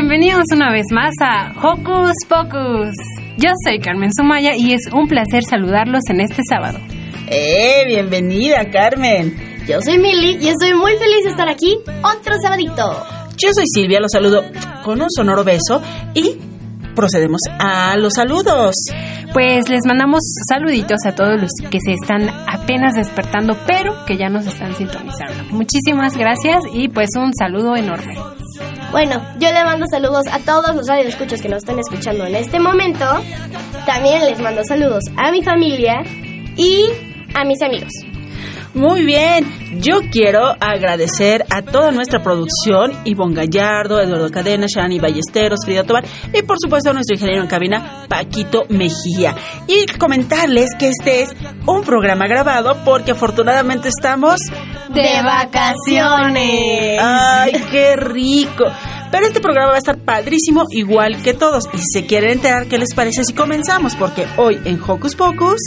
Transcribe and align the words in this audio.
Bienvenidos 0.00 0.44
una 0.54 0.72
vez 0.72 0.86
más 0.94 1.12
a 1.20 1.52
Hocus 1.62 2.14
Pocus. 2.26 2.94
Yo 3.36 3.50
soy 3.62 3.78
Carmen 3.80 4.10
Sumaya 4.10 4.56
y 4.56 4.72
es 4.72 4.80
un 4.90 5.06
placer 5.06 5.42
saludarlos 5.42 6.00
en 6.08 6.22
este 6.22 6.40
sábado. 6.48 6.78
¡Eh! 7.28 7.84
Bienvenida, 7.86 8.64
Carmen. 8.72 9.36
Yo 9.68 9.78
soy 9.82 9.98
Milly 9.98 10.38
y 10.40 10.48
estoy 10.48 10.72
muy 10.72 10.92
feliz 10.92 11.24
de 11.24 11.30
estar 11.30 11.50
aquí 11.50 11.76
otro 12.02 12.34
sabadito. 12.42 13.06
Yo 13.36 13.50
soy 13.52 13.66
Silvia, 13.74 14.00
los 14.00 14.10
saludo 14.10 14.42
con 14.82 15.02
un 15.02 15.10
sonoro 15.10 15.44
beso 15.44 15.82
y 16.14 16.38
procedemos 16.96 17.42
a 17.58 17.94
los 17.98 18.14
saludos. 18.14 18.74
Pues 19.34 19.68
les 19.68 19.82
mandamos 19.86 20.20
saluditos 20.48 21.00
a 21.06 21.14
todos 21.14 21.38
los 21.38 21.50
que 21.70 21.78
se 21.78 21.92
están 21.92 22.26
apenas 22.48 22.94
despertando, 22.94 23.54
pero 23.66 24.06
que 24.06 24.16
ya 24.16 24.30
nos 24.30 24.46
están 24.46 24.74
sintonizando. 24.74 25.44
Muchísimas 25.50 26.16
gracias 26.16 26.62
y 26.72 26.88
pues 26.88 27.10
un 27.16 27.34
saludo 27.34 27.76
enorme. 27.76 28.16
Bueno, 28.90 29.22
yo 29.38 29.52
le 29.52 29.64
mando 29.64 29.86
saludos 29.88 30.24
a 30.32 30.40
todos 30.40 30.74
los 30.74 30.88
radioescuchos 30.88 31.40
que 31.40 31.48
nos 31.48 31.58
están 31.58 31.78
escuchando 31.78 32.26
en 32.26 32.34
este 32.34 32.58
momento. 32.58 33.04
También 33.86 34.24
les 34.26 34.40
mando 34.40 34.62
saludos 34.64 35.04
a 35.16 35.30
mi 35.30 35.42
familia 35.44 36.02
y 36.56 36.86
a 37.34 37.44
mis 37.44 37.62
amigos. 37.62 37.92
Muy 38.74 39.04
bien, 39.04 39.80
yo 39.80 40.00
quiero 40.12 40.54
agradecer 40.60 41.44
a 41.50 41.60
toda 41.62 41.90
nuestra 41.90 42.22
producción, 42.22 42.92
Ivonne 43.04 43.34
Gallardo, 43.34 44.00
Eduardo 44.00 44.30
Cadena, 44.30 44.66
Shani 44.68 45.00
Ballesteros, 45.00 45.64
Frida 45.64 45.82
Tobar 45.82 46.04
y 46.32 46.42
por 46.42 46.56
supuesto 46.60 46.90
a 46.90 46.92
nuestro 46.92 47.16
ingeniero 47.16 47.42
en 47.42 47.48
cabina, 47.48 48.06
Paquito 48.08 48.66
Mejía. 48.68 49.34
Y 49.66 49.86
comentarles 49.98 50.70
que 50.78 50.90
este 50.90 51.22
es 51.22 51.34
un 51.66 51.82
programa 51.82 52.28
grabado 52.28 52.76
porque 52.84 53.10
afortunadamente 53.10 53.88
estamos 53.88 54.40
de 54.94 55.22
vacaciones. 55.24 57.00
¡Ay, 57.02 57.52
qué 57.72 57.96
rico! 57.96 58.66
Pero 59.10 59.26
este 59.26 59.40
programa 59.40 59.70
va 59.70 59.74
a 59.74 59.78
estar 59.78 59.98
padrísimo 59.98 60.62
igual 60.70 61.20
que 61.22 61.34
todos. 61.34 61.64
Y 61.72 61.78
si 61.78 61.84
se 61.92 62.06
quieren 62.06 62.30
enterar, 62.30 62.68
¿qué 62.68 62.78
les 62.78 62.94
parece 62.94 63.24
si 63.24 63.32
comenzamos? 63.32 63.96
Porque 63.96 64.26
hoy 64.36 64.60
en 64.64 64.80
Hocus 64.80 65.16
Pocus... 65.16 65.58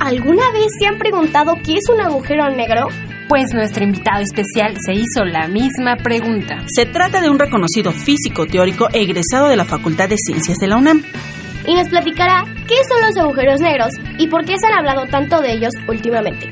¿Alguna 0.00 0.52
vez 0.52 0.68
se 0.78 0.86
han 0.86 0.96
preguntado 0.96 1.54
qué 1.64 1.74
es 1.74 1.84
un 1.92 2.00
agujero 2.00 2.48
negro? 2.50 2.86
Pues 3.28 3.52
nuestro 3.52 3.82
invitado 3.82 4.22
especial 4.22 4.76
se 4.80 4.92
hizo 4.92 5.24
la 5.24 5.48
misma 5.48 5.96
pregunta. 5.96 6.58
Se 6.66 6.86
trata 6.86 7.20
de 7.20 7.28
un 7.28 7.38
reconocido 7.38 7.90
físico 7.92 8.46
teórico 8.46 8.88
egresado 8.92 9.48
de 9.48 9.56
la 9.56 9.64
Facultad 9.64 10.08
de 10.08 10.16
Ciencias 10.16 10.56
de 10.58 10.68
la 10.68 10.76
UNAM. 10.76 11.02
Y 11.66 11.74
nos 11.74 11.88
platicará 11.88 12.44
qué 12.66 12.76
son 12.88 13.02
los 13.02 13.16
agujeros 13.18 13.60
negros 13.60 13.90
y 14.18 14.28
por 14.28 14.44
qué 14.44 14.56
se 14.58 14.66
han 14.68 14.78
hablado 14.78 15.06
tanto 15.06 15.40
de 15.40 15.52
ellos 15.52 15.72
últimamente. 15.88 16.48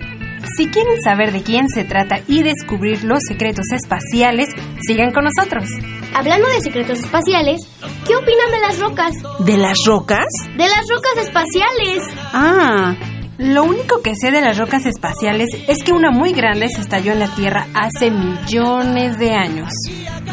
Si 0.56 0.66
quieren 0.68 1.00
saber 1.02 1.32
de 1.32 1.42
quién 1.42 1.68
se 1.68 1.84
trata 1.84 2.20
y 2.26 2.42
descubrir 2.42 3.04
los 3.04 3.20
secretos 3.28 3.66
espaciales, 3.72 4.48
sigan 4.86 5.12
con 5.12 5.24
nosotros. 5.24 5.68
Hablando 6.14 6.48
de 6.48 6.60
secretos 6.60 6.98
espaciales, 6.98 7.60
¿qué 8.06 8.16
opinan 8.16 8.50
de 8.50 8.60
las 8.60 8.78
rocas? 8.80 9.14
¿De 9.44 9.56
las 9.56 9.78
rocas? 9.86 10.26
De 10.56 10.68
las 10.68 10.84
rocas 10.88 11.26
espaciales. 11.26 12.02
Ah, 12.32 12.94
lo 13.38 13.64
único 13.64 14.00
que 14.00 14.14
sé 14.14 14.30
de 14.30 14.40
las 14.40 14.56
rocas 14.56 14.86
espaciales 14.86 15.48
es 15.68 15.82
que 15.84 15.92
una 15.92 16.10
muy 16.10 16.32
grande 16.32 16.68
se 16.68 16.80
estalló 16.80 17.12
en 17.12 17.18
la 17.18 17.28
Tierra 17.34 17.66
hace 17.74 18.10
millones 18.10 19.18
de 19.18 19.32
años. 19.32 19.70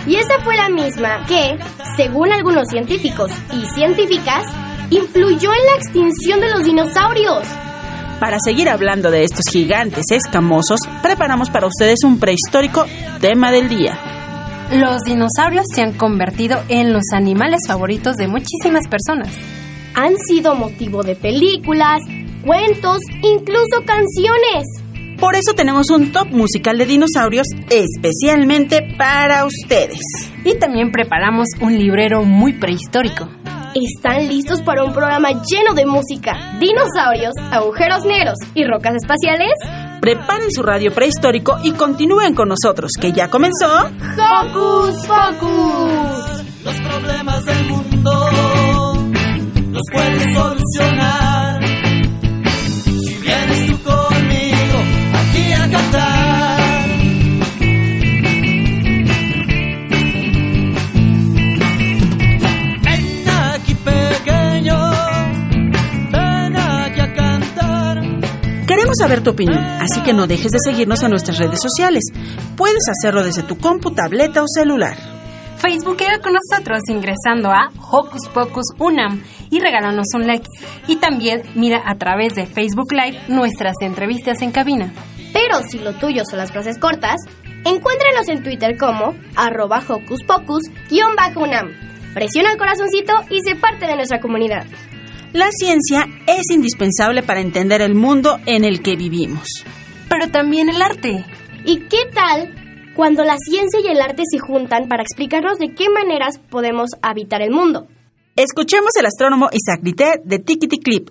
Y 0.07 0.15
esa 0.15 0.39
fue 0.43 0.55
la 0.55 0.69
misma 0.69 1.25
que, 1.27 1.57
según 1.97 2.31
algunos 2.31 2.69
científicos 2.69 3.29
y 3.51 3.65
científicas, 3.75 4.45
influyó 4.89 5.51
en 5.51 5.65
la 5.65 5.75
extinción 5.77 6.39
de 6.39 6.49
los 6.49 6.63
dinosaurios. 6.63 7.45
Para 8.21 8.37
seguir 8.39 8.69
hablando 8.69 9.11
de 9.11 9.23
estos 9.23 9.45
gigantes 9.51 10.05
escamosos, 10.09 10.79
preparamos 11.01 11.49
para 11.49 11.67
ustedes 11.67 12.05
un 12.05 12.19
prehistórico 12.19 12.85
tema 13.19 13.51
del 13.51 13.67
día. 13.67 13.99
Los 14.71 15.01
dinosaurios 15.01 15.65
se 15.75 15.81
han 15.81 15.91
convertido 15.93 16.57
en 16.69 16.93
los 16.93 17.03
animales 17.13 17.59
favoritos 17.67 18.15
de 18.15 18.27
muchísimas 18.27 18.87
personas. 18.87 19.35
Han 19.93 20.15
sido 20.17 20.55
motivo 20.55 21.03
de 21.03 21.15
películas, 21.15 21.99
cuentos, 22.43 22.99
incluso 23.21 23.83
canciones. 23.85 24.65
Por 25.19 25.35
eso 25.35 25.53
tenemos 25.55 25.89
un 25.89 26.11
top 26.11 26.27
musical 26.31 26.77
de 26.77 26.85
dinosaurios 26.85 27.47
especialmente 27.69 28.95
para 28.97 29.45
ustedes. 29.45 29.99
Y 30.43 30.57
también 30.59 30.91
preparamos 30.91 31.47
un 31.61 31.77
librero 31.77 32.23
muy 32.23 32.53
prehistórico. 32.53 33.29
¿Están 33.73 34.27
listos 34.27 34.61
para 34.61 34.83
un 34.83 34.93
programa 34.93 35.29
lleno 35.29 35.73
de 35.73 35.85
música, 35.85 36.57
dinosaurios, 36.59 37.33
agujeros 37.51 38.05
negros 38.05 38.35
y 38.53 38.65
rocas 38.65 38.95
espaciales? 38.95 39.53
Preparen 40.01 40.51
su 40.51 40.61
radio 40.61 40.93
prehistórico 40.93 41.57
y 41.63 41.71
continúen 41.71 42.35
con 42.35 42.49
nosotros, 42.49 42.91
que 42.99 43.13
ya 43.13 43.29
comenzó. 43.29 43.85
¡Hocus 43.85 45.07
Pocus! 45.07 46.43
Los 46.63 46.75
problemas 46.81 47.45
del 47.45 47.65
mundo 47.65 47.82
saber 69.03 69.21
tu 69.21 69.31
opinión, 69.31 69.61
así 69.81 70.01
que 70.01 70.13
no 70.13 70.27
dejes 70.27 70.53
de 70.53 70.59
seguirnos 70.63 71.03
en 71.03 71.09
nuestras 71.09 71.37
redes 71.37 71.59
sociales. 71.61 72.03
Puedes 72.55 72.87
hacerlo 72.87 73.21
desde 73.21 73.43
tu 73.43 73.57
compu, 73.57 73.91
tableta 73.91 74.41
o 74.41 74.45
celular. 74.47 74.95
Facebookea 75.57 76.19
con 76.19 76.31
nosotros 76.31 76.79
ingresando 76.87 77.51
a 77.51 77.69
Hocus 77.91 78.29
Pocus 78.33 78.67
Unam 78.79 79.21
y 79.49 79.59
regálanos 79.59 80.07
un 80.15 80.25
like. 80.25 80.47
Y 80.87 80.95
también 80.97 81.41
mira 81.53 81.81
a 81.85 81.95
través 81.95 82.33
de 82.35 82.45
Facebook 82.45 82.93
Live 82.93 83.19
nuestras 83.27 83.75
entrevistas 83.81 84.41
en 84.41 84.51
cabina. 84.51 84.93
Pero 85.33 85.61
si 85.69 85.79
lo 85.79 85.95
tuyo 85.95 86.23
son 86.23 86.39
las 86.39 86.53
frases 86.53 86.77
cortas, 86.77 87.17
encuéntranos 87.65 88.29
en 88.29 88.41
Twitter 88.41 88.77
como 88.77 89.15
arroba 89.35 89.83
hocus 89.85 90.23
pocus-unam. 90.25 91.73
Presiona 92.13 92.53
el 92.53 92.57
corazoncito 92.57 93.15
y 93.29 93.41
sé 93.41 93.57
parte 93.57 93.85
de 93.85 93.97
nuestra 93.97 94.21
comunidad. 94.21 94.65
La 95.33 95.49
ciencia 95.51 96.07
es 96.27 96.51
indispensable 96.51 97.23
para 97.23 97.41
entender 97.41 97.81
el 97.81 97.95
mundo 97.95 98.37
en 98.45 98.63
el 98.63 98.83
que 98.83 98.95
vivimos. 98.95 99.47
Pero 100.07 100.29
también 100.29 100.69
el 100.69 100.79
arte. 100.79 101.25
¿Y 101.65 101.87
qué 101.87 102.05
tal 102.13 102.53
cuando 102.95 103.23
la 103.23 103.35
ciencia 103.39 103.79
y 103.83 103.87
el 103.87 103.99
arte 103.99 104.21
se 104.29 104.37
juntan 104.37 104.87
para 104.87 105.01
explicarnos 105.01 105.57
de 105.57 105.73
qué 105.73 105.89
maneras 105.89 106.39
podemos 106.51 106.91
habitar 107.01 107.41
el 107.41 107.49
mundo? 107.49 107.87
Escuchemos 108.35 108.91
el 108.99 109.07
astrónomo 109.07 109.49
Isaac 109.51 109.79
Diter 109.81 110.21
de 110.23 110.37
Tikiti 110.37 110.77
Clip. 110.77 111.09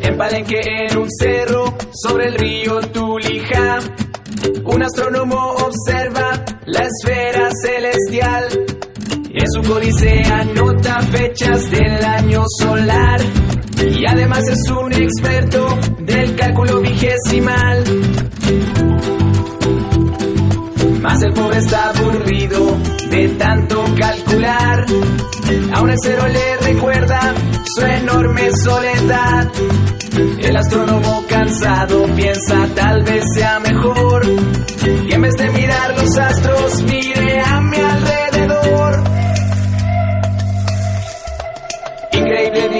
En 0.00 0.16
Palenque, 0.16 0.60
en 0.88 0.96
un 0.96 1.08
cerro, 1.10 1.76
sobre 1.92 2.28
el 2.28 2.34
río 2.34 2.80
Tulija, 2.80 3.78
un 4.64 4.82
astrónomo 4.82 5.36
observa 5.36 6.42
la 6.64 6.86
esfera 6.88 7.50
celestial. 7.62 8.48
En 9.36 9.46
su 9.52 9.68
códice 9.68 10.22
anota 10.32 11.00
fechas 11.00 11.68
del 11.68 12.04
año 12.04 12.44
solar 12.60 13.20
y 13.84 14.06
además 14.06 14.44
es 14.48 14.70
un 14.70 14.92
experto 14.92 15.78
de 15.98 16.14
decimal. 17.24 17.84
Más 21.00 21.22
el 21.22 21.32
pobre 21.32 21.58
está 21.58 21.90
aburrido 21.90 22.78
de 23.10 23.28
tanto 23.30 23.84
calcular. 23.98 24.86
Aún 25.74 25.90
el 25.90 25.96
cero 26.02 26.24
le 26.28 26.56
recuerda 26.72 27.34
su 27.76 27.84
enorme 27.84 28.50
soledad. 28.52 29.50
El 30.38 30.56
astrónomo 30.56 31.24
cansado 31.28 32.06
piensa 32.14 32.68
tal 32.74 33.02
vez 33.02 33.24
sea 33.34 33.58
mejor 33.58 34.22
que 34.82 35.14
en 35.14 35.22
vez 35.22 35.34
de 35.34 35.50
mirar 35.50 35.98
los 35.98 36.16
astros 36.16 36.82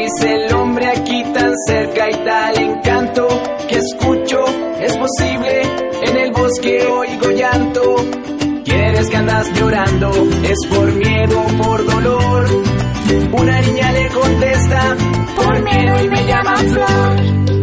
Dice 0.04 0.34
el 0.34 0.54
hombre 0.54 0.86
aquí 0.86 1.24
tan 1.32 1.50
cerca 1.66 2.10
y 2.10 2.14
tal 2.26 2.58
encanto 2.58 3.26
que 3.66 3.76
escucho 3.76 4.44
es 4.78 4.94
posible 4.98 5.62
en 6.02 6.16
el 6.18 6.30
bosque 6.30 6.84
oigo 6.84 7.30
llanto. 7.30 7.96
Quieres 8.66 9.08
que 9.08 9.16
andas 9.16 9.50
llorando 9.54 10.10
es 10.42 10.58
por 10.68 10.92
miedo 10.92 11.42
por 11.56 11.86
dolor. 11.86 12.46
Una 13.32 13.60
niña 13.62 13.92
le 13.92 14.08
contesta 14.08 14.96
por 15.36 15.62
miedo 15.62 16.04
y 16.04 16.08
me 16.10 16.26
llama 16.26 16.54
Flor. 16.54 17.53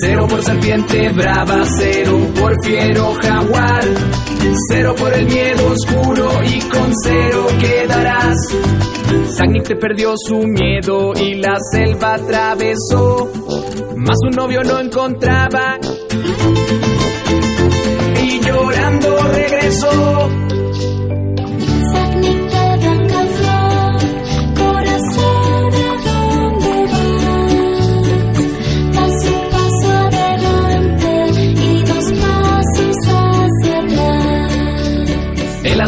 Cero 0.00 0.26
por 0.28 0.42
serpiente 0.42 1.08
brava, 1.10 1.62
cero 1.78 2.18
por 2.38 2.52
fiero 2.64 3.14
jaguar. 3.22 3.84
Cero 4.70 4.94
por 4.98 5.12
el 5.14 5.26
miedo 5.26 5.72
oscuro 5.72 6.30
y 6.44 6.60
con 6.60 6.92
cero 7.02 7.46
quedarás. 7.60 8.36
Sagnik 9.36 9.64
te 9.64 9.76
perdió 9.76 10.14
su 10.16 10.38
miedo 10.38 11.12
y 11.14 11.34
la 11.36 11.56
selva 11.72 12.14
atravesó. 12.14 13.30
Más 13.96 14.16
un 14.24 14.36
novio 14.36 14.62
no 14.62 14.80
encontraba. 14.80 15.78
Y 18.22 18.40
llorando 18.40 19.16
regresó. 19.32 20.47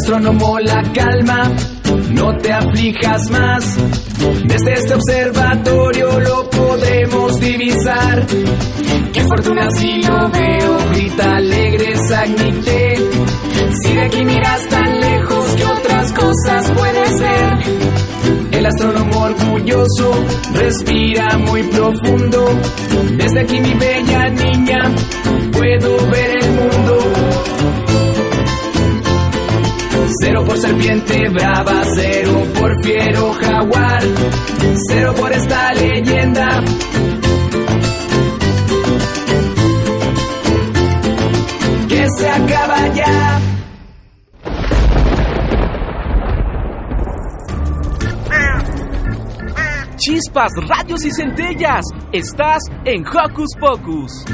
Astrónomo 0.01 0.59
la 0.61 0.83
calma, 0.95 1.51
no 2.13 2.35
te 2.39 2.51
aflijas 2.51 3.31
más. 3.31 3.77
Desde 4.45 4.73
este 4.73 4.95
observatorio 4.95 6.21
lo 6.21 6.49
podemos 6.49 7.39
divisar. 7.39 8.27
Qué 9.13 9.21
fortuna 9.25 9.69
si 9.77 10.03
lo 10.03 10.31
veo, 10.31 10.79
grita 10.93 11.37
alegre 11.37 11.97
Sagnite. 12.09 12.95
Si 13.83 13.93
de 13.93 14.01
aquí 14.01 14.25
miras 14.25 14.69
tan 14.69 15.01
lejos, 15.01 15.55
¿qué 15.57 15.65
otras 15.67 16.13
cosas 16.13 16.71
puede 16.71 17.07
ser? 17.19 17.59
El 18.53 18.67
astrónomo 18.67 19.21
orgulloso 19.21 20.25
respira 20.55 21.37
muy 21.39 21.63
profundo. 21.65 22.49
Desde 23.19 23.41
aquí 23.41 23.61
mi 23.61 23.75
bella 23.75 24.29
niña, 24.31 24.95
puedo 25.53 26.11
ver 26.11 26.40
Cero 30.31 30.45
por 30.45 30.59
serpiente 30.59 31.29
brava, 31.31 31.83
cero 31.93 32.47
por 32.57 32.85
fiero 32.85 33.33
jaguar, 33.33 34.01
cero 34.89 35.13
por 35.19 35.33
esta 35.33 35.73
leyenda. 35.73 36.63
Que 41.89 42.07
se 42.17 42.31
acaba 42.31 42.89
ya. 42.95 43.41
Chispas, 49.97 50.53
radios 50.69 51.05
y 51.05 51.11
centellas. 51.11 51.85
Estás 52.13 52.63
en 52.85 53.05
Hocus 53.05 53.49
Pocus. 53.59 54.25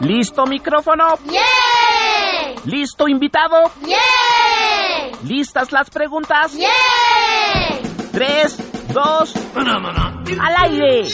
¿Listo 0.00 0.46
micrófono? 0.46 1.18
¡Yay! 1.26 2.56
¿Listo 2.64 3.08
invitado? 3.08 3.70
¡Yay! 3.82 5.12
¿Listas 5.24 5.72
las 5.72 5.90
preguntas? 5.90 6.54
¡Yay! 6.54 7.82
Tres, 8.12 8.56
dos, 8.92 9.34
al 9.56 10.54
aire. 10.64 11.08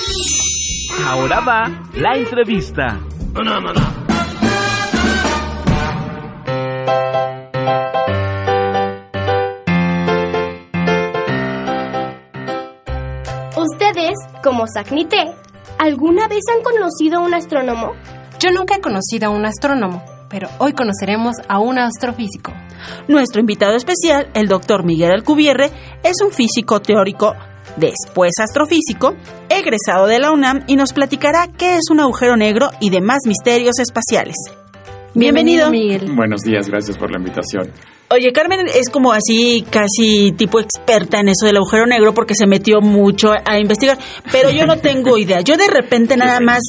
Ahora 1.06 1.40
va 1.40 1.70
la 1.94 2.16
entrevista. 2.16 3.00
Ustedes, 13.56 14.14
como 14.42 14.64
Sagnite, 14.66 15.34
¿alguna 15.82 16.28
vez 16.28 16.44
han 16.54 16.62
conocido 16.62 17.18
a 17.18 17.22
un 17.22 17.34
astrónomo? 17.34 17.94
Yo 18.38 18.52
nunca 18.52 18.76
he 18.76 18.80
conocido 18.80 19.26
a 19.26 19.30
un 19.30 19.44
astrónomo, 19.44 20.04
pero 20.30 20.48
hoy 20.58 20.74
conoceremos 20.74 21.34
a 21.48 21.58
un 21.58 21.76
astrofísico. 21.78 22.52
Nuestro 23.08 23.40
invitado 23.40 23.74
especial, 23.74 24.28
el 24.34 24.46
doctor 24.46 24.84
Miguel 24.84 25.10
Alcubierre, 25.10 25.72
es 26.04 26.22
un 26.24 26.30
físico 26.30 26.80
teórico, 26.80 27.34
después 27.76 28.32
astrofísico, 28.40 29.14
egresado 29.48 30.06
de 30.06 30.20
la 30.20 30.30
UNAM 30.30 30.62
y 30.68 30.76
nos 30.76 30.92
platicará 30.92 31.48
qué 31.48 31.74
es 31.74 31.90
un 31.90 31.98
agujero 31.98 32.36
negro 32.36 32.70
y 32.78 32.90
demás 32.90 33.22
misterios 33.26 33.80
espaciales. 33.80 34.36
Bienvenido. 35.14 35.68
Miguel. 35.70 36.12
Buenos 36.14 36.42
días, 36.42 36.68
gracias 36.68 36.96
por 36.96 37.10
la 37.10 37.18
invitación. 37.18 37.72
Oye, 38.14 38.30
Carmen 38.30 38.66
es 38.66 38.90
como 38.90 39.10
así, 39.10 39.64
casi 39.70 40.32
tipo 40.32 40.60
experta 40.60 41.20
en 41.20 41.30
eso 41.30 41.46
del 41.46 41.56
agujero 41.56 41.86
negro 41.86 42.12
porque 42.12 42.34
se 42.34 42.46
metió 42.46 42.82
mucho 42.82 43.30
a 43.32 43.58
investigar, 43.58 43.96
pero 44.30 44.50
yo 44.50 44.66
no 44.66 44.76
tengo 44.76 45.16
idea. 45.18 45.40
Yo 45.40 45.56
de 45.56 45.66
repente 45.66 46.18
nada 46.18 46.40
más 46.40 46.60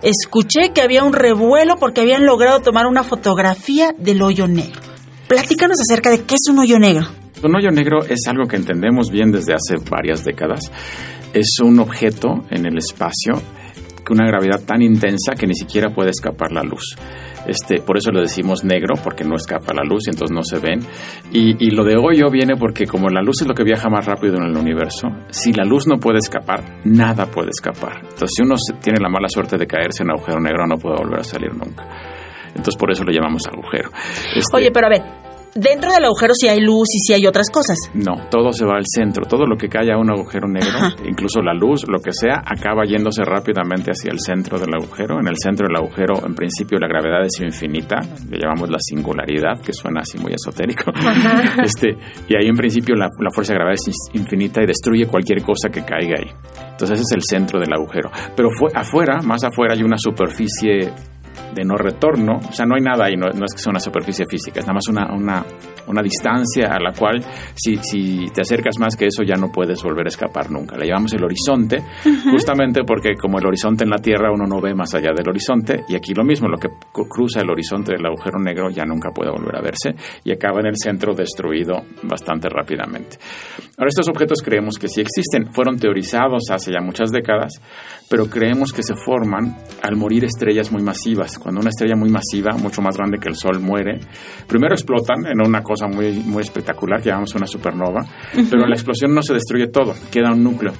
escuché 0.00 0.72
que 0.72 0.80
había 0.80 1.02
un 1.02 1.12
revuelo 1.12 1.74
porque 1.74 2.02
habían 2.02 2.24
logrado 2.24 2.60
tomar 2.60 2.86
una 2.86 3.02
fotografía 3.02 3.92
del 3.98 4.22
hoyo 4.22 4.46
negro. 4.46 4.80
Platícanos 5.26 5.78
acerca 5.80 6.08
de 6.08 6.22
qué 6.22 6.36
es 6.36 6.48
un 6.48 6.60
hoyo 6.60 6.78
negro. 6.78 7.08
Un 7.42 7.56
hoyo 7.56 7.72
negro 7.72 8.04
es 8.04 8.20
algo 8.28 8.46
que 8.46 8.54
entendemos 8.54 9.10
bien 9.10 9.32
desde 9.32 9.54
hace 9.54 9.82
varias 9.90 10.22
décadas. 10.22 10.70
Es 11.32 11.58
un 11.64 11.80
objeto 11.80 12.44
en 12.48 12.64
el 12.64 12.78
espacio 12.78 13.42
con 14.04 14.20
una 14.20 14.28
gravedad 14.28 14.62
tan 14.64 14.82
intensa 14.82 15.34
que 15.36 15.48
ni 15.48 15.54
siquiera 15.56 15.92
puede 15.92 16.10
escapar 16.10 16.52
la 16.52 16.62
luz. 16.62 16.96
Este, 17.46 17.80
por 17.80 17.96
eso 17.96 18.10
lo 18.10 18.20
decimos 18.20 18.64
negro, 18.64 18.94
porque 19.02 19.24
no 19.24 19.36
escapa 19.36 19.74
la 19.74 19.82
luz 19.84 20.06
y 20.06 20.10
entonces 20.10 20.34
no 20.34 20.42
se 20.42 20.58
ven. 20.58 20.80
Y, 21.32 21.66
y 21.66 21.70
lo 21.70 21.84
de 21.84 21.96
hoyo 21.96 22.30
viene 22.30 22.56
porque 22.56 22.86
como 22.86 23.08
la 23.08 23.22
luz 23.22 23.42
es 23.42 23.48
lo 23.48 23.54
que 23.54 23.64
viaja 23.64 23.88
más 23.88 24.06
rápido 24.06 24.36
en 24.36 24.44
el 24.44 24.56
universo, 24.56 25.08
si 25.30 25.52
la 25.52 25.64
luz 25.64 25.86
no 25.86 25.96
puede 25.98 26.18
escapar, 26.18 26.80
nada 26.84 27.26
puede 27.26 27.50
escapar. 27.50 27.96
Entonces 28.02 28.30
si 28.36 28.42
uno 28.42 28.54
tiene 28.80 29.00
la 29.00 29.08
mala 29.08 29.28
suerte 29.28 29.56
de 29.56 29.66
caerse 29.66 30.02
en 30.02 30.10
un 30.10 30.18
agujero 30.18 30.40
negro, 30.40 30.66
no 30.66 30.76
puede 30.76 30.96
volver 30.96 31.20
a 31.20 31.24
salir 31.24 31.52
nunca. 31.52 31.86
Entonces 32.48 32.76
por 32.76 32.90
eso 32.90 33.04
le 33.04 33.14
llamamos 33.14 33.42
agujero. 33.46 33.90
Este, 34.36 34.56
Oye, 34.56 34.70
pero 34.72 34.86
a 34.86 34.90
ver, 34.90 35.02
dentro 35.54 35.92
del 35.92 36.04
agujero 36.04 36.34
sí 36.34 36.48
hay 36.48 36.60
luz 36.60 36.88
y 36.94 36.98
sí 37.06 37.12
hay 37.12 37.26
otras 37.26 37.50
cosas. 37.50 37.76
No, 37.94 38.28
todo 38.30 38.52
se 38.52 38.64
va 38.64 38.76
al 38.76 38.84
centro. 38.86 39.24
Todo 39.26 39.46
lo 39.46 39.56
que 39.56 39.68
cae 39.68 39.92
a 39.92 39.98
un 39.98 40.10
agujero 40.10 40.48
negro, 40.48 40.70
Ajá. 40.76 40.94
incluso 41.08 41.40
la 41.42 41.54
luz, 41.54 41.84
lo 41.88 41.98
que 42.00 42.12
sea, 42.12 42.42
acaba 42.44 42.84
yéndose 42.84 43.22
rápidamente 43.24 43.90
hacia 43.90 44.10
el 44.12 44.18
centro 44.20 44.58
del 44.58 44.74
agujero. 44.74 45.18
En 45.20 45.28
el 45.28 45.36
centro 45.36 45.66
del 45.66 45.76
agujero, 45.76 46.14
en 46.26 46.34
principio, 46.34 46.78
la 46.78 46.88
gravedad 46.88 47.24
es 47.24 47.40
infinita. 47.40 47.96
Le 48.30 48.38
llamamos 48.38 48.70
la 48.70 48.78
singularidad, 48.80 49.60
que 49.60 49.72
suena 49.72 50.00
así 50.00 50.18
muy 50.18 50.32
esotérico. 50.34 50.92
Este, 51.62 51.90
y 52.28 52.34
ahí, 52.36 52.48
en 52.48 52.56
principio, 52.56 52.94
la, 52.96 53.06
la 53.20 53.30
fuerza 53.30 53.52
de 53.52 53.58
gravedad 53.58 53.74
es 53.74 53.88
in- 54.14 54.20
infinita 54.22 54.62
y 54.62 54.66
destruye 54.66 55.06
cualquier 55.06 55.42
cosa 55.42 55.68
que 55.70 55.82
caiga 55.84 56.16
ahí. 56.18 56.30
Entonces, 56.70 56.98
ese 57.00 57.02
es 57.02 57.12
el 57.16 57.22
centro 57.22 57.60
del 57.60 57.72
agujero. 57.72 58.10
Pero 58.36 58.48
fue, 58.58 58.68
afuera, 58.74 59.20
más 59.22 59.44
afuera, 59.44 59.74
hay 59.74 59.82
una 59.82 59.96
superficie 59.98 60.90
de 61.54 61.64
no 61.64 61.76
retorno, 61.76 62.38
o 62.48 62.52
sea, 62.52 62.66
no 62.66 62.74
hay 62.74 62.82
nada 62.82 63.06
ahí, 63.06 63.16
no, 63.16 63.26
no 63.28 63.44
es 63.44 63.54
que 63.54 63.60
sea 63.60 63.70
una 63.70 63.80
superficie 63.80 64.24
física, 64.28 64.60
es 64.60 64.66
nada 64.66 64.74
más 64.74 64.88
una, 64.88 65.14
una, 65.14 65.44
una 65.86 66.02
distancia 66.02 66.68
a 66.72 66.80
la 66.80 66.92
cual 66.92 67.22
si, 67.54 67.76
si 67.76 68.26
te 68.32 68.42
acercas 68.42 68.78
más 68.78 68.96
que 68.96 69.06
eso 69.06 69.22
ya 69.22 69.36
no 69.36 69.50
puedes 69.50 69.82
volver 69.82 70.06
a 70.06 70.08
escapar 70.08 70.50
nunca. 70.50 70.76
Le 70.76 70.86
llamamos 70.86 71.12
el 71.14 71.24
horizonte, 71.24 71.82
justamente 72.30 72.82
porque 72.86 73.14
como 73.14 73.38
el 73.38 73.46
horizonte 73.46 73.84
en 73.84 73.90
la 73.90 73.98
Tierra 73.98 74.32
uno 74.32 74.44
no 74.46 74.60
ve 74.60 74.74
más 74.74 74.94
allá 74.94 75.10
del 75.16 75.28
horizonte, 75.28 75.84
y 75.88 75.96
aquí 75.96 76.14
lo 76.14 76.24
mismo, 76.24 76.48
lo 76.48 76.58
que 76.58 76.68
cruza 76.92 77.40
el 77.40 77.50
horizonte 77.50 77.92
del 77.92 78.06
agujero 78.06 78.38
negro 78.38 78.70
ya 78.70 78.84
nunca 78.84 79.10
puede 79.10 79.30
volver 79.30 79.56
a 79.56 79.60
verse 79.60 79.94
y 80.24 80.32
acaba 80.32 80.60
en 80.60 80.66
el 80.66 80.76
centro 80.76 81.14
destruido 81.14 81.82
bastante 82.02 82.48
rápidamente. 82.48 83.18
Ahora, 83.78 83.88
estos 83.88 84.08
objetos 84.08 84.42
creemos 84.42 84.78
que 84.78 84.88
sí 84.88 85.00
existen, 85.00 85.52
fueron 85.52 85.78
teorizados 85.78 86.44
hace 86.50 86.72
ya 86.72 86.80
muchas 86.80 87.10
décadas, 87.10 87.60
pero 88.08 88.26
creemos 88.26 88.72
que 88.72 88.82
se 88.82 88.94
forman 88.94 89.56
al 89.82 89.96
morir 89.96 90.24
estrellas 90.24 90.70
muy 90.70 90.82
masivas. 90.82 91.38
Cuando 91.42 91.60
una 91.60 91.70
estrella 91.70 91.96
muy 91.96 92.08
masiva, 92.08 92.56
mucho 92.56 92.80
más 92.80 92.96
grande 92.96 93.18
que 93.18 93.28
el 93.28 93.34
Sol, 93.34 93.58
muere, 93.58 93.98
primero 94.46 94.74
explotan 94.74 95.26
en 95.26 95.44
una 95.44 95.60
cosa 95.60 95.88
muy, 95.88 96.12
muy 96.20 96.42
espectacular 96.42 97.02
que 97.02 97.08
llamamos 97.08 97.34
una 97.34 97.48
supernova, 97.48 98.06
pero 98.48 98.64
la 98.64 98.74
explosión 98.74 99.12
no 99.12 99.22
se 99.22 99.34
destruye 99.34 99.66
todo, 99.66 99.92
queda 100.12 100.32
un 100.32 100.44
núcleo. 100.44 100.72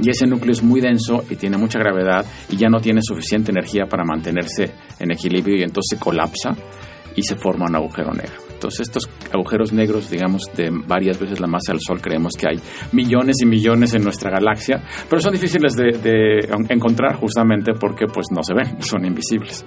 Y 0.00 0.08
ese 0.08 0.26
núcleo 0.26 0.52
es 0.52 0.62
muy 0.62 0.80
denso 0.80 1.24
y 1.28 1.34
tiene 1.34 1.56
mucha 1.56 1.80
gravedad 1.80 2.24
y 2.48 2.56
ya 2.56 2.68
no 2.68 2.80
tiene 2.80 3.00
suficiente 3.02 3.50
energía 3.50 3.86
para 3.86 4.04
mantenerse 4.04 4.70
en 5.00 5.10
equilibrio 5.10 5.56
y 5.56 5.62
entonces 5.62 5.98
colapsa 5.98 6.56
y 7.16 7.22
se 7.22 7.36
forma 7.36 7.66
un 7.66 7.76
agujero 7.76 8.12
negro. 8.12 8.40
Entonces 8.52 8.80
estos 8.88 9.08
agujeros 9.32 9.72
negros, 9.72 10.08
digamos, 10.08 10.42
de 10.56 10.70
varias 10.70 11.18
veces 11.18 11.40
la 11.40 11.46
masa 11.46 11.72
del 11.72 11.80
Sol, 11.80 12.00
creemos 12.00 12.34
que 12.38 12.48
hay 12.48 12.60
millones 12.92 13.36
y 13.42 13.46
millones 13.46 13.94
en 13.94 14.04
nuestra 14.04 14.30
galaxia, 14.30 14.82
pero 15.08 15.20
son 15.20 15.32
difíciles 15.32 15.74
de, 15.74 15.98
de 15.98 16.48
encontrar 16.68 17.16
justamente 17.16 17.72
porque 17.78 18.06
pues 18.06 18.26
no 18.30 18.42
se 18.42 18.54
ven, 18.54 18.80
son 18.82 19.04
invisibles. 19.04 19.64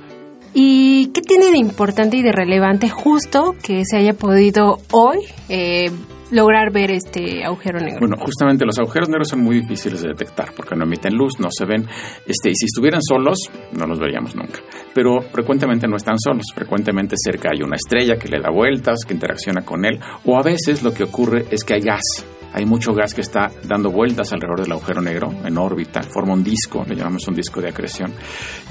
¿Y 0.57 1.07
qué 1.07 1.21
tiene 1.21 1.51
de 1.51 1.57
importante 1.57 2.15
y 2.15 2.21
de 2.21 2.31
relevante 2.31 2.89
justo 2.89 3.55
que 3.61 3.83
se 3.83 3.97
haya 3.97 4.13
podido 4.13 4.77
hoy 4.91 5.17
eh, 5.49 5.91
lograr 6.31 6.71
ver 6.71 6.91
este 6.91 7.43
agujero 7.43 7.79
negro? 7.79 7.99
Bueno, 7.99 8.15
justamente 8.17 8.65
los 8.65 8.77
agujeros 8.79 9.09
negros 9.09 9.29
son 9.29 9.41
muy 9.41 9.59
difíciles 9.59 10.01
de 10.01 10.09
detectar 10.09 10.53
porque 10.55 10.75
no 10.75 10.83
emiten 10.83 11.15
luz, 11.15 11.39
no 11.39 11.49
se 11.51 11.65
ven. 11.65 11.87
Este, 12.25 12.49
y 12.49 12.55
si 12.55 12.65
estuvieran 12.65 13.01
solos, 13.01 13.49
no 13.73 13.85
los 13.85 13.99
veríamos 13.99 14.35
nunca. 14.35 14.59
Pero 14.93 15.21
frecuentemente 15.21 15.87
no 15.87 15.97
están 15.97 16.19
solos. 16.19 16.45
Frecuentemente 16.53 17.15
cerca 17.17 17.49
hay 17.53 17.61
una 17.61 17.75
estrella 17.75 18.17
que 18.17 18.27
le 18.27 18.39
da 18.39 18.49
vueltas, 18.49 18.99
que 19.05 19.13
interacciona 19.13 19.63
con 19.63 19.85
él. 19.85 19.99
O 20.25 20.37
a 20.37 20.41
veces 20.41 20.83
lo 20.83 20.93
que 20.93 21.03
ocurre 21.03 21.45
es 21.51 21.63
que 21.63 21.75
hay 21.75 21.81
gas. 21.81 22.25
Hay 22.57 22.65
mucho 22.65 22.93
gas 22.93 23.13
que 23.13 23.19
está 23.19 23.51
dando 23.67 23.91
vueltas 23.91 24.31
alrededor 24.31 24.61
del 24.61 24.71
agujero 24.71 25.01
negro 25.01 25.29
en 25.43 25.57
órbita, 25.57 26.01
forma 26.03 26.31
un 26.33 26.41
disco, 26.41 26.85
le 26.87 26.95
llamamos 26.95 27.27
un 27.27 27.35
disco 27.35 27.59
de 27.59 27.67
acreción. 27.67 28.13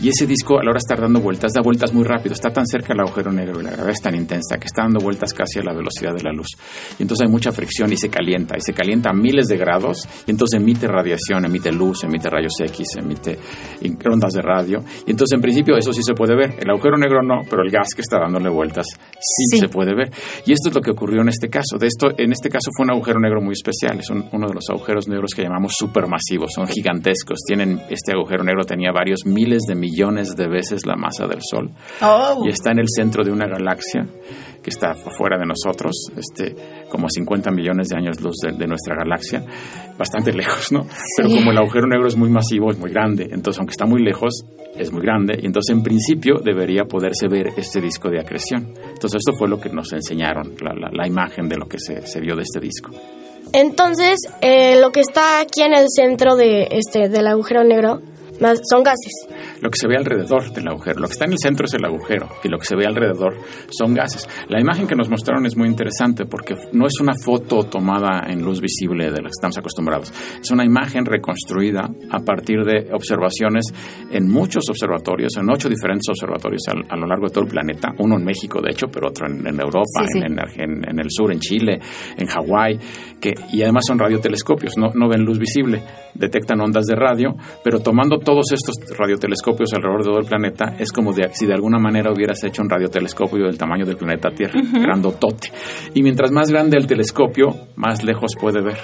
Y 0.01 0.09
ese 0.09 0.27
disco, 0.27 0.59
a 0.59 0.65
la 0.65 0.71
hora 0.71 0.79
de 0.79 0.85
estar 0.87 0.99
dando 1.03 1.21
vueltas, 1.21 1.53
da 1.53 1.61
vueltas 1.61 1.93
muy 1.93 2.03
rápido. 2.05 2.33
Está 2.33 2.51
tan 2.51 2.65
cerca 2.67 2.95
del 2.95 3.01
agujero 3.01 3.31
negro 3.31 3.61
y 3.61 3.65
la 3.65 3.73
gravedad 3.73 3.91
es 3.91 4.01
tan 4.01 4.15
intensa 4.15 4.57
que 4.57 4.69
está 4.69 4.85
dando 4.85 5.01
vueltas 5.01 5.35
casi 5.35 5.59
a 5.59 5.63
la 5.63 5.75
velocidad 5.75 6.15
de 6.15 6.23
la 6.23 6.33
luz. 6.33 6.49
Y 6.99 7.03
entonces 7.03 7.27
hay 7.27 7.31
mucha 7.31 7.53
fricción 7.53 7.93
y 7.93 7.99
se 7.99 8.09
calienta. 8.09 8.57
Y 8.57 8.63
se 8.63 8.73
calienta 8.73 9.11
a 9.11 9.13
miles 9.13 9.49
de 9.49 9.59
grados. 9.59 10.09
Y 10.27 10.31
entonces 10.31 10.59
emite 10.59 10.89
radiación, 10.89 11.45
emite 11.45 11.71
luz, 11.71 12.05
emite 12.05 12.31
rayos 12.31 12.55
X, 12.61 12.97
emite 12.97 13.39
ondas 14.11 14.33
de 14.33 14.41
radio. 14.41 14.83
Y 15.07 15.11
entonces, 15.11 15.35
en 15.37 15.43
principio, 15.43 15.77
eso 15.77 15.93
sí 15.93 16.03
se 16.03 16.15
puede 16.15 16.35
ver. 16.35 16.55
El 16.59 16.71
agujero 16.71 16.97
negro 16.97 17.23
no, 17.23 17.43
pero 17.51 17.63
el 17.63 17.71
gas 17.71 17.89
que 17.95 18.01
está 18.01 18.19
dándole 18.19 18.49
vueltas 18.49 18.87
sí, 18.89 19.45
Sí. 19.51 19.59
se 19.59 19.69
puede 19.69 19.95
ver. 19.95 20.11
Y 20.47 20.53
esto 20.53 20.71
es 20.71 20.75
lo 20.75 20.81
que 20.81 20.91
ocurrió 20.91 21.21
en 21.21 21.29
este 21.29 21.49
caso. 21.51 21.77
De 21.79 21.87
esto, 21.87 22.09
en 22.17 22.33
este 22.33 22.49
caso 22.49 22.71
fue 22.75 22.85
un 22.85 22.93
agujero 22.93 23.21
negro 23.21 23.43
muy 23.43 23.53
especial. 23.53 23.74
Es 24.01 24.11
un- 24.11 24.25
uno 24.33 24.49
de 24.49 24.55
los 24.55 24.65
agujeros 24.71 25.09
negros 25.09 25.31
que 25.35 25.43
llamamos 25.43 25.75
supermasivos. 25.77 26.53
Son 26.55 26.67
gigantescos. 26.67 27.39
Tienen, 27.47 27.81
este 27.91 28.13
agujero 28.13 28.45
negro 28.45 28.65
tenía 28.65 28.91
varios 28.93 29.21
miles 29.27 29.63
de 29.69 29.75
millones 29.75 30.35
de 30.37 30.49
veces 30.49 30.87
la 30.87 30.97
masa 30.97 31.27
del 31.27 31.41
Sol. 31.43 31.71
Oh. 32.03 32.43
Y 32.47 32.51
está 32.51 32.71
en 32.73 32.79
el 32.81 32.87
centro 32.89 33.25
de 33.25 33.31
una 33.33 33.47
galaxia 33.47 34.07
que 34.63 34.71
está 34.71 34.95
fuera 34.95 35.37
de 35.39 35.45
nosotros, 35.45 35.93
este, 36.17 36.57
como 36.89 37.07
a 37.07 37.11
50 37.11 37.51
millones 37.51 37.89
de 37.89 37.97
años 37.99 38.19
luz 38.23 38.37
de, 38.43 38.53
de 38.53 38.67
nuestra 38.67 38.97
galaxia, 38.97 39.45
bastante 39.99 40.33
lejos, 40.37 40.73
¿no? 40.73 40.87
Pero 41.19 41.29
como 41.29 41.51
el 41.51 41.59
agujero 41.59 41.87
negro 41.87 42.07
es 42.09 42.17
muy 42.17 42.31
masivo, 42.31 42.71
es 42.71 42.79
muy 42.79 42.91
grande, 42.91 43.25
entonces 43.31 43.59
aunque 43.59 43.73
está 43.73 43.85
muy 43.85 44.03
lejos, 44.03 44.43
es 44.75 44.91
muy 44.91 45.03
grande, 45.03 45.39
y 45.43 45.47
entonces 45.47 45.77
en 45.77 45.83
principio 45.83 46.37
debería 46.43 46.85
poderse 46.85 47.29
ver 47.29 47.49
este 47.59 47.81
disco 47.83 48.09
de 48.09 48.21
acreción. 48.21 48.73
Entonces 48.89 49.17
esto 49.27 49.33
fue 49.39 49.49
lo 49.49 49.61
que 49.61 49.69
nos 49.69 49.93
enseñaron, 49.93 50.55
la, 50.63 50.73
la- 50.73 50.91
la 50.91 51.07
imagen 51.07 51.47
de 51.47 51.57
lo 51.59 51.67
que 51.67 51.79
se, 51.79 52.01
se 52.07 52.21
vio 52.21 52.35
de 52.35 52.43
este 52.43 52.59
disco. 52.59 52.91
Entonces, 53.55 54.19
eh, 54.41 54.81
lo 54.81 54.91
que 54.91 54.99
está 54.99 55.39
aquí 55.39 55.63
en 55.63 55.75
el 55.75 55.87
centro 55.89 56.35
de 56.35 56.67
este 56.73 57.09
del 57.09 57.29
agujero 57.29 57.63
negro 57.63 58.03
más, 58.41 58.61
son 58.71 58.83
gases. 58.83 59.13
Lo 59.61 59.71
que 59.71 59.79
se 59.79 59.89
ve 59.89 59.97
alrededor 59.97 60.53
del 60.53 60.69
agujero, 60.69 61.01
lo 61.01 61.07
que 61.07 61.13
está 61.13 61.25
en 61.25 61.33
el 61.33 61.39
centro 61.39 61.67
es 61.67 61.75
el 61.75 61.85
agujero 61.85 62.29
y 62.43 62.49
lo 62.49 62.59
que 62.59 62.65
se 62.67 62.77
ve 62.77 62.85
alrededor 62.87 63.35
son 63.71 63.95
gases. 63.95 64.29
La 64.49 64.61
imagen 64.61 64.87
que 64.87 64.95
nos 64.97 65.09
mostraron 65.09 65.47
es 65.47 65.57
muy 65.57 65.69
interesante 65.69 66.25
porque 66.27 66.55
no 66.73 66.87
es 66.87 66.95
una 67.01 67.15
foto 67.15 67.65
tomada 67.65 68.25
en 68.29 68.43
luz 68.43 68.61
visible 68.61 69.07
de 69.07 69.17
la 69.23 69.25
que 69.25 69.37
estamos 69.37 69.57
acostumbrados, 69.59 70.13
es 70.41 70.51
una 70.51 70.65
imagen 70.65 71.05
reconstruida 71.05 71.89
a 72.11 72.19
partir 72.21 72.65
de 72.65 72.93
observaciones 72.93 73.65
en 74.11 74.29
muchos 74.31 74.65
observatorios, 74.69 75.37
en 75.37 75.49
ocho 75.51 75.69
diferentes 75.69 76.09
observatorios 76.09 76.63
a, 76.69 76.95
a 76.95 76.97
lo 76.97 77.07
largo 77.07 77.27
de 77.29 77.33
todo 77.35 77.45
el 77.45 77.51
planeta, 77.51 77.89
uno 77.99 78.17
en 78.17 78.25
México 78.25 78.61
de 78.61 78.71
hecho, 78.73 78.87
pero 78.93 79.09
otro 79.09 79.27
en, 79.27 79.47
en 79.47 79.61
Europa, 79.61 79.85
Sí, 80.07 80.09
sí. 80.15 80.19
En, 80.19 80.33
en 80.33 80.39
Argen- 80.39 80.91
en 80.91 80.99
el 80.99 81.07
sur, 81.11 81.33
en 81.33 81.41
Chile, 81.41 81.79
en 82.17 82.27
Hawái, 82.27 82.79
que, 83.21 83.33
y 83.53 83.63
además 83.63 83.85
son 83.87 83.99
radiotelescopios, 83.99 84.77
no, 84.77 84.89
no 84.95 85.09
ven 85.09 85.23
luz 85.25 85.39
visible, 85.39 85.83
detectan 86.15 86.61
ondas 86.61 86.85
de 86.87 86.95
radio, 86.97 87.35
pero 87.63 87.81
tomando 87.81 88.19
todos 88.25 88.47
estos 88.53 88.75
radiotelescopios 88.97 89.73
alrededor 89.75 90.03
de 90.03 90.11
todo 90.11 90.19
el 90.19 90.27
planeta, 90.27 90.77
es 90.79 90.91
como 90.91 91.13
de, 91.13 91.29
si 91.33 91.47
de 91.47 91.55
alguna 91.55 91.79
manera 91.79 92.13
hubieras 92.13 92.43
hecho 92.45 92.63
un 92.63 92.71
radiotelescopio 92.71 93.45
del 93.45 93.59
tamaño 93.59 93.85
del 93.85 93.97
planeta 93.97 94.31
Tierra, 94.31 94.61
grandotote. 94.73 95.53
Y 95.95 96.03
mientras 96.03 96.33
más 96.33 96.51
grande 96.51 96.77
el 96.77 96.87
telescopio, 96.87 97.55
más 97.77 98.03
lejos 98.03 98.35
puede 98.41 98.63
ver. 98.63 98.79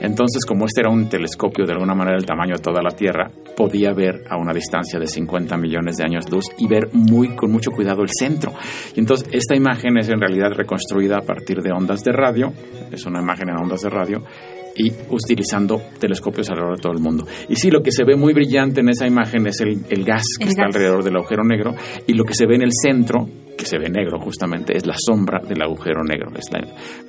Entonces, 0.00 0.44
como 0.46 0.66
este 0.66 0.80
era 0.80 0.90
un 0.90 1.08
telescopio 1.08 1.66
de 1.66 1.72
alguna 1.72 1.94
manera 1.94 2.16
del 2.16 2.26
tamaño 2.26 2.54
de 2.54 2.62
toda 2.62 2.80
la 2.82 2.90
Tierra, 2.90 3.30
podía 3.56 3.92
ver 3.92 4.24
a 4.30 4.36
una 4.36 4.52
distancia 4.52 4.98
de 4.98 5.06
50 5.06 5.56
millones 5.56 5.96
de 5.96 6.04
años 6.04 6.30
luz 6.30 6.46
y 6.58 6.66
ver 6.68 6.88
muy 6.92 7.34
con 7.36 7.50
mucho 7.50 7.70
cuidado 7.70 8.02
el 8.02 8.10
centro. 8.10 8.52
Y 8.94 9.00
entonces, 9.00 9.28
esta 9.32 9.56
imagen 9.56 9.98
es 9.98 10.08
en 10.08 10.20
realidad 10.20 10.52
reconstruida 10.54 11.18
a 11.18 11.22
partir 11.22 11.58
de 11.60 11.72
ondas 11.72 12.02
de 12.02 12.12
radio, 12.12 12.52
es 12.92 13.04
una 13.06 13.20
imagen 13.20 13.48
en 13.48 13.56
ondas 13.56 13.80
de 13.80 13.90
radio, 13.90 14.22
y 14.76 14.90
utilizando 15.10 15.80
telescopios 15.98 16.50
alrededor 16.50 16.76
de 16.76 16.82
todo 16.82 16.92
el 16.92 17.00
mundo. 17.00 17.26
Y 17.48 17.56
sí, 17.56 17.70
lo 17.70 17.82
que 17.82 17.90
se 17.92 18.04
ve 18.04 18.16
muy 18.16 18.32
brillante 18.32 18.80
en 18.80 18.88
esa 18.88 19.06
imagen 19.06 19.46
es 19.46 19.60
el, 19.60 19.78
el 19.88 20.04
gas 20.04 20.24
que 20.38 20.44
El 20.44 20.50
está 20.50 20.62
gas. 20.64 20.74
alrededor 20.74 21.04
del 21.04 21.16
agujero 21.16 21.44
negro 21.44 21.74
y 22.06 22.14
lo 22.14 22.24
que 22.24 22.34
se 22.34 22.46
ve 22.46 22.56
en 22.56 22.62
el 22.62 22.72
centro, 22.72 23.28
que 23.56 23.64
se 23.66 23.78
ve 23.78 23.88
negro 23.88 24.18
justamente, 24.18 24.76
es 24.76 24.86
la 24.86 24.94
sombra 24.98 25.40
del 25.40 25.62
agujero 25.62 26.02
negro. 26.02 26.30
Es 26.36 26.46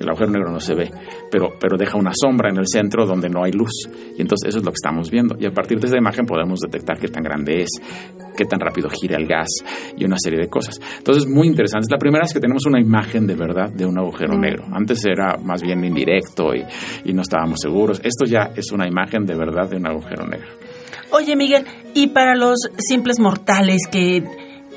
el 0.00 0.08
agujero 0.08 0.30
negro 0.30 0.50
no 0.50 0.60
se 0.60 0.74
ve, 0.74 0.90
pero, 1.30 1.54
pero 1.60 1.76
deja 1.76 1.96
una 1.98 2.12
sombra 2.14 2.50
en 2.50 2.58
el 2.58 2.66
centro 2.66 3.06
donde 3.06 3.28
no 3.28 3.44
hay 3.44 3.52
luz. 3.52 3.88
Y 4.16 4.22
entonces 4.22 4.48
eso 4.48 4.58
es 4.58 4.64
lo 4.64 4.70
que 4.70 4.76
estamos 4.82 5.10
viendo. 5.10 5.36
Y 5.38 5.46
a 5.46 5.50
partir 5.50 5.78
de 5.78 5.86
esa 5.86 5.98
imagen 5.98 6.24
podemos 6.26 6.60
detectar 6.60 6.98
qué 6.98 7.08
tan 7.08 7.22
grande 7.22 7.62
es, 7.62 7.70
qué 8.36 8.44
tan 8.44 8.60
rápido 8.60 8.88
gira 8.90 9.16
el 9.16 9.26
gas 9.26 9.48
y 9.96 10.04
una 10.04 10.16
serie 10.18 10.38
de 10.38 10.48
cosas. 10.48 10.80
Entonces, 10.98 11.26
muy 11.26 11.46
interesante. 11.48 11.86
Es 11.86 11.90
la 11.92 11.98
primera 11.98 12.22
vez 12.24 12.32
que 12.32 12.40
tenemos 12.40 12.64
una 12.66 12.80
imagen 12.80 13.26
de 13.26 13.34
verdad 13.34 13.70
de 13.70 13.86
un 13.86 13.98
agujero 13.98 14.36
Mm. 14.36 14.40
negro. 14.40 14.64
Antes 14.72 15.04
era 15.06 15.36
más 15.42 15.62
bien 15.62 15.84
indirecto 15.84 16.54
y, 16.54 16.64
y 17.04 17.12
no 17.12 17.22
estábamos 17.22 17.58
seguros. 17.60 18.00
Esto 18.04 18.24
ya 18.26 18.50
es 18.56 18.72
una 18.72 18.86
imagen 18.86 19.24
de 19.24 19.34
verdad 19.36 19.68
de 19.68 19.76
un 19.76 19.86
agujero 19.86 20.26
negro. 20.26 20.48
Oye, 21.12 21.36
Miguel, 21.36 21.64
y 21.94 22.08
para 22.08 22.34
los 22.34 22.56
simples 22.78 23.20
mortales 23.20 23.82
que 23.90 24.24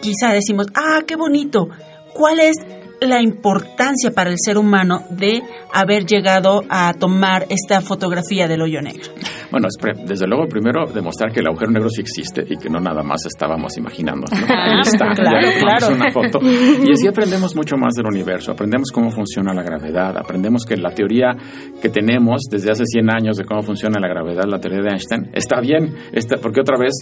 quizá 0.01 0.33
decimos, 0.33 0.67
ah, 0.75 1.01
qué 1.07 1.15
bonito, 1.15 1.69
¿cuál 2.13 2.39
es 2.39 2.55
la 3.01 3.21
importancia 3.21 4.11
para 4.11 4.29
el 4.29 4.35
ser 4.37 4.57
humano 4.57 5.03
de 5.09 5.41
haber 5.73 6.05
llegado 6.05 6.63
a 6.69 6.93
tomar 6.93 7.45
esta 7.49 7.81
fotografía 7.81 8.47
del 8.47 8.61
hoyo 8.61 8.81
negro? 8.81 9.11
Bueno, 9.51 9.67
desde 10.05 10.27
luego 10.27 10.47
primero 10.47 10.85
demostrar 10.85 11.31
que 11.31 11.39
el 11.39 11.47
agujero 11.47 11.71
negro 11.71 11.89
sí 11.89 12.01
existe 12.01 12.43
y 12.47 12.57
que 12.57 12.69
no 12.69 12.79
nada 12.79 13.01
más 13.01 13.25
estábamos 13.25 13.77
imaginando. 13.77 14.25
¿no? 14.31 14.37
Ahí 14.49 14.81
está, 14.81 15.07
Claro, 15.15 15.41
ya 15.41 15.59
claro. 15.59 15.95
una 15.95 16.11
foto. 16.11 16.39
Y 16.41 16.91
así 16.91 17.07
aprendemos 17.07 17.55
mucho 17.55 17.75
más 17.77 17.93
del 17.95 18.05
universo, 18.05 18.51
aprendemos 18.51 18.91
cómo 18.91 19.09
funciona 19.09 19.53
la 19.53 19.63
gravedad, 19.63 20.15
aprendemos 20.17 20.65
que 20.65 20.77
la 20.77 20.91
teoría 20.91 21.31
que 21.81 21.89
tenemos 21.89 22.41
desde 22.51 22.71
hace 22.71 22.83
100 22.85 23.09
años 23.09 23.37
de 23.37 23.45
cómo 23.45 23.61
funciona 23.63 23.99
la 23.99 24.07
gravedad, 24.07 24.43
la 24.45 24.59
teoría 24.59 24.81
de 24.81 24.89
Einstein, 24.89 25.29
está 25.33 25.59
bien, 25.61 25.95
está, 26.11 26.37
porque 26.37 26.61
otra 26.61 26.77
vez 26.77 26.93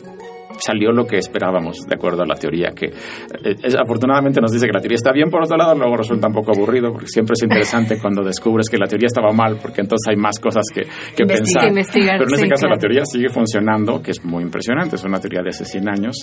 salió 0.59 0.91
lo 0.91 1.05
que 1.05 1.17
esperábamos 1.17 1.85
de 1.87 1.95
acuerdo 1.95 2.23
a 2.23 2.25
la 2.25 2.35
teoría 2.35 2.71
que 2.75 2.85
eh, 2.87 3.55
es- 3.63 3.75
afortunadamente 3.75 4.39
nos 4.41 4.51
dice 4.51 4.65
que 4.67 4.73
la 4.73 4.79
teoría 4.79 4.95
está 4.95 5.11
bien 5.11 5.29
por 5.29 5.43
otro 5.43 5.57
lado 5.57 5.75
luego 5.75 5.97
resulta 5.97 6.27
un 6.27 6.33
poco 6.33 6.51
aburrido 6.55 6.91
porque 6.91 7.07
siempre 7.07 7.33
es 7.37 7.43
interesante 7.43 7.97
cuando 8.01 8.23
descubres 8.23 8.69
que 8.69 8.77
la 8.77 8.87
teoría 8.87 9.07
estaba 9.07 9.31
mal 9.33 9.57
porque 9.61 9.81
entonces 9.81 10.07
hay 10.09 10.15
más 10.15 10.39
cosas 10.39 10.63
que, 10.73 10.81
que 11.15 11.25
pensar. 11.25 11.63
Que 11.63 11.67
investigar, 11.69 12.17
pero 12.17 12.29
en 12.29 12.33
este 12.35 12.45
sí, 12.45 12.49
caso 12.49 12.67
la 12.67 12.77
teoría 12.77 13.01
sigue 13.05 13.29
funcionando 13.29 14.01
que 14.01 14.11
es 14.11 14.23
muy 14.25 14.43
impresionante 14.43 14.95
es 14.95 15.03
una 15.03 15.19
teoría 15.19 15.41
de 15.43 15.49
hace 15.49 15.65
100 15.65 15.89
años 15.89 16.15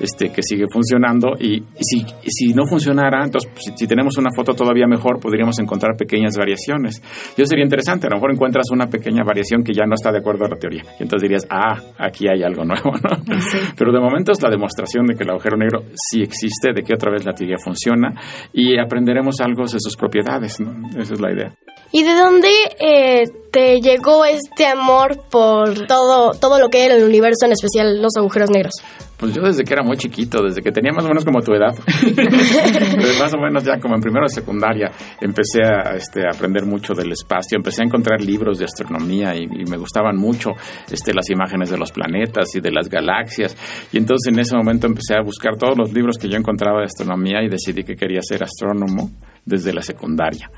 este 0.00 0.30
que 0.30 0.42
sigue 0.42 0.64
funcionando 0.72 1.32
y, 1.38 1.58
y 1.58 1.64
si, 1.82 1.98
y 2.00 2.30
si 2.30 2.54
no 2.54 2.64
funcionara 2.66 3.24
entonces 3.24 3.50
si, 3.56 3.72
si 3.76 3.86
tenemos 3.86 4.16
una 4.18 4.30
foto 4.34 4.54
todavía 4.54 4.86
mejor 4.86 5.20
podríamos 5.20 5.58
encontrar 5.58 5.96
pequeñas 5.96 6.36
variaciones. 6.36 7.02
Y 7.36 7.42
eso 7.42 7.50
sería 7.50 7.64
interesante 7.64 8.06
a 8.06 8.10
lo 8.10 8.16
mejor 8.16 8.32
encuentras 8.32 8.66
una 8.72 8.86
pequeña 8.86 9.22
variación 9.24 9.62
que 9.64 9.72
ya 9.72 9.84
no 9.86 9.94
está 9.94 10.10
de 10.12 10.18
acuerdo 10.18 10.44
a 10.44 10.48
la 10.48 10.56
teoría 10.56 10.82
y 10.98 11.02
entonces 11.02 11.22
dirías 11.22 11.46
ah 11.50 11.80
aquí 11.98 12.26
hay 12.28 12.42
algo 12.42 12.64
nuevo 12.64 12.92
¿no? 12.92 13.16
Pero 13.76 13.92
de 13.92 14.00
momento 14.00 14.32
es 14.32 14.42
la 14.42 14.50
demostración 14.50 15.06
de 15.06 15.14
que 15.14 15.24
el 15.24 15.30
agujero 15.30 15.56
negro 15.56 15.84
sí 15.94 16.22
existe, 16.22 16.72
de 16.74 16.82
que 16.82 16.94
otra 16.94 17.10
vez 17.10 17.24
la 17.24 17.32
teoría 17.32 17.56
funciona 17.62 18.14
y 18.52 18.78
aprenderemos 18.78 19.40
algo 19.40 19.64
de 19.64 19.78
sus 19.78 19.96
propiedades. 19.96 20.60
¿no? 20.60 20.88
Esa 21.00 21.14
es 21.14 21.20
la 21.20 21.32
idea. 21.32 21.54
¿Y 21.94 22.04
de 22.04 22.14
dónde 22.14 22.48
eh, 22.80 23.24
te 23.50 23.80
llegó 23.80 24.24
este 24.24 24.66
amor 24.66 25.24
por 25.30 25.86
todo, 25.86 26.30
todo 26.32 26.58
lo 26.58 26.68
que 26.68 26.86
era 26.86 26.94
el 26.94 27.04
universo, 27.04 27.44
en 27.44 27.52
especial 27.52 28.00
los 28.00 28.16
agujeros 28.16 28.50
negros? 28.50 28.72
Pues 29.22 29.34
yo 29.36 29.42
desde 29.42 29.62
que 29.62 29.72
era 29.72 29.84
muy 29.84 29.96
chiquito, 29.96 30.42
desde 30.42 30.62
que 30.62 30.72
tenía 30.72 30.90
más 30.92 31.04
o 31.04 31.08
menos 31.08 31.24
como 31.24 31.40
tu 31.42 31.54
edad, 31.54 31.72
pues 31.86 33.20
más 33.20 33.32
o 33.32 33.38
menos 33.38 33.62
ya 33.62 33.78
como 33.78 33.94
en 33.94 34.00
primero 34.00 34.24
de 34.24 34.34
secundaria, 34.34 34.90
empecé 35.20 35.62
a 35.62 35.94
este, 35.94 36.26
aprender 36.26 36.66
mucho 36.66 36.92
del 36.92 37.12
espacio, 37.12 37.54
empecé 37.56 37.82
a 37.82 37.86
encontrar 37.86 38.20
libros 38.20 38.58
de 38.58 38.64
astronomía 38.64 39.36
y, 39.36 39.44
y 39.44 39.64
me 39.70 39.76
gustaban 39.76 40.16
mucho 40.16 40.50
este, 40.90 41.14
las 41.14 41.30
imágenes 41.30 41.70
de 41.70 41.78
los 41.78 41.92
planetas 41.92 42.52
y 42.56 42.60
de 42.60 42.72
las 42.72 42.88
galaxias. 42.88 43.56
Y 43.92 43.98
entonces 43.98 44.32
en 44.32 44.40
ese 44.40 44.56
momento 44.56 44.88
empecé 44.88 45.14
a 45.14 45.22
buscar 45.22 45.56
todos 45.56 45.78
los 45.78 45.92
libros 45.92 46.18
que 46.18 46.28
yo 46.28 46.36
encontraba 46.36 46.80
de 46.80 46.86
astronomía 46.86 47.44
y 47.44 47.48
decidí 47.48 47.84
que 47.84 47.94
quería 47.94 48.22
ser 48.22 48.42
astrónomo 48.42 49.08
desde 49.44 49.72
la 49.72 49.82
secundaria. 49.82 50.50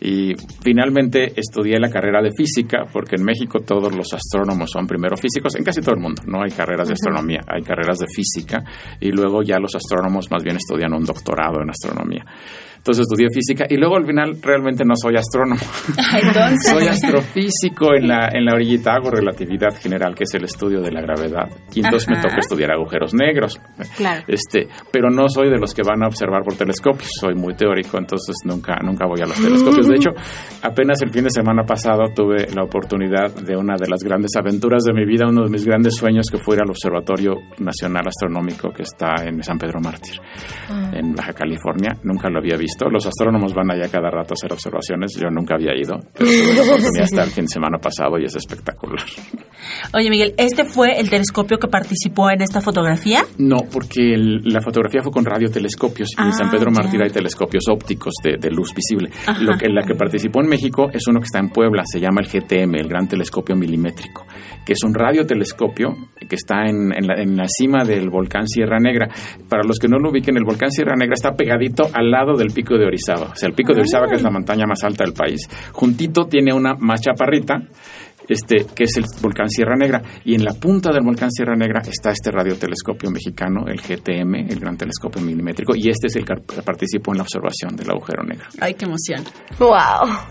Y 0.00 0.34
finalmente 0.62 1.32
estudié 1.36 1.78
la 1.78 1.90
carrera 1.90 2.22
de 2.22 2.30
física, 2.36 2.84
porque 2.92 3.16
en 3.16 3.24
México 3.24 3.60
todos 3.60 3.94
los 3.94 4.12
astrónomos 4.12 4.70
son 4.70 4.86
primero 4.86 5.16
físicos, 5.16 5.54
en 5.56 5.64
casi 5.64 5.80
todo 5.80 5.94
el 5.94 6.00
mundo, 6.00 6.22
no 6.26 6.42
hay 6.42 6.50
carreras 6.50 6.88
de 6.88 6.94
astronomía, 6.94 7.40
hay 7.46 7.62
carreras 7.62 7.98
de 7.98 8.06
física, 8.06 8.62
y 9.00 9.10
luego 9.10 9.42
ya 9.42 9.58
los 9.58 9.74
astrónomos 9.74 10.30
más 10.30 10.42
bien 10.42 10.56
estudian 10.56 10.92
un 10.92 11.04
doctorado 11.04 11.62
en 11.62 11.70
astronomía. 11.70 12.24
Entonces 12.76 13.06
estudié 13.08 13.28
física 13.30 13.66
y 13.68 13.76
luego 13.76 13.96
al 13.96 14.06
final 14.06 14.36
realmente 14.42 14.84
no 14.84 14.94
soy 14.96 15.16
astrónomo. 15.16 15.60
Entonces. 16.22 16.70
soy 16.70 16.86
astrofísico 16.86 17.94
en 17.94 18.08
la, 18.08 18.28
en 18.32 18.44
la 18.44 18.54
orillita, 18.54 18.94
hago 18.94 19.10
relatividad 19.10 19.76
general, 19.80 20.14
que 20.14 20.24
es 20.24 20.34
el 20.34 20.44
estudio 20.44 20.80
de 20.80 20.90
la 20.90 21.00
gravedad. 21.00 21.48
Y 21.74 21.84
entonces 21.84 22.08
me 22.08 22.20
toca 22.20 22.36
estudiar 22.38 22.72
agujeros 22.72 23.14
negros. 23.14 23.60
Claro. 23.96 24.24
Este, 24.26 24.68
pero 24.90 25.10
no 25.10 25.28
soy 25.28 25.50
de 25.50 25.58
los 25.58 25.74
que 25.74 25.82
van 25.82 26.02
a 26.02 26.06
observar 26.06 26.42
por 26.42 26.54
telescopios, 26.54 27.10
soy 27.20 27.34
muy 27.34 27.54
teórico, 27.54 27.98
entonces 27.98 28.36
nunca, 28.44 28.76
nunca 28.82 29.06
voy 29.06 29.20
a 29.20 29.26
los 29.26 29.40
telescopios. 29.40 29.86
De 29.86 29.96
hecho, 29.96 30.10
apenas 30.62 31.00
el 31.02 31.10
fin 31.10 31.24
de 31.24 31.30
semana 31.30 31.64
pasado 31.64 32.04
tuve 32.14 32.46
la 32.54 32.64
oportunidad 32.64 33.34
de 33.34 33.56
una 33.56 33.76
de 33.76 33.88
las 33.88 34.02
grandes 34.02 34.30
aventuras 34.36 34.84
de 34.84 34.92
mi 34.92 35.04
vida, 35.04 35.26
uno 35.28 35.44
de 35.44 35.50
mis 35.50 35.64
grandes 35.64 35.94
sueños 35.96 36.26
que 36.30 36.38
fue 36.38 36.56
ir 36.56 36.62
al 36.62 36.70
Observatorio 36.70 37.34
Nacional 37.58 38.04
Astronómico 38.06 38.70
que 38.70 38.82
está 38.82 39.24
en 39.24 39.42
San 39.42 39.58
Pedro 39.58 39.80
Mártir, 39.80 40.20
en 40.92 41.14
Baja 41.14 41.32
California. 41.32 41.96
Nunca 42.02 42.28
lo 42.28 42.38
había 42.38 42.56
visto. 42.56 42.65
Los 42.90 43.06
astrónomos 43.06 43.54
van 43.54 43.70
allá 43.70 43.88
cada 43.90 44.10
rato 44.10 44.32
a 44.32 44.34
hacer 44.34 44.52
observaciones. 44.52 45.14
Yo 45.20 45.28
nunca 45.30 45.54
había 45.54 45.74
ido, 45.76 45.98
pero 46.14 46.30
tuve 46.30 46.54
la 46.54 46.62
oportunidad 46.62 46.98
de 47.00 47.04
estar 47.04 47.24
el 47.24 47.30
fin 47.30 47.44
de 47.44 47.50
semana 47.50 47.78
pasado 47.78 48.18
y 48.18 48.24
es 48.24 48.36
espectacular. 48.36 49.04
Oye, 49.94 50.10
Miguel, 50.10 50.34
¿este 50.36 50.64
fue 50.64 50.98
el 50.98 51.10
telescopio 51.10 51.58
que 51.58 51.68
participó 51.68 52.30
en 52.30 52.42
esta 52.42 52.60
fotografía? 52.60 53.24
No, 53.38 53.58
porque 53.72 54.14
el- 54.14 54.42
la 54.44 54.60
fotografía 54.60 55.02
fue 55.02 55.12
con 55.12 55.24
radiotelescopios 55.24 56.10
y 56.16 56.20
en 56.22 56.28
Ah, 56.28 56.32
San 56.32 56.50
Pedro 56.50 56.70
ya. 56.72 56.82
Mártir 56.82 57.02
hay 57.02 57.10
telescopios 57.10 57.64
ópticos 57.70 58.14
de, 58.22 58.36
de 58.38 58.50
luz 58.50 58.72
visible. 58.74 59.10
Ajá. 59.26 59.42
Lo 59.42 59.56
que, 59.56 59.68
la 59.68 59.82
que 59.82 59.94
participó 59.94 60.40
en 60.42 60.48
México 60.48 60.88
es 60.92 61.06
uno 61.08 61.20
que 61.20 61.24
está 61.24 61.38
en 61.38 61.50
Puebla, 61.50 61.82
se 61.86 62.00
llama 62.00 62.20
el 62.20 62.28
GTM, 62.28 62.74
el 62.76 62.88
Gran 62.88 63.08
Telescopio 63.08 63.56
Milimétrico, 63.56 64.24
que 64.64 64.72
es 64.74 64.82
un 64.84 64.94
radiotelescopio 64.94 65.96
que 66.28 66.34
está 66.36 66.64
en, 66.66 66.92
en 66.94 67.06
la, 67.06 67.14
en 67.20 67.36
la 67.36 67.46
cima 67.48 67.84
del 67.84 68.08
volcán 68.10 68.46
Sierra 68.46 68.78
Negra. 68.78 69.08
Para 69.48 69.62
los 69.66 69.78
que 69.78 69.88
no 69.88 69.98
lo 69.98 70.10
ubiquen, 70.10 70.36
el 70.36 70.44
volcán 70.44 70.70
Sierra 70.70 70.94
Negra 70.96 71.14
está 71.14 71.32
pegadito 71.32 71.88
al 71.92 72.10
lado 72.10 72.36
del 72.36 72.52
pico 72.56 72.78
de 72.78 72.86
Orizaba. 72.86 73.32
O 73.32 73.36
sea, 73.36 73.48
el 73.48 73.54
pico 73.54 73.74
de 73.74 73.80
Orizaba, 73.80 74.08
que 74.08 74.14
es 74.14 74.22
la 74.22 74.30
montaña 74.30 74.64
más 74.66 74.82
alta 74.82 75.04
del 75.04 75.12
país, 75.12 75.46
juntito 75.72 76.24
tiene 76.24 76.54
una 76.54 76.74
más 76.74 77.02
chaparrita 77.02 77.60
este, 78.28 78.66
que 78.74 78.84
es 78.84 78.96
el 78.96 79.04
volcán 79.20 79.48
Sierra 79.48 79.76
Negra. 79.76 80.02
Y 80.24 80.34
en 80.34 80.44
la 80.44 80.54
punta 80.54 80.90
del 80.90 81.04
volcán 81.04 81.30
Sierra 81.30 81.54
Negra 81.54 81.82
está 81.86 82.10
este 82.10 82.30
radiotelescopio 82.30 83.10
mexicano, 83.10 83.66
el 83.66 83.80
GTM, 83.80 84.50
el 84.50 84.58
Gran 84.58 84.76
Telescopio 84.76 85.22
Milimétrico, 85.22 85.74
y 85.76 85.90
este 85.90 86.08
es 86.08 86.16
el 86.16 86.24
que 86.24 86.34
participó 86.62 87.12
en 87.12 87.18
la 87.18 87.22
observación 87.24 87.76
del 87.76 87.90
agujero 87.90 88.22
negro. 88.24 88.46
Ay, 88.60 88.74
qué 88.74 88.86
emoción. 88.86 89.22
¡Wow! 89.58 89.76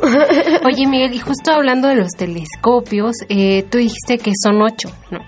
Oye, 0.65 0.87
Miguel, 0.87 1.13
y 1.13 1.19
justo 1.19 1.51
hablando 1.51 1.87
de 1.87 1.95
los 1.95 2.11
telescopios, 2.11 3.15
eh, 3.29 3.63
tú 3.69 3.77
dijiste 3.77 4.17
que 4.17 4.31
son 4.41 4.61
ocho, 4.61 4.89
¿no? 5.11 5.19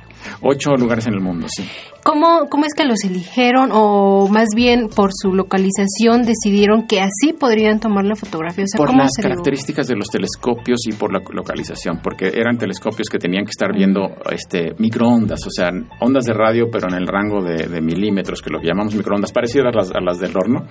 Ocho 0.42 0.72
lugares 0.76 1.08
en 1.08 1.14
el 1.14 1.22
mundo, 1.22 1.48
sí. 1.50 1.64
¿Cómo, 2.08 2.48
¿Cómo 2.50 2.64
es 2.66 2.74
que 2.74 2.86
los 2.86 3.04
eligieron 3.04 3.70
o 3.74 4.30
más 4.30 4.48
bien 4.56 4.88
por 4.88 5.10
su 5.14 5.34
localización 5.34 6.24
decidieron 6.24 6.88
que 6.88 7.02
así 7.02 7.34
podrían 7.38 7.82
tomar 7.82 8.06
la 8.06 8.16
fotografía? 8.16 8.64
O 8.64 8.68
sea, 8.68 8.78
por 8.78 8.88
¿cómo 8.88 9.02
las 9.04 9.12
se 9.14 9.22
dio? 9.22 9.30
características 9.32 9.88
de 9.88 9.96
los 9.98 10.08
telescopios 10.08 10.80
y 10.88 10.94
por 10.94 11.12
la 11.12 11.20
localización, 11.34 12.00
porque 12.02 12.28
eran 12.34 12.58
telescopios 12.58 13.10
que 13.10 13.18
tenían 13.20 13.44
que 13.44 13.50
estar 13.52 13.74
viendo 13.76 14.16
este, 14.32 14.74
microondas, 14.80 15.46
o 15.46 15.50
sea, 15.52 15.70
ondas 16.00 16.24
de 16.24 16.34
radio, 16.34 16.68
pero 16.72 16.88
en 16.88 16.96
el 16.96 17.08
rango 17.08 17.44
de, 17.44 17.68
de 17.68 17.82
milímetros, 17.82 18.42
que 18.42 18.52
lo 18.52 18.60
que 18.62 18.68
llamamos 18.68 18.96
microondas, 18.96 19.34
parecidas 19.34 19.68
a 19.74 19.78
las, 19.78 19.92
a 19.92 20.00
las 20.00 20.18
del 20.20 20.32
horno, 20.38 20.66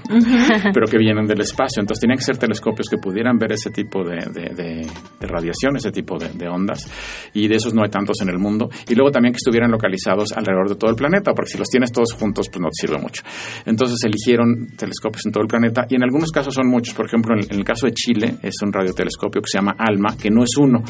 pero 0.73 0.87
que 0.87 0.97
vienen 0.97 1.27
del 1.27 1.43
espacio. 1.43 1.81
Entonces 1.81 2.01
tenían 2.01 2.17
que 2.17 2.25
ser 2.25 2.39
telescopios 2.39 2.89
que 2.89 2.97
pudieran 2.97 3.37
ver 3.37 3.53
ese 3.53 3.71
tipo 3.71 4.03
de, 4.05 4.17
de- 4.33 4.55
de- 4.55 4.87
de 5.21 5.27
radiación, 5.27 5.77
ese 5.77 5.91
tipo 5.93 6.19
de, 6.19 6.29
de 6.31 6.49
ondas, 6.49 6.91
y 7.35 7.47
de 7.49 7.57
esos 7.57 7.75
no 7.75 7.83
hay 7.83 7.91
tantos 7.91 8.17
en 8.23 8.31
el 8.31 8.39
mundo. 8.39 8.69
Y 8.89 8.95
luego 8.95 9.11
también 9.11 9.33
que 9.33 9.39
estuvieran 9.39 9.71
localizados 9.71 10.33
alrededor 10.33 10.69
de 10.71 10.77
todo 10.77 10.91
el 10.91 10.97
planeta, 10.97 11.26
porque 11.35 11.53
si 11.53 11.59
los 11.59 11.69
tienes 11.69 11.93
todos 11.93 12.13
juntos, 12.13 12.49
pues 12.49 12.61
no 12.61 12.69
te 12.69 12.87
sirve 12.87 12.99
mucho. 13.01 13.23
Entonces 13.65 13.99
eligieron 14.05 14.69
telescopios 14.77 15.27
en 15.27 15.33
todo 15.33 15.43
el 15.43 15.49
planeta, 15.49 15.87
y 15.89 15.97
en 15.97 16.03
algunos 16.03 16.31
casos 16.31 16.55
son 16.55 16.69
muchos. 16.69 16.95
Por 16.95 17.07
ejemplo, 17.07 17.35
en 17.35 17.59
el, 17.59 17.65
caso 17.65 17.87
de 17.87 17.93
Chile, 17.93 18.37
es 18.43 18.55
un 18.63 18.73
radiotelescopio 18.73 19.41
que 19.43 19.49
se 19.51 19.59
llama 19.59 19.75
ALMA, 19.79 20.17
que 20.17 20.31
no 20.31 20.43
es 20.43 20.57
uno, 20.57 20.83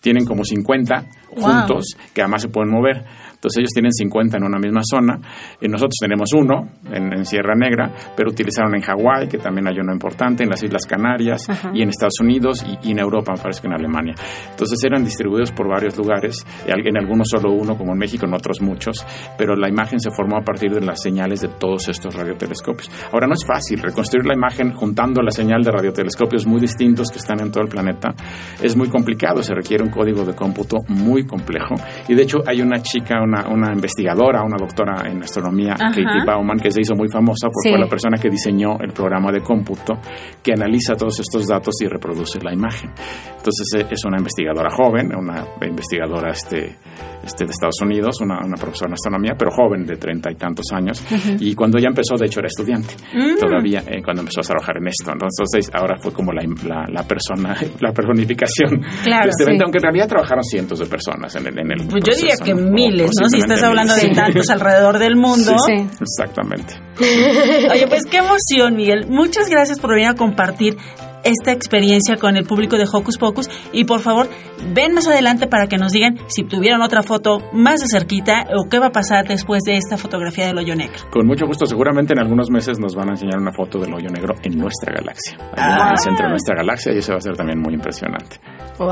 tienen 0.00 0.24
como 0.24 0.44
50 0.44 1.06
Wow. 1.34 1.44
juntos, 1.44 1.96
que 2.12 2.20
además 2.20 2.42
se 2.42 2.48
pueden 2.48 2.70
mover. 2.70 3.04
Entonces 3.42 3.58
ellos 3.58 3.70
tienen 3.74 3.92
50 3.92 4.36
en 4.36 4.44
una 4.44 4.58
misma 4.60 4.82
zona, 4.84 5.18
y 5.60 5.66
nosotros 5.66 5.96
tenemos 6.00 6.32
uno 6.32 6.68
en, 6.92 7.12
en 7.12 7.24
Sierra 7.24 7.56
Negra, 7.56 7.90
pero 8.16 8.30
utilizaron 8.30 8.72
en 8.76 8.82
Hawái, 8.82 9.26
que 9.26 9.38
también 9.38 9.66
hay 9.66 9.80
uno 9.80 9.92
importante, 9.92 10.44
en 10.44 10.50
las 10.50 10.62
Islas 10.62 10.86
Canarias, 10.86 11.50
Ajá. 11.50 11.72
y 11.74 11.82
en 11.82 11.88
Estados 11.88 12.20
Unidos, 12.20 12.64
y, 12.64 12.88
y 12.88 12.92
en 12.92 13.00
Europa, 13.00 13.32
me 13.36 13.42
parece 13.42 13.62
que 13.62 13.66
en 13.66 13.74
Alemania. 13.74 14.14
Entonces 14.48 14.78
eran 14.84 15.02
distribuidos 15.02 15.50
por 15.50 15.68
varios 15.68 15.98
lugares, 15.98 16.46
en 16.66 16.96
algunos 16.96 17.28
solo 17.28 17.52
uno, 17.52 17.76
como 17.76 17.94
en 17.94 17.98
México, 17.98 18.26
en 18.26 18.34
otros 18.34 18.60
muchos, 18.60 19.04
pero 19.36 19.56
la 19.56 19.68
imagen 19.68 19.98
se 19.98 20.12
formó 20.12 20.36
a 20.36 20.44
partir 20.44 20.70
de 20.70 20.80
las 20.80 21.02
señales 21.02 21.40
de 21.40 21.48
todos 21.48 21.88
estos 21.88 22.14
radiotelescopios. 22.14 22.90
Ahora 23.12 23.26
no 23.26 23.34
es 23.34 23.44
fácil 23.44 23.80
reconstruir 23.80 24.24
la 24.24 24.34
imagen 24.34 24.72
juntando 24.72 25.20
la 25.20 25.32
señal 25.32 25.62
de 25.62 25.72
radiotelescopios 25.72 26.46
muy 26.46 26.60
distintos 26.60 27.10
que 27.10 27.18
están 27.18 27.40
en 27.40 27.50
todo 27.50 27.64
el 27.64 27.68
planeta. 27.68 28.14
Es 28.62 28.76
muy 28.76 28.88
complicado, 28.88 29.42
se 29.42 29.52
requiere 29.52 29.82
un 29.82 29.90
código 29.90 30.24
de 30.24 30.34
cómputo 30.34 30.76
muy 30.88 31.26
complejo. 31.26 31.74
Y 32.08 32.14
de 32.14 32.22
hecho 32.22 32.38
hay 32.46 32.60
una 32.60 32.80
chica, 32.80 33.20
una, 33.22 33.31
una 33.48 33.72
investigadora, 33.72 34.42
una 34.42 34.56
doctora 34.58 35.08
en 35.10 35.22
astronomía, 35.22 35.72
Ajá. 35.74 35.88
Katie 35.88 36.24
Bauman, 36.26 36.58
que 36.58 36.70
se 36.70 36.80
hizo 36.82 36.94
muy 36.94 37.08
famosa 37.08 37.48
porque 37.48 37.68
Sí. 37.68 37.70
fue 37.70 37.78
la 37.80 37.88
persona 37.88 38.16
que 38.18 38.28
diseñó 38.30 38.78
el 38.80 38.92
programa 38.92 39.32
de 39.32 39.40
cómputo 39.40 39.94
que 40.42 40.52
analiza 40.52 40.94
todos 40.96 41.18
estos 41.20 41.46
datos 41.46 41.74
y 41.82 41.86
reproduce 41.86 42.40
la 42.42 42.52
imagen. 42.52 42.90
Entonces 43.36 43.66
eh, 43.78 43.86
es 43.90 44.04
una 44.04 44.18
investigadora 44.18 44.70
joven, 44.70 45.10
una 45.16 45.44
investigadora 45.66 46.30
este, 46.30 46.76
este, 47.24 47.44
de 47.44 47.50
Estados 47.50 47.80
Unidos, 47.82 48.20
una, 48.20 48.38
una 48.44 48.56
profesora 48.56 48.88
en 48.88 48.94
astronomía, 48.94 49.32
pero 49.38 49.50
joven 49.50 49.84
de 49.86 49.96
treinta 49.96 50.30
y 50.30 50.34
tantos 50.36 50.66
años. 50.72 51.02
Y 51.40 51.54
cuando 51.54 51.78
ella 51.78 51.88
empezó, 51.88 52.16
de 52.16 52.26
hecho, 52.26 52.40
era 52.40 52.48
estudiante 52.48 52.94
Mm. 53.14 53.38
todavía 53.38 53.80
eh, 53.86 54.02
cuando 54.02 54.22
empezó 54.22 54.40
a 54.40 54.44
trabajar 54.44 54.76
en 54.78 54.88
esto. 54.88 55.10
Entonces 55.12 55.70
ahora 55.74 55.96
fue 56.00 56.12
como 56.12 56.32
la, 56.32 56.42
la, 56.66 56.84
la 56.88 57.02
persona, 57.06 57.54
la 57.80 57.92
personificación 57.92 58.80
Claro, 59.04 59.24
de 59.24 59.30
este 59.30 59.44
sí. 59.44 59.48
evento, 59.50 59.64
aunque 59.64 59.78
en 59.78 59.82
realidad 59.84 60.08
trabajaron 60.08 60.42
cientos 60.44 60.78
de 60.78 60.86
personas 60.86 61.34
en 61.36 61.46
el, 61.46 61.58
en 61.58 61.72
el 61.72 61.86
Pues 61.88 62.02
yo 62.04 62.14
diría 62.14 62.36
proceso, 62.36 62.44
que 62.44 62.54
¿no? 62.54 62.70
Miles, 62.70 63.10
¿no? 63.22 63.28
Si 63.28 63.38
estás 63.38 63.62
hablando 63.62 63.94
de 63.94 64.08
tantos 64.10 64.50
alrededor 64.50 64.98
del 64.98 65.16
mundo. 65.16 65.54
Sí. 65.66 65.86
Exactamente. 66.00 66.74
Oye, 67.72 67.86
pues 67.88 68.04
qué 68.06 68.18
emoción, 68.18 68.76
Miguel. 68.76 69.06
Muchas 69.08 69.48
gracias 69.48 69.78
por 69.80 69.90
venir 69.94 70.08
a 70.08 70.14
compartir 70.14 70.76
esta 71.24 71.52
experiencia 71.52 72.16
con 72.16 72.36
el 72.36 72.44
público 72.44 72.76
de 72.76 72.84
Hocus 72.92 73.16
Pocus 73.16 73.48
y 73.72 73.84
por 73.84 74.00
favor 74.00 74.28
ven 74.74 74.92
más 74.92 75.06
adelante 75.06 75.46
para 75.46 75.68
que 75.68 75.76
nos 75.76 75.92
digan 75.92 76.18
si 76.26 76.42
tuvieron 76.42 76.82
otra 76.82 77.04
foto 77.04 77.38
más 77.52 77.78
de 77.80 77.86
cerquita 77.88 78.44
o 78.58 78.68
qué 78.68 78.80
va 78.80 78.86
a 78.86 78.90
pasar 78.90 79.28
después 79.28 79.62
de 79.62 79.76
esta 79.76 79.96
fotografía 79.96 80.46
del 80.48 80.58
hoyo 80.58 80.74
negro. 80.74 80.96
Con 81.12 81.24
mucho 81.28 81.46
gusto, 81.46 81.64
seguramente 81.64 82.12
en 82.12 82.18
algunos 82.18 82.50
meses 82.50 82.80
nos 82.80 82.96
van 82.96 83.10
a 83.10 83.12
enseñar 83.12 83.38
una 83.38 83.52
foto 83.52 83.78
del 83.78 83.94
hoyo 83.94 84.08
negro 84.08 84.34
en 84.42 84.58
nuestra 84.58 84.92
galaxia, 84.94 85.36
ahí 85.56 85.72
en 85.72 85.80
Ah. 85.80 85.90
el 85.92 85.98
centro 85.98 86.24
de 86.24 86.30
nuestra 86.30 86.56
galaxia, 86.56 86.92
y 86.92 86.98
eso 86.98 87.12
va 87.12 87.18
a 87.18 87.20
ser 87.20 87.36
también 87.36 87.60
muy 87.60 87.74
impresionante. 87.74 88.40
¡Wow! 88.78 88.88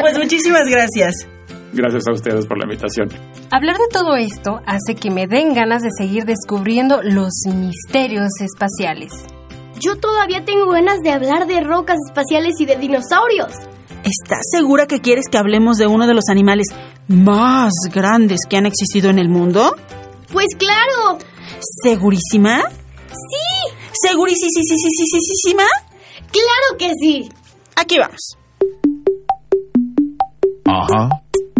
Pues 0.00 0.18
muchísimas 0.18 0.68
gracias. 0.68 1.26
Gracias 1.74 2.04
a 2.08 2.12
ustedes 2.12 2.46
por 2.46 2.56
la 2.56 2.64
invitación. 2.64 3.08
Hablar 3.50 3.76
de 3.76 3.88
todo 3.92 4.14
esto 4.16 4.60
hace 4.64 4.94
que 4.94 5.10
me 5.10 5.26
den 5.26 5.54
ganas 5.54 5.82
de 5.82 5.90
seguir 5.98 6.24
descubriendo 6.24 7.02
los 7.02 7.32
misterios 7.52 8.30
espaciales. 8.40 9.12
Yo 9.80 9.96
todavía 9.96 10.44
tengo 10.44 10.70
ganas 10.70 11.00
de 11.00 11.10
hablar 11.10 11.46
de 11.46 11.60
rocas 11.60 11.98
espaciales 12.08 12.54
y 12.60 12.66
de 12.66 12.76
dinosaurios. 12.76 13.52
¿Estás 14.04 14.42
segura 14.52 14.86
que 14.86 15.00
quieres 15.00 15.26
que 15.30 15.38
hablemos 15.38 15.76
de 15.76 15.86
uno 15.86 16.06
de 16.06 16.14
los 16.14 16.28
animales 16.30 16.68
más 17.08 17.72
grandes 17.92 18.40
que 18.48 18.56
han 18.56 18.66
existido 18.66 19.10
en 19.10 19.18
el 19.18 19.28
mundo? 19.28 19.74
Pues 20.32 20.46
claro. 20.56 21.18
¿Segurísima? 21.82 22.62
Sí. 23.08 23.74
¿Segurísima? 24.02 25.64
Claro 26.30 26.78
que 26.78 26.92
sí. 27.00 27.28
Aquí 27.76 27.98
vamos. 27.98 28.36
Ajá, 30.66 31.08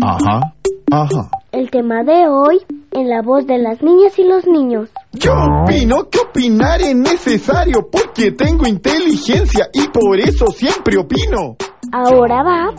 ajá, 0.00 0.54
ajá. 0.90 1.30
El 1.52 1.64
el 1.64 1.70
tema 1.70 2.02
de 2.02 2.28
hoy 2.28 2.61
en 2.90 3.09
la 3.09 3.22
voz 3.22 3.46
de 3.46 3.59
las 3.59 3.83
niñas 3.83 4.18
y 4.18 4.24
los 4.24 4.46
niños. 4.46 4.90
Yo 5.12 5.33
opino 5.62 6.09
que 6.11 6.18
opinar 6.18 6.80
es 6.80 6.94
necesario 6.94 7.88
porque 7.90 8.33
tengo 8.33 8.66
inteligencia 8.66 9.68
y 9.72 9.88
por 9.88 10.18
eso 10.18 10.46
siempre 10.48 10.98
opino. 10.98 11.57
Ahora 11.92 12.42
va, 12.42 12.70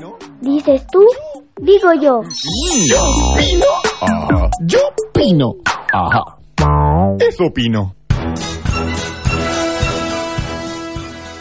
dices 0.41 0.85
tú, 0.91 1.03
digo 1.61 1.93
yo. 1.93 2.21
Yo 2.85 2.97
opino. 3.33 3.65
Ajá. 4.01 4.49
Yo 4.65 4.79
opino. 5.09 5.55
Ajá. 5.91 6.23
Eso 7.19 7.45
opino. 7.45 7.95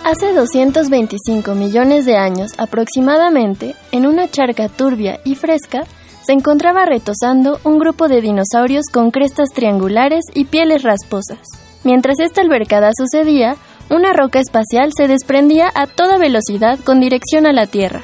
Hace 0.05 0.35
225 0.35 1.55
millones 1.55 2.05
de 2.05 2.19
años 2.19 2.53
aproximadamente, 2.59 3.75
en 3.91 4.07
una 4.07 4.29
charca 4.29 4.69
turbia 4.69 5.19
y 5.25 5.35
fresca, 5.35 5.85
se 6.21 6.35
encontraba 6.35 6.85
retosando 6.85 7.59
un 7.65 7.79
grupo 7.79 8.07
de 8.07 8.21
dinosaurios 8.21 8.85
con 8.93 9.11
crestas 9.11 9.49
triangulares 9.55 10.27
y 10.35 10.45
pieles 10.45 10.83
rasposas. 10.83 11.39
Mientras 11.85 12.21
esta 12.21 12.43
albercada 12.43 12.91
sucedía, 12.95 13.57
una 13.89 14.13
roca 14.13 14.41
espacial 14.41 14.91
se 14.95 15.09
desprendía 15.09 15.71
a 15.75 15.87
toda 15.87 16.19
velocidad 16.19 16.79
con 16.81 17.01
dirección 17.01 17.47
a 17.47 17.55
la 17.55 17.67
Tierra. 17.67 18.03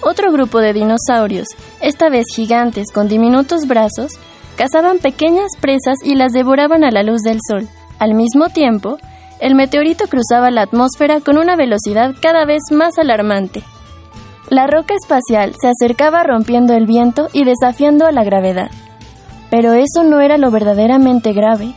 Otro 0.00 0.32
grupo 0.32 0.58
de 0.60 0.72
dinosaurios, 0.72 1.48
esta 1.82 2.08
vez 2.08 2.28
gigantes 2.34 2.86
con 2.94 3.08
diminutos 3.08 3.66
brazos, 3.66 4.12
cazaban 4.56 5.00
pequeñas 5.00 5.50
presas 5.60 5.96
y 6.02 6.14
las 6.14 6.32
devoraban 6.32 6.82
a 6.82 6.90
la 6.90 7.02
luz 7.02 7.20
del 7.20 7.40
sol. 7.46 7.68
Al 7.98 8.14
mismo 8.14 8.48
tiempo, 8.48 8.96
el 9.42 9.56
meteorito 9.56 10.04
cruzaba 10.06 10.52
la 10.52 10.62
atmósfera 10.62 11.20
con 11.20 11.36
una 11.36 11.56
velocidad 11.56 12.14
cada 12.22 12.44
vez 12.44 12.62
más 12.70 12.96
alarmante. 12.96 13.64
La 14.50 14.68
roca 14.68 14.94
espacial 14.94 15.56
se 15.60 15.68
acercaba 15.68 16.22
rompiendo 16.22 16.74
el 16.74 16.86
viento 16.86 17.26
y 17.32 17.42
desafiando 17.42 18.06
a 18.06 18.12
la 18.12 18.22
gravedad. 18.22 18.70
Pero 19.50 19.72
eso 19.72 20.04
no 20.04 20.20
era 20.20 20.38
lo 20.38 20.52
verdaderamente 20.52 21.32
grave. 21.32 21.74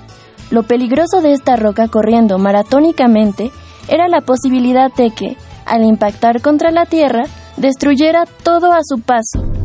Lo 0.51 0.62
peligroso 0.62 1.21
de 1.21 1.34
esta 1.34 1.56
roca 1.56 1.88
corriendo 1.88 2.38
maratónicamente 2.38 3.49
era 3.88 4.08
la 4.10 4.21
posibilidad 4.21 4.93
de 4.93 5.10
que, 5.10 5.36
al 5.65 5.84
impactar 5.86 6.41
contra 6.41 6.69
la 6.69 6.86
Tierra, 6.86 7.23
destruyera 7.58 8.25
todo 8.43 8.73
a 8.73 8.82
su 8.84 9.01
paso. 9.01 9.64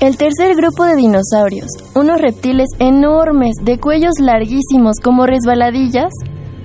El 0.00 0.16
tercer 0.16 0.56
grupo 0.56 0.84
de 0.84 0.96
dinosaurios, 0.96 1.68
unos 1.94 2.18
reptiles 2.22 2.68
enormes 2.78 3.52
de 3.62 3.78
cuellos 3.78 4.14
larguísimos 4.18 4.96
como 5.02 5.26
resbaladillas, 5.26 6.10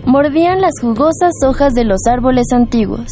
mordían 0.06 0.62
las 0.62 0.72
jugosas 0.80 1.34
hojas 1.46 1.74
de 1.74 1.84
los 1.84 2.00
árboles 2.10 2.46
antiguos. 2.54 3.08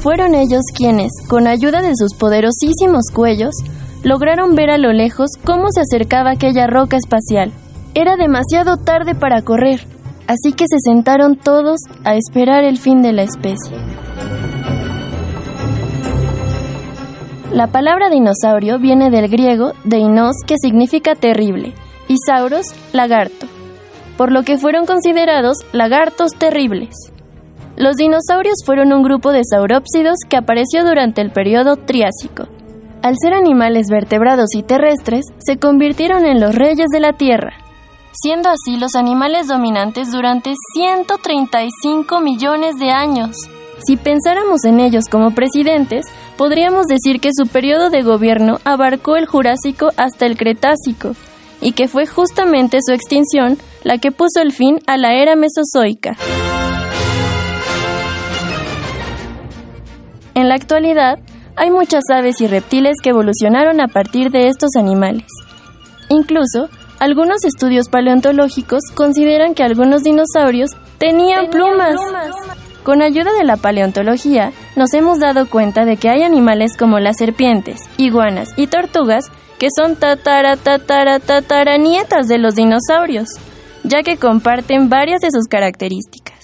Fueron 0.00 0.34
ellos 0.34 0.62
quienes, 0.74 1.12
con 1.28 1.46
ayuda 1.46 1.82
de 1.82 1.94
sus 1.94 2.14
poderosísimos 2.14 3.04
cuellos, 3.14 3.54
lograron 4.02 4.56
ver 4.56 4.70
a 4.70 4.78
lo 4.78 4.92
lejos 4.92 5.30
cómo 5.44 5.68
se 5.70 5.82
acercaba 5.82 6.32
aquella 6.32 6.66
roca 6.66 6.96
espacial. 6.96 7.52
Era 7.94 8.16
demasiado 8.16 8.76
tarde 8.76 9.14
para 9.14 9.42
correr, 9.42 9.86
así 10.26 10.52
que 10.52 10.64
se 10.68 10.78
sentaron 10.80 11.36
todos 11.36 11.78
a 12.02 12.16
esperar 12.16 12.64
el 12.64 12.76
fin 12.76 13.02
de 13.02 13.12
la 13.12 13.22
especie. 13.22 13.76
La 17.52 17.68
palabra 17.68 18.10
dinosaurio 18.10 18.80
viene 18.80 19.08
del 19.08 19.28
griego 19.28 19.72
deinos, 19.84 20.34
que 20.46 20.56
significa 20.60 21.14
terrible, 21.14 21.74
y 22.08 22.16
sauros, 22.26 22.74
lagarto, 22.92 23.46
por 24.16 24.32
lo 24.32 24.42
que 24.42 24.58
fueron 24.58 24.84
considerados 24.84 25.58
lagartos 25.72 26.32
terribles. 26.32 26.90
Los 27.76 27.96
dinosaurios 27.96 28.56
fueron 28.64 28.92
un 28.92 29.02
grupo 29.02 29.30
de 29.30 29.42
saurópsidos 29.48 30.16
que 30.28 30.36
apareció 30.36 30.84
durante 30.84 31.20
el 31.20 31.30
periodo 31.30 31.76
Triásico. 31.76 32.48
Al 33.02 33.14
ser 33.16 33.34
animales 33.34 33.88
vertebrados 33.90 34.54
y 34.56 34.64
terrestres, 34.64 35.26
se 35.38 35.58
convirtieron 35.58 36.24
en 36.26 36.40
los 36.40 36.54
reyes 36.54 36.88
de 36.90 36.98
la 36.98 37.12
Tierra, 37.12 37.52
siendo 38.12 38.48
así 38.48 38.76
los 38.76 38.96
animales 38.96 39.46
dominantes 39.46 40.10
durante 40.10 40.54
135 40.74 42.20
millones 42.20 42.76
de 42.80 42.90
años. 42.90 43.36
Si 43.84 43.96
pensáramos 43.96 44.64
en 44.64 44.80
ellos 44.80 45.04
como 45.10 45.32
presidentes, 45.32 46.06
podríamos 46.36 46.86
decir 46.86 47.20
que 47.20 47.30
su 47.36 47.46
periodo 47.46 47.90
de 47.90 48.02
gobierno 48.02 48.58
abarcó 48.64 49.16
el 49.16 49.26
Jurásico 49.26 49.90
hasta 49.96 50.26
el 50.26 50.36
Cretácico, 50.36 51.14
y 51.60 51.72
que 51.72 51.88
fue 51.88 52.06
justamente 52.06 52.78
su 52.84 52.92
extinción 52.92 53.58
la 53.82 53.98
que 53.98 54.12
puso 54.12 54.40
el 54.40 54.52
fin 54.52 54.78
a 54.86 54.96
la 54.96 55.14
era 55.14 55.36
mesozoica. 55.36 56.16
En 60.34 60.48
la 60.48 60.54
actualidad, 60.54 61.18
hay 61.56 61.70
muchas 61.70 62.02
aves 62.12 62.40
y 62.40 62.46
reptiles 62.46 62.96
que 63.02 63.10
evolucionaron 63.10 63.80
a 63.80 63.88
partir 63.88 64.30
de 64.30 64.48
estos 64.48 64.70
animales. 64.76 65.26
Incluso, 66.08 66.68
algunos 66.98 67.44
estudios 67.44 67.88
paleontológicos 67.88 68.82
consideran 68.94 69.54
que 69.54 69.62
algunos 69.62 70.02
dinosaurios 70.02 70.70
tenían, 70.98 71.48
plumas. 71.48 71.96
Con 72.86 73.02
ayuda 73.02 73.32
de 73.36 73.42
la 73.42 73.56
paleontología, 73.56 74.52
nos 74.76 74.94
hemos 74.94 75.18
dado 75.18 75.50
cuenta 75.50 75.84
de 75.84 75.96
que 75.96 76.08
hay 76.08 76.22
animales 76.22 76.76
como 76.76 77.00
las 77.00 77.16
serpientes, 77.16 77.80
iguanas 77.96 78.50
y 78.56 78.68
tortugas 78.68 79.24
que 79.58 79.70
son 79.76 79.96
tatara 79.96 80.56
tatara 80.56 81.78
nietas 81.78 82.28
de 82.28 82.38
los 82.38 82.54
dinosaurios, 82.54 83.26
ya 83.82 84.04
que 84.04 84.18
comparten 84.18 84.88
varias 84.88 85.20
de 85.20 85.32
sus 85.32 85.48
características. 85.50 86.38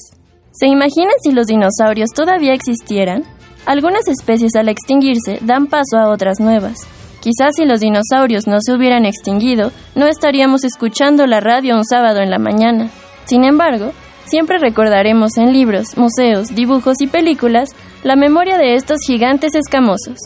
¿Se 0.51 0.67
imaginan 0.67 1.15
si 1.23 1.31
los 1.31 1.47
dinosaurios 1.47 2.11
todavía 2.13 2.55
existieran? 2.55 3.23
Algunas 3.65 4.09
especies 4.09 4.57
al 4.57 4.69
extinguirse 4.69 5.39
dan 5.43 5.69
paso 5.69 5.97
a 5.97 6.09
otras 6.09 6.41
nuevas. 6.41 6.75
Quizás 7.21 7.55
si 7.55 7.65
los 7.67 7.79
dinosaurios 7.79 8.49
no 8.49 8.57
se 8.61 8.75
hubieran 8.75 9.07
extinguido, 9.07 9.71
no 9.95 10.09
estaríamos 10.09 10.65
escuchando 10.65 11.25
la 11.29 11.39
radio 11.39 11.77
un 11.77 11.85
sábado 11.85 12.19
en 12.19 12.31
la 12.31 12.41
mañana. 12.41 12.91
Sin 13.27 13.45
embargo, 13.45 13.93
siempre 14.27 14.59
recordaremos 14.59 15.37
en 15.37 15.53
libros, 15.53 15.97
museos, 15.97 16.55
dibujos 16.55 16.97
y 17.01 17.07
películas 17.07 17.71
la 18.03 18.17
memoria 18.17 18.59
de 18.59 18.75
estos 18.75 18.99
gigantes 19.07 19.55
escamosos. 19.55 20.19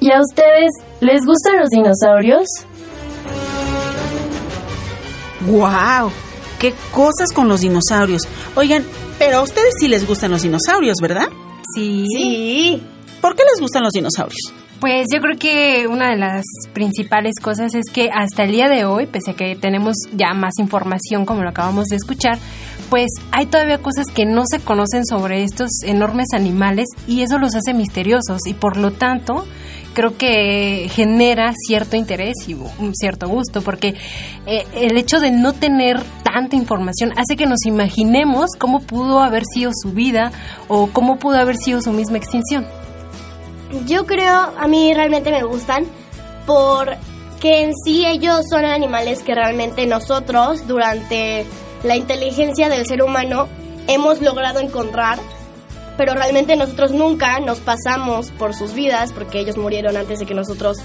¿Y 0.00 0.10
a 0.10 0.20
ustedes 0.20 0.70
les 1.00 1.24
gustan 1.26 1.58
los 1.58 1.68
dinosaurios? 1.68 2.46
¡Wow! 5.46 6.10
¡Qué 6.58 6.74
cosas 6.92 7.32
con 7.34 7.48
los 7.48 7.60
dinosaurios! 7.60 8.22
Oigan, 8.54 8.84
pero 9.18 9.38
a 9.38 9.42
ustedes 9.42 9.74
sí 9.78 9.88
les 9.88 10.06
gustan 10.06 10.30
los 10.30 10.42
dinosaurios, 10.42 10.96
¿verdad? 11.00 11.28
Sí. 11.74 12.06
Sí. 12.14 12.82
¿Por 13.20 13.36
qué 13.36 13.42
les 13.50 13.60
gustan 13.60 13.82
los 13.82 13.92
dinosaurios? 13.92 14.54
Pues 14.80 15.08
yo 15.12 15.20
creo 15.20 15.36
que 15.38 15.86
una 15.86 16.08
de 16.08 16.16
las 16.16 16.42
principales 16.72 17.34
cosas 17.42 17.74
es 17.74 17.84
que 17.92 18.08
hasta 18.10 18.44
el 18.44 18.52
día 18.52 18.68
de 18.70 18.86
hoy, 18.86 19.04
pese 19.04 19.32
a 19.32 19.34
que 19.34 19.54
tenemos 19.54 19.94
ya 20.14 20.32
más 20.32 20.54
información 20.58 21.26
como 21.26 21.42
lo 21.42 21.50
acabamos 21.50 21.84
de 21.86 21.96
escuchar, 21.96 22.38
pues 22.90 23.08
hay 23.30 23.46
todavía 23.46 23.78
cosas 23.78 24.06
que 24.12 24.26
no 24.26 24.42
se 24.50 24.58
conocen 24.58 25.06
sobre 25.06 25.44
estos 25.44 25.70
enormes 25.84 26.26
animales 26.34 26.88
y 27.06 27.22
eso 27.22 27.38
los 27.38 27.54
hace 27.54 27.72
misteriosos 27.72 28.40
y 28.46 28.54
por 28.54 28.76
lo 28.76 28.90
tanto 28.90 29.46
creo 29.94 30.16
que 30.16 30.88
genera 30.92 31.52
cierto 31.66 31.96
interés 31.96 32.34
y 32.46 32.54
un 32.54 32.94
cierto 32.94 33.28
gusto 33.28 33.62
porque 33.62 33.94
eh, 34.46 34.66
el 34.74 34.96
hecho 34.96 35.20
de 35.20 35.30
no 35.30 35.52
tener 35.52 36.02
tanta 36.24 36.56
información 36.56 37.12
hace 37.16 37.36
que 37.36 37.46
nos 37.46 37.64
imaginemos 37.64 38.50
cómo 38.58 38.80
pudo 38.80 39.20
haber 39.20 39.44
sido 39.44 39.70
su 39.74 39.92
vida 39.92 40.32
o 40.68 40.88
cómo 40.88 41.18
pudo 41.18 41.38
haber 41.38 41.56
sido 41.56 41.80
su 41.80 41.92
misma 41.92 42.18
extinción. 42.18 42.66
Yo 43.86 44.04
creo, 44.04 44.34
a 44.34 44.66
mí 44.66 44.92
realmente 44.94 45.30
me 45.30 45.44
gustan 45.44 45.84
porque 46.44 47.62
en 47.62 47.72
sí 47.84 48.04
ellos 48.04 48.42
son 48.50 48.64
animales 48.64 49.22
que 49.22 49.34
realmente 49.34 49.86
nosotros 49.86 50.66
durante 50.66 51.46
la 51.82 51.96
inteligencia 51.96 52.68
del 52.68 52.86
ser 52.86 53.02
humano 53.02 53.48
hemos 53.88 54.20
logrado 54.20 54.60
encontrar, 54.60 55.18
pero 55.96 56.14
realmente 56.14 56.56
nosotros 56.56 56.92
nunca 56.92 57.40
nos 57.40 57.58
pasamos 57.60 58.30
por 58.32 58.54
sus 58.54 58.74
vidas 58.74 59.12
porque 59.12 59.40
ellos 59.40 59.56
murieron 59.56 59.96
antes 59.96 60.18
de 60.18 60.26
que 60.26 60.34
nosotros 60.34 60.78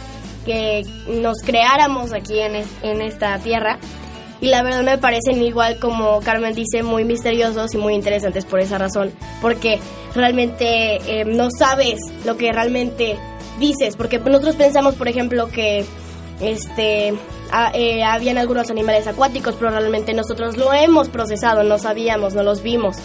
que 0.45 0.83
nos 1.07 1.39
creáramos 1.41 2.13
aquí 2.13 2.39
en, 2.39 2.63
en 2.83 3.01
esta 3.01 3.37
tierra. 3.39 3.79
Y 4.41 4.47
la 4.47 4.61
verdad 4.63 4.83
me 4.83 4.97
parecen 4.97 5.41
igual 5.41 5.79
como 5.79 6.19
Carmen 6.21 6.53
dice, 6.53 6.83
muy 6.83 7.03
misteriosos 7.03 7.73
y 7.73 7.77
muy 7.77 7.95
interesantes 7.95 8.45
por 8.45 8.59
esa 8.59 8.77
razón. 8.77 9.11
Porque 9.41 9.79
realmente 10.13 10.97
eh, 11.07 11.25
no 11.25 11.49
sabes 11.57 11.99
lo 12.25 12.37
que 12.37 12.51
realmente 12.51 13.17
dices. 13.59 13.95
Porque 13.95 14.19
nosotros 14.19 14.55
pensamos, 14.55 14.95
por 14.95 15.07
ejemplo, 15.07 15.47
que 15.47 15.85
este 16.41 17.13
a- 17.51 17.71
eh, 17.73 18.03
habían 18.03 18.37
algunos 18.37 18.69
animales 18.69 19.07
acuáticos, 19.07 19.55
pero 19.59 19.71
realmente 19.71 20.13
nosotros 20.13 20.57
lo 20.57 20.73
hemos 20.73 21.09
procesado, 21.09 21.63
no 21.63 21.77
sabíamos, 21.77 22.33
no 22.35 22.43
los 22.43 22.61
vimos. 22.63 22.97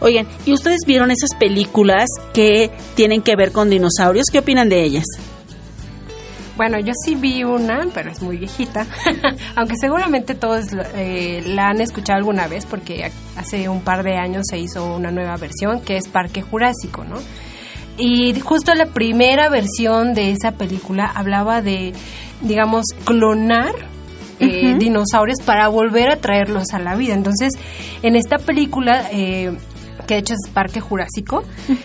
Oigan, 0.00 0.26
¿y 0.46 0.52
ustedes 0.52 0.80
vieron 0.86 1.10
esas 1.10 1.34
películas 1.38 2.08
que 2.32 2.70
tienen 2.94 3.20
que 3.22 3.36
ver 3.36 3.52
con 3.52 3.68
dinosaurios? 3.68 4.26
¿Qué 4.32 4.38
opinan 4.38 4.68
de 4.68 4.82
ellas? 4.82 5.04
Bueno, 6.56 6.78
yo 6.78 6.92
sí 7.06 7.14
vi 7.14 7.42
una, 7.42 7.86
pero 7.94 8.10
es 8.10 8.20
muy 8.20 8.36
viejita, 8.36 8.86
aunque 9.56 9.76
seguramente 9.80 10.34
todos 10.34 10.66
eh, 10.94 11.42
la 11.46 11.68
han 11.68 11.80
escuchado 11.80 12.18
alguna 12.18 12.48
vez 12.48 12.66
porque 12.66 13.10
hace 13.36 13.68
un 13.70 13.80
par 13.80 14.02
de 14.02 14.16
años 14.16 14.42
se 14.50 14.58
hizo 14.58 14.94
una 14.94 15.10
nueva 15.10 15.36
versión 15.36 15.80
que 15.80 15.96
es 15.96 16.08
Parque 16.08 16.42
Jurásico, 16.42 17.04
¿no? 17.04 17.16
Y 17.96 18.38
justo 18.40 18.74
la 18.74 18.86
primera 18.86 19.48
versión 19.48 20.12
de 20.14 20.32
esa 20.32 20.52
película 20.52 21.06
hablaba 21.06 21.62
de, 21.62 21.92
digamos, 22.40 22.84
clonar 23.04 23.74
eh, 24.38 24.76
dinosaurios 24.78 25.38
para 25.44 25.68
volver 25.68 26.10
a 26.10 26.16
traerlos 26.16 26.72
a 26.72 26.78
la 26.78 26.96
vida. 26.96 27.14
Entonces, 27.14 27.52
en 28.02 28.16
esta 28.16 28.38
película, 28.38 29.08
eh, 29.12 29.52
que 30.06 30.14
de 30.14 30.20
hecho 30.20 30.34
es 30.34 30.50
Parque 30.52 30.80
Jurásico, 30.80 31.44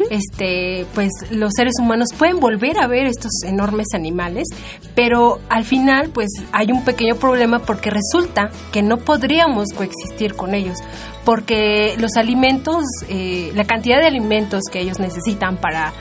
este, 0.09 0.85
pues 0.95 1.11
los 1.31 1.51
seres 1.55 1.73
humanos 1.79 2.09
pueden 2.17 2.39
volver 2.39 2.79
a 2.79 2.87
ver 2.87 3.07
estos 3.07 3.31
enormes 3.45 3.87
animales, 3.93 4.47
pero 4.95 5.39
al 5.49 5.65
final, 5.65 6.09
pues 6.13 6.29
hay 6.51 6.71
un 6.71 6.83
pequeño 6.83 7.15
problema 7.15 7.59
porque 7.59 7.91
resulta 7.91 8.49
que 8.71 8.81
no 8.81 8.97
podríamos 8.97 9.67
coexistir 9.75 10.35
con 10.35 10.55
ellos, 10.55 10.77
porque 11.23 11.95
los 11.99 12.15
alimentos, 12.15 12.83
eh, 13.09 13.51
la 13.53 13.65
cantidad 13.65 13.99
de 13.99 14.07
alimentos 14.07 14.61
que 14.71 14.79
ellos 14.79 14.99
necesitan 14.99 15.57
para 15.57 15.93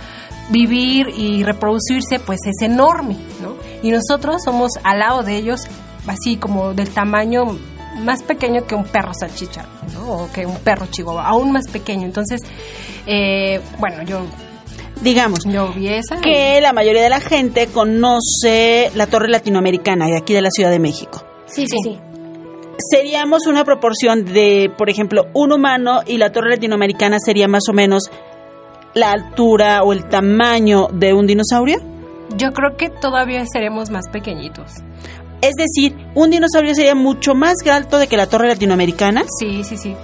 vivir 0.51 1.09
y 1.17 1.43
reproducirse 1.43 2.21
pues 2.21 2.39
es 2.47 2.63
enorme, 2.63 3.17
¿no? 3.43 3.55
Y 3.85 3.91
nosotros 3.91 4.43
somos 4.43 4.71
al 4.83 5.01
lado 5.01 5.23
de 5.23 5.37
ellos 5.37 5.61
así 6.07 6.39
como 6.39 6.73
del 6.73 6.89
tamaño 6.89 7.45
más 7.99 8.23
pequeño 8.23 8.67
que 8.67 8.75
un 8.75 8.85
perro 8.85 9.13
salchicha, 9.13 9.67
¿no? 9.93 10.11
O 10.11 10.33
que 10.33 10.47
un 10.47 10.57
perro 10.57 10.87
chihuahua, 10.87 11.27
aún 11.27 11.53
más 11.53 11.69
pequeño. 11.71 12.07
Entonces, 12.07 12.41
eh, 13.07 13.61
bueno, 13.79 14.03
yo 14.05 14.23
digamos 15.03 15.41
yo 15.45 15.71
vi 15.75 15.89
esa 15.89 16.17
que 16.23 16.63
la 16.63 16.73
mayoría 16.73 17.03
de 17.03 17.11
la 17.11 17.21
gente 17.21 17.67
conoce 17.67 18.91
la 18.95 19.07
Torre 19.07 19.29
Latinoamericana 19.29 20.07
de 20.07 20.17
aquí 20.17 20.33
de 20.33 20.41
la 20.41 20.51
Ciudad 20.51 20.71
de 20.71 20.79
México. 20.79 21.23
Sí, 21.45 21.67
sí, 21.67 21.77
sí. 21.85 21.99
Seríamos 22.91 23.47
una 23.47 23.65
proporción 23.65 24.25
de, 24.25 24.73
por 24.79 24.89
ejemplo, 24.89 25.27
un 25.35 25.53
humano 25.53 26.01
y 26.07 26.17
la 26.17 26.33
Torre 26.33 26.49
Latinoamericana 26.49 27.19
sería 27.23 27.49
más 27.49 27.65
o 27.69 27.75
menos 27.75 28.05
la 28.95 29.11
altura 29.11 29.83
o 29.83 29.93
el 29.93 30.09
tamaño 30.09 30.89
de 30.91 31.13
un 31.13 31.27
dinosaurio. 31.27 31.94
Yo 32.37 32.53
creo 32.53 32.77
que 32.77 32.91
todavía 32.91 33.45
seremos 33.47 33.91
más 33.91 34.09
pequeñitos. 34.09 34.71
Es 35.41 35.55
decir, 35.57 35.95
un 36.15 36.31
dinosaurio 36.31 36.75
sería 36.75 36.95
mucho 36.95 37.35
más 37.35 37.57
alto 37.71 37.99
de 37.99 38.07
que 38.07 38.17
la 38.17 38.27
Torre 38.27 38.49
Latinoamericana. 38.49 39.25
Sí, 39.39 39.63
sí, 39.65 39.77
sí. 39.77 39.95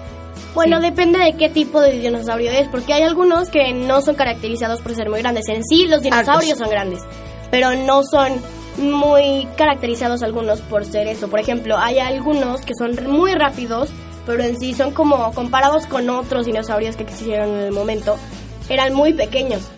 Bueno, 0.55 0.81
depende 0.81 1.19
de 1.19 1.35
qué 1.35 1.49
tipo 1.49 1.81
de 1.81 1.99
dinosaurio 1.99 2.51
es, 2.51 2.69
porque 2.69 2.93
hay 2.93 3.03
algunos 3.03 3.49
que 3.51 3.73
no 3.73 4.01
son 4.03 4.17
caracterizados 4.17 4.81
por 4.81 4.95
ser 4.95 5.09
muy 5.09 5.21
grandes. 5.21 5.49
En 5.49 5.65
sí, 5.65 5.87
los 5.87 6.03
dinosaurios 6.03 6.59
son 6.59 6.69
grandes, 6.69 7.01
pero 7.51 7.75
no 7.75 8.03
son 8.03 8.33
muy 8.79 9.47
caracterizados 9.57 10.23
algunos 10.23 10.61
por 10.61 10.85
ser 10.85 11.07
eso. 11.07 11.29
Por 11.29 11.39
ejemplo, 11.39 11.79
hay 11.79 12.01
algunos 12.01 12.63
que 12.63 12.75
son 12.77 12.97
muy 13.09 13.33
rápidos, 13.35 13.91
pero 14.27 14.43
en 14.43 14.59
sí 14.59 14.75
son 14.75 14.91
como 14.93 15.33
comparados 15.33 15.87
con 15.87 16.11
otros 16.11 16.47
dinosaurios 16.47 16.97
que 16.97 17.05
existieron 17.05 17.51
en 17.51 17.61
el 17.61 17.73
momento, 17.73 18.17
eran 18.69 18.93
muy 18.93 19.13
pequeños. 19.13 19.71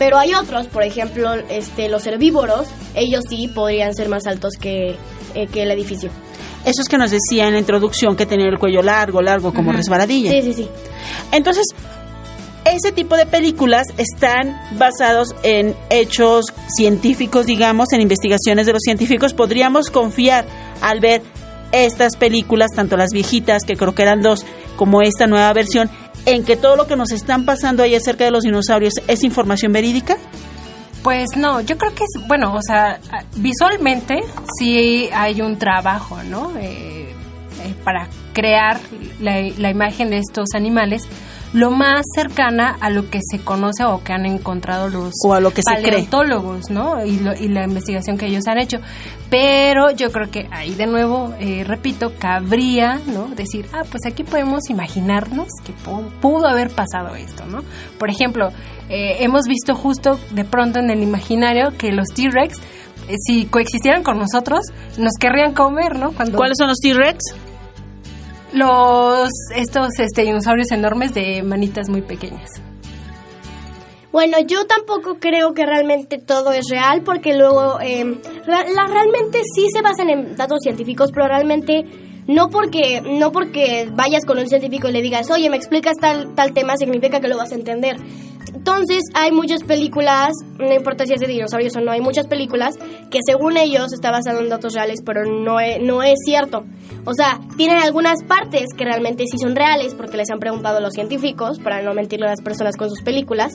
Pero 0.00 0.16
hay 0.16 0.32
otros, 0.32 0.66
por 0.68 0.82
ejemplo, 0.82 1.34
este, 1.50 1.90
los 1.90 2.06
herbívoros, 2.06 2.66
ellos 2.94 3.22
sí 3.28 3.48
podrían 3.48 3.94
ser 3.94 4.08
más 4.08 4.26
altos 4.26 4.54
que, 4.58 4.96
eh, 5.34 5.46
que 5.52 5.62
el 5.64 5.70
edificio. 5.70 6.10
Esos 6.64 6.86
que 6.88 6.96
nos 6.96 7.10
decía 7.10 7.46
en 7.46 7.52
la 7.52 7.58
introducción 7.58 8.16
que 8.16 8.24
tenían 8.24 8.48
el 8.48 8.58
cuello 8.58 8.80
largo, 8.80 9.20
largo, 9.20 9.52
como 9.52 9.68
Ujú. 9.68 9.76
resbaladilla. 9.76 10.30
Sí, 10.30 10.40
sí, 10.40 10.54
sí. 10.54 10.68
Entonces, 11.32 11.66
ese 12.64 12.92
tipo 12.92 13.14
de 13.14 13.26
películas 13.26 13.88
están 13.98 14.58
basados 14.78 15.34
en 15.42 15.76
hechos 15.90 16.46
científicos, 16.74 17.44
digamos, 17.44 17.92
en 17.92 18.00
investigaciones 18.00 18.64
de 18.64 18.72
los 18.72 18.80
científicos. 18.82 19.34
Podríamos 19.34 19.90
confiar 19.90 20.46
al 20.80 21.00
ver 21.00 21.20
estas 21.72 22.16
películas, 22.16 22.70
tanto 22.74 22.96
las 22.96 23.10
viejitas, 23.12 23.64
que 23.66 23.76
creo 23.76 23.94
que 23.94 24.00
eran 24.00 24.22
dos, 24.22 24.46
como 24.76 25.02
esta 25.02 25.26
nueva 25.26 25.52
versión, 25.52 25.90
en 26.30 26.44
que 26.44 26.56
todo 26.56 26.76
lo 26.76 26.86
que 26.86 26.96
nos 26.96 27.12
están 27.12 27.44
pasando 27.44 27.82
ahí 27.82 27.94
acerca 27.94 28.24
de 28.24 28.30
los 28.30 28.44
dinosaurios 28.44 28.94
es 29.06 29.24
información 29.24 29.72
verídica. 29.72 30.16
Pues 31.02 31.30
no, 31.36 31.60
yo 31.62 31.78
creo 31.78 31.94
que 31.94 32.04
es, 32.04 32.28
bueno, 32.28 32.54
o 32.54 32.60
sea, 32.62 33.00
visualmente 33.36 34.22
sí 34.58 35.08
hay 35.12 35.40
un 35.40 35.58
trabajo, 35.58 36.22
¿no? 36.24 36.56
Eh, 36.58 37.08
eh, 37.64 37.74
para 37.84 38.08
crear 38.34 38.78
la, 39.20 39.40
la 39.58 39.70
imagen 39.70 40.10
de 40.10 40.18
estos 40.18 40.48
animales 40.54 41.08
lo 41.52 41.70
más 41.72 42.02
cercana 42.14 42.76
a 42.80 42.90
lo 42.90 43.10
que 43.10 43.18
se 43.28 43.40
conoce 43.40 43.84
o 43.84 44.02
que 44.04 44.12
han 44.12 44.24
encontrado 44.24 44.88
los 44.88 45.12
O 45.24 45.34
a 45.34 45.40
lo 45.40 45.50
que 45.50 45.62
se 45.62 45.72
cree. 45.82 45.84
paleontólogos, 46.06 46.70
¿no? 46.70 47.04
Y, 47.04 47.18
lo- 47.18 47.34
y 47.34 47.48
la 47.48 47.64
investigación 47.64 48.16
que 48.16 48.26
ellos 48.26 48.46
han 48.46 48.58
hecho. 48.58 48.78
Pero 49.30 49.90
yo 49.90 50.10
creo 50.12 50.30
que 50.30 50.48
ahí 50.52 50.74
de 50.74 50.86
nuevo, 50.86 51.34
eh, 51.40 51.64
repito, 51.66 52.12
cabría, 52.18 53.00
¿no? 53.06 53.26
Decir, 53.28 53.66
ah, 53.72 53.82
pues 53.90 54.02
aquí 54.06 54.22
podemos 54.24 54.70
imaginarnos 54.70 55.48
que 55.64 55.72
pu- 55.72 56.08
pudo 56.20 56.46
haber 56.46 56.70
pasado 56.70 57.14
esto, 57.16 57.44
¿no? 57.46 57.62
Por 57.98 58.10
ejemplo, 58.10 58.50
eh, 58.88 59.16
hemos 59.20 59.46
visto 59.46 59.74
justo 59.74 60.18
de 60.30 60.44
pronto 60.44 60.78
en 60.78 60.90
el 60.90 61.02
imaginario 61.02 61.72
que 61.76 61.90
los 61.92 62.08
T-Rex, 62.14 62.58
eh, 63.08 63.14
si 63.18 63.46
coexistieran 63.46 64.02
con 64.02 64.18
nosotros, 64.18 64.60
nos 64.98 65.12
querrían 65.20 65.52
comer, 65.54 65.96
¿no? 65.98 66.12
Cuando 66.12 66.36
¿Cuáles 66.36 66.56
son 66.58 66.68
los 66.68 66.78
T-Rex? 66.78 67.18
Los 68.52 69.28
estos 69.54 69.98
este, 69.98 70.22
dinosaurios 70.22 70.70
enormes 70.72 71.14
de 71.14 71.42
manitas 71.42 71.88
muy 71.88 72.02
pequeñas. 72.02 72.50
Bueno, 74.12 74.38
yo 74.44 74.66
tampoco 74.66 75.18
creo 75.20 75.54
que 75.54 75.64
realmente 75.64 76.18
todo 76.18 76.52
es 76.52 76.66
real 76.68 77.02
porque 77.04 77.34
luego 77.34 77.78
ra- 77.78 78.64
la, 78.68 78.86
realmente 78.88 79.40
sí 79.54 79.68
se 79.72 79.82
basan 79.82 80.10
en 80.10 80.36
datos 80.36 80.58
científicos, 80.62 81.10
pero 81.14 81.28
realmente 81.28 81.84
no 82.26 82.48
porque 82.48 83.00
no 83.02 83.30
porque 83.30 83.88
vayas 83.92 84.24
con 84.24 84.38
un 84.38 84.48
científico 84.48 84.88
y 84.88 84.92
le 84.92 85.02
digas, 85.02 85.30
oye, 85.30 85.48
me 85.48 85.56
explicas 85.56 85.94
tal 86.00 86.34
tal 86.34 86.52
tema 86.52 86.76
significa 86.76 87.20
que 87.20 87.28
lo 87.28 87.36
vas 87.36 87.52
a 87.52 87.54
entender. 87.54 87.96
Entonces 88.60 89.04
hay 89.14 89.32
muchas 89.32 89.64
películas, 89.64 90.34
no 90.58 90.74
importa 90.74 91.06
si 91.06 91.14
es 91.14 91.20
de 91.20 91.26
dinosaurios 91.26 91.74
o 91.76 91.80
no, 91.80 91.92
hay 91.92 92.02
muchas 92.02 92.26
películas 92.26 92.74
que 93.10 93.20
según 93.26 93.56
ellos 93.56 93.90
está 93.94 94.10
basado 94.10 94.40
en 94.40 94.50
datos 94.50 94.74
reales, 94.74 95.00
pero 95.02 95.24
no 95.24 95.58
es, 95.60 95.82
no 95.82 96.02
es 96.02 96.18
cierto. 96.26 96.66
O 97.06 97.14
sea, 97.14 97.40
tienen 97.56 97.78
algunas 97.78 98.22
partes 98.22 98.66
que 98.76 98.84
realmente 98.84 99.24
sí 99.24 99.38
son 99.38 99.56
reales 99.56 99.94
porque 99.94 100.18
les 100.18 100.28
han 100.30 100.40
preguntado 100.40 100.76
a 100.76 100.80
los 100.80 100.92
científicos 100.92 101.58
para 101.58 101.80
no 101.80 101.94
mentirle 101.94 102.26
a 102.26 102.30
las 102.32 102.42
personas 102.42 102.76
con 102.76 102.90
sus 102.90 103.00
películas, 103.00 103.54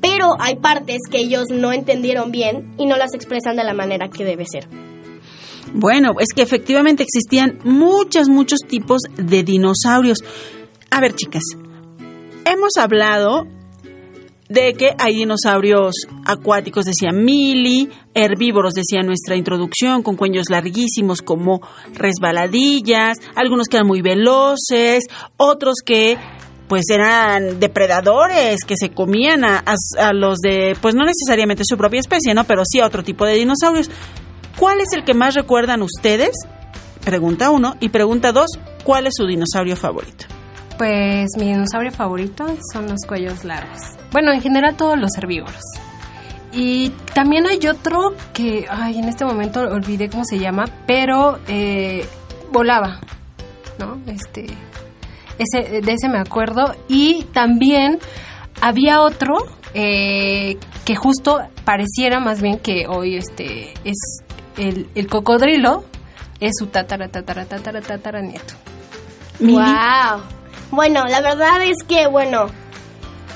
pero 0.00 0.36
hay 0.38 0.54
partes 0.54 0.98
que 1.10 1.18
ellos 1.18 1.46
no 1.50 1.72
entendieron 1.72 2.30
bien 2.30 2.72
y 2.78 2.86
no 2.86 2.96
las 2.96 3.14
expresan 3.14 3.56
de 3.56 3.64
la 3.64 3.74
manera 3.74 4.08
que 4.08 4.24
debe 4.24 4.44
ser. 4.46 4.68
Bueno, 5.74 6.12
es 6.20 6.28
que 6.32 6.42
efectivamente 6.42 7.02
existían 7.02 7.58
muchos, 7.64 8.28
muchos 8.28 8.60
tipos 8.60 9.02
de 9.16 9.42
dinosaurios. 9.42 10.18
A 10.88 11.00
ver, 11.00 11.16
chicas, 11.16 11.42
hemos 12.44 12.76
hablado 12.76 13.55
de 14.48 14.74
que 14.74 14.94
hay 14.98 15.16
dinosaurios 15.16 15.94
acuáticos, 16.24 16.84
decía 16.84 17.10
Mili, 17.12 17.90
herbívoros, 18.14 18.74
decía 18.74 19.02
nuestra 19.02 19.36
introducción, 19.36 20.02
con 20.02 20.16
cuellos 20.16 20.50
larguísimos 20.50 21.20
como 21.22 21.60
resbaladillas, 21.94 23.18
algunos 23.34 23.68
que 23.68 23.76
eran 23.76 23.86
muy 23.86 24.02
veloces, 24.02 25.04
otros 25.36 25.76
que 25.84 26.16
pues 26.68 26.84
eran 26.90 27.60
depredadores 27.60 28.64
que 28.66 28.74
se 28.76 28.90
comían 28.90 29.44
a, 29.44 29.62
a- 29.64 30.08
a 30.08 30.12
los 30.12 30.38
de, 30.38 30.76
pues 30.80 30.94
no 30.96 31.04
necesariamente 31.04 31.62
su 31.64 31.76
propia 31.76 32.00
especie, 32.00 32.34
¿no? 32.34 32.42
Pero 32.44 32.62
sí 32.64 32.80
a 32.80 32.86
otro 32.86 33.04
tipo 33.04 33.24
de 33.24 33.34
dinosaurios. 33.34 33.88
¿Cuál 34.58 34.80
es 34.80 34.88
el 34.92 35.04
que 35.04 35.14
más 35.14 35.34
recuerdan 35.34 35.82
ustedes? 35.82 36.32
Pregunta 37.04 37.50
uno. 37.50 37.76
Y 37.78 37.90
pregunta 37.90 38.32
dos, 38.32 38.50
¿cuál 38.82 39.06
es 39.06 39.12
su 39.16 39.26
dinosaurio 39.26 39.76
favorito? 39.76 40.24
Pues 40.78 41.30
mi 41.38 41.46
dinosaurio 41.46 41.90
favorito 41.90 42.46
son 42.72 42.88
los 42.88 43.00
cuellos 43.06 43.44
largos. 43.44 43.80
Bueno, 44.12 44.32
en 44.32 44.40
general 44.40 44.76
todos 44.76 44.98
los 44.98 45.16
herbívoros. 45.16 45.62
Y 46.52 46.90
también 47.14 47.46
hay 47.46 47.66
otro 47.66 48.14
que, 48.32 48.66
ay, 48.70 48.98
en 48.98 49.08
este 49.08 49.24
momento 49.24 49.60
olvidé 49.60 50.08
cómo 50.08 50.24
se 50.24 50.38
llama, 50.38 50.64
pero 50.86 51.38
eh, 51.48 52.06
volaba, 52.52 53.00
¿no? 53.78 53.98
Este, 54.06 54.46
ese, 55.38 55.82
de 55.82 55.92
ese 55.92 56.08
me 56.08 56.18
acuerdo. 56.18 56.74
Y 56.88 57.24
también 57.32 57.98
había 58.60 59.00
otro 59.00 59.36
eh, 59.74 60.56
que 60.84 60.96
justo 60.96 61.40
pareciera 61.64 62.20
más 62.20 62.40
bien 62.40 62.58
que 62.58 62.86
hoy 62.88 63.16
este 63.16 63.74
es 63.84 64.22
el, 64.56 64.88
el 64.94 65.08
cocodrilo, 65.08 65.84
es 66.40 66.52
su 66.58 66.66
tatara, 66.66 67.08
tatara, 67.08 67.44
tatara, 67.44 67.80
tatara 67.80 68.22
nieto. 68.22 68.54
Wow. 69.40 70.35
Bueno, 70.70 71.04
la 71.08 71.20
verdad 71.20 71.62
es 71.62 71.76
que, 71.86 72.06
bueno, 72.06 72.46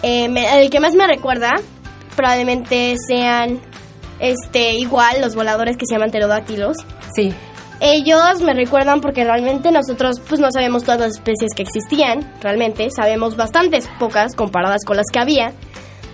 eh, 0.03 0.29
me- 0.29 0.63
el 0.63 0.71
que 0.71 0.81
más 0.81 0.95
me 0.95 1.07
recuerda 1.07 1.53
probablemente 2.17 2.97
sean 3.07 3.61
este 4.19 4.75
igual 4.75 5.21
los 5.21 5.35
voladores 5.35 5.77
que 5.77 5.87
se 5.87 5.95
llaman 5.95 6.11
pterodáctilos. 6.11 6.77
Sí. 7.15 7.33
Ellos 7.81 8.43
me 8.43 8.53
recuerdan 8.53 9.01
porque 9.01 9.25
realmente 9.25 9.71
nosotros 9.71 10.21
pues 10.29 10.39
no 10.41 10.49
sabemos 10.53 10.83
todas 10.85 11.01
las 11.01 11.13
especies 11.15 11.53
que 11.57 11.63
existían, 11.63 12.31
realmente 12.43 12.89
sabemos 12.91 13.37
bastantes 13.37 13.89
pocas 13.99 14.35
comparadas 14.35 14.85
con 14.85 14.99
las 14.99 15.07
que 15.11 15.19
había, 15.19 15.53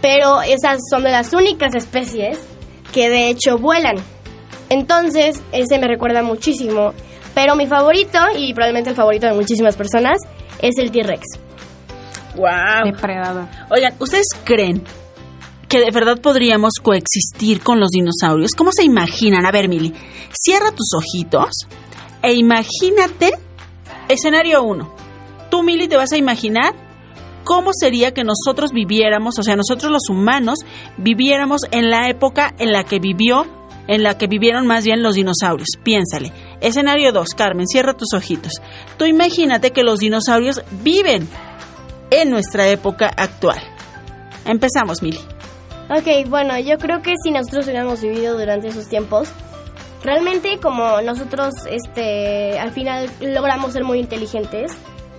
pero 0.00 0.42
esas 0.42 0.78
son 0.88 1.02
de 1.02 1.10
las 1.10 1.32
únicas 1.32 1.74
especies 1.74 2.38
que 2.92 3.08
de 3.08 3.30
hecho 3.30 3.58
vuelan. 3.58 3.96
Entonces, 4.68 5.42
ese 5.50 5.78
me 5.80 5.88
recuerda 5.88 6.22
muchísimo, 6.22 6.92
pero 7.34 7.56
mi 7.56 7.66
favorito 7.66 8.18
y 8.36 8.54
probablemente 8.54 8.90
el 8.90 8.96
favorito 8.96 9.26
de 9.26 9.32
muchísimas 9.34 9.76
personas 9.76 10.18
es 10.60 10.78
el 10.78 10.90
T-Rex. 10.90 11.22
¡Wow! 12.36 12.92
Depredador. 12.92 13.48
Oigan, 13.70 13.94
¿ustedes 13.98 14.26
creen 14.44 14.82
que 15.68 15.80
de 15.80 15.90
verdad 15.90 16.20
podríamos 16.20 16.74
coexistir 16.82 17.60
con 17.60 17.80
los 17.80 17.90
dinosaurios? 17.90 18.52
¿Cómo 18.52 18.70
se 18.72 18.84
imaginan? 18.84 19.46
A 19.46 19.50
ver, 19.50 19.68
Mili, 19.68 19.94
cierra 20.32 20.70
tus 20.70 20.90
ojitos 20.94 21.66
e 22.22 22.34
imagínate 22.34 23.32
escenario 24.08 24.62
1. 24.62 24.94
Tú, 25.50 25.62
Mili, 25.62 25.88
te 25.88 25.96
vas 25.96 26.12
a 26.12 26.16
imaginar 26.16 26.74
cómo 27.44 27.70
sería 27.72 28.12
que 28.12 28.24
nosotros 28.24 28.72
viviéramos, 28.72 29.38
o 29.38 29.42
sea, 29.42 29.56
nosotros 29.56 29.90
los 29.90 30.08
humanos 30.10 30.58
viviéramos 30.98 31.62
en 31.70 31.90
la 31.90 32.10
época 32.10 32.54
en 32.58 32.72
la 32.72 32.84
que 32.84 32.98
vivió, 32.98 33.46
en 33.86 34.02
la 34.02 34.18
que 34.18 34.26
vivieron 34.26 34.66
más 34.66 34.84
bien 34.84 35.02
los 35.02 35.14
dinosaurios. 35.14 35.68
Piénsale. 35.82 36.32
Escenario 36.66 37.12
2, 37.12 37.28
Carmen, 37.36 37.66
cierra 37.66 37.94
tus 37.94 38.12
ojitos. 38.12 38.54
Tú 38.96 39.04
imagínate 39.04 39.70
que 39.70 39.84
los 39.84 40.00
dinosaurios 40.00 40.62
viven 40.82 41.28
en 42.10 42.30
nuestra 42.30 42.68
época 42.68 43.06
actual. 43.16 43.60
Empezamos, 44.44 45.00
Mili. 45.00 45.20
Ok, 45.88 46.28
bueno, 46.28 46.58
yo 46.58 46.78
creo 46.78 47.02
que 47.02 47.14
si 47.22 47.30
nosotros 47.30 47.66
hubiéramos 47.66 48.02
vivido 48.02 48.36
durante 48.36 48.68
esos 48.68 48.88
tiempos, 48.88 49.28
realmente 50.02 50.58
como 50.58 51.00
nosotros 51.02 51.54
este, 51.70 52.58
al 52.58 52.72
final 52.72 53.08
logramos 53.20 53.72
ser 53.72 53.84
muy 53.84 54.00
inteligentes, 54.00 54.72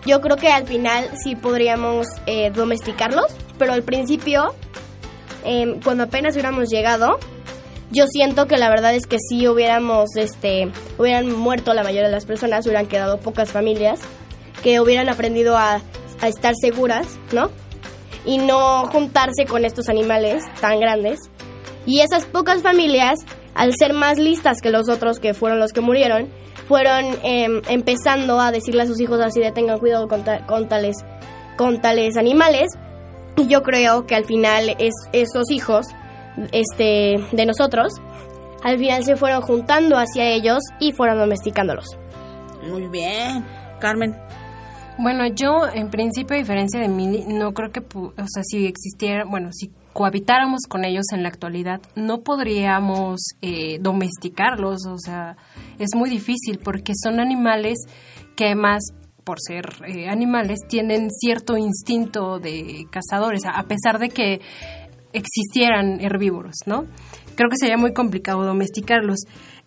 yo 0.06 0.20
creo 0.20 0.36
que 0.36 0.50
al 0.50 0.68
final 0.68 1.10
sí 1.24 1.38
podríamos 1.38 2.08
eh, 2.26 2.52
domesticarlos, 2.52 3.28
pero 3.58 3.72
al 3.72 3.84
principio, 3.84 4.54
em, 5.46 5.80
cuando 5.82 6.04
apenas 6.04 6.34
hubiéramos 6.34 6.70
llegado, 6.70 7.18
yo 7.92 8.06
siento 8.08 8.48
que 8.48 8.58
la 8.58 8.70
verdad 8.70 8.94
es 8.94 9.08
que 9.08 9.18
si 9.30 9.48
hubiéramos, 9.48 10.16
este, 10.16 10.72
hubieran 10.98 11.32
muerto 11.32 11.74
la 11.74 11.84
mayoría 11.84 12.08
de 12.08 12.12
las 12.12 12.26
personas, 12.26 12.66
hubieran 12.66 12.88
quedado 12.88 13.20
pocas 13.20 13.52
familias 13.52 14.00
que 14.62 14.80
hubieran 14.80 15.08
aprendido 15.10 15.58
a, 15.58 15.82
a 16.22 16.28
estar 16.28 16.54
seguras, 16.60 17.08
¿no? 17.32 17.50
Y 18.26 18.40
no 18.40 18.88
juntarse 18.88 19.46
con 19.48 19.64
estos 19.64 19.88
animales 19.88 20.44
tan 20.60 20.80
grandes. 20.80 21.20
Y 21.86 22.02
esas 22.02 22.26
pocas 22.26 22.62
familias, 22.62 23.20
al 23.56 23.74
ser 23.78 23.94
más 23.94 24.18
listas 24.18 24.60
que 24.62 24.70
los 24.70 24.90
otros 24.90 25.20
que 25.20 25.34
fueron 25.34 25.60
los 25.60 25.72
que 25.72 25.80
murieron, 25.80 26.28
fueron 26.68 27.06
em, 27.24 27.62
empezando 27.70 28.42
a 28.42 28.52
decirle 28.52 28.84
a 28.84 28.88
sus 28.88 29.00
hijos 29.00 29.22
así 29.22 29.40
de 29.40 29.54
tengan 29.54 29.80
cuidado 29.80 30.10
con, 30.10 30.24
con 30.46 30.68
tales, 30.68 30.98
con 31.58 31.80
tales 31.80 32.18
animales. 32.18 32.72
Y 33.38 33.48
yo 33.48 33.62
creo 33.62 34.06
que 34.06 34.16
al 34.16 34.26
final 34.26 34.76
es, 34.80 34.94
esos 35.14 35.50
hijos 35.50 35.86
este, 36.52 37.18
de 37.32 37.46
nosotros, 37.46 37.94
al 38.64 38.78
final 38.78 39.04
se 39.04 39.16
fueron 39.16 39.42
juntando 39.42 39.98
hacia 39.98 40.26
ellos 40.30 40.60
y 40.80 40.92
fueron 40.92 41.18
domesticándolos. 41.20 41.86
Muy 42.70 42.88
bien. 42.88 43.46
Carmen. 43.80 44.16
Bueno, 45.00 45.28
yo 45.28 45.68
en 45.72 45.90
principio, 45.92 46.36
a 46.36 46.40
diferencia 46.40 46.80
de 46.80 46.88
Mili, 46.88 47.24
no 47.28 47.54
creo 47.54 47.72
que, 47.72 47.82
pu- 47.82 48.14
o 48.18 48.26
sea, 48.28 48.44
si 48.44 48.66
existiera, 48.66 49.26
bueno, 49.26 49.50
si 49.52 49.70
cohabitáramos 49.94 50.62
con 50.68 50.86
ellos 50.86 51.06
en 51.14 51.22
la 51.22 51.30
actualidad, 51.30 51.82
no 51.96 52.22
podríamos 52.22 53.20
eh, 53.44 53.78
domesticarlos, 53.80 54.86
o 54.88 54.98
sea, 54.98 55.38
es 55.78 55.90
muy 55.96 56.10
difícil 56.10 56.60
porque 56.64 56.94
son 56.96 57.20
animales 57.20 57.78
que 58.36 58.46
además, 58.46 58.84
por 59.24 59.38
ser 59.40 59.66
eh, 59.88 60.10
animales, 60.10 60.62
tienen 60.68 61.10
cierto 61.12 61.58
instinto 61.58 62.40
de 62.40 62.88
cazadores, 62.90 63.44
a 63.46 63.64
pesar 63.64 64.00
de 64.00 64.10
que 64.10 64.42
existieran 65.18 66.00
herbívoros, 66.02 66.56
¿no? 66.66 66.86
Creo 67.36 67.50
que 67.50 67.58
sería 67.58 67.78
muy 67.78 67.94
complicado 67.94 68.44
domesticarlos. 68.44 69.20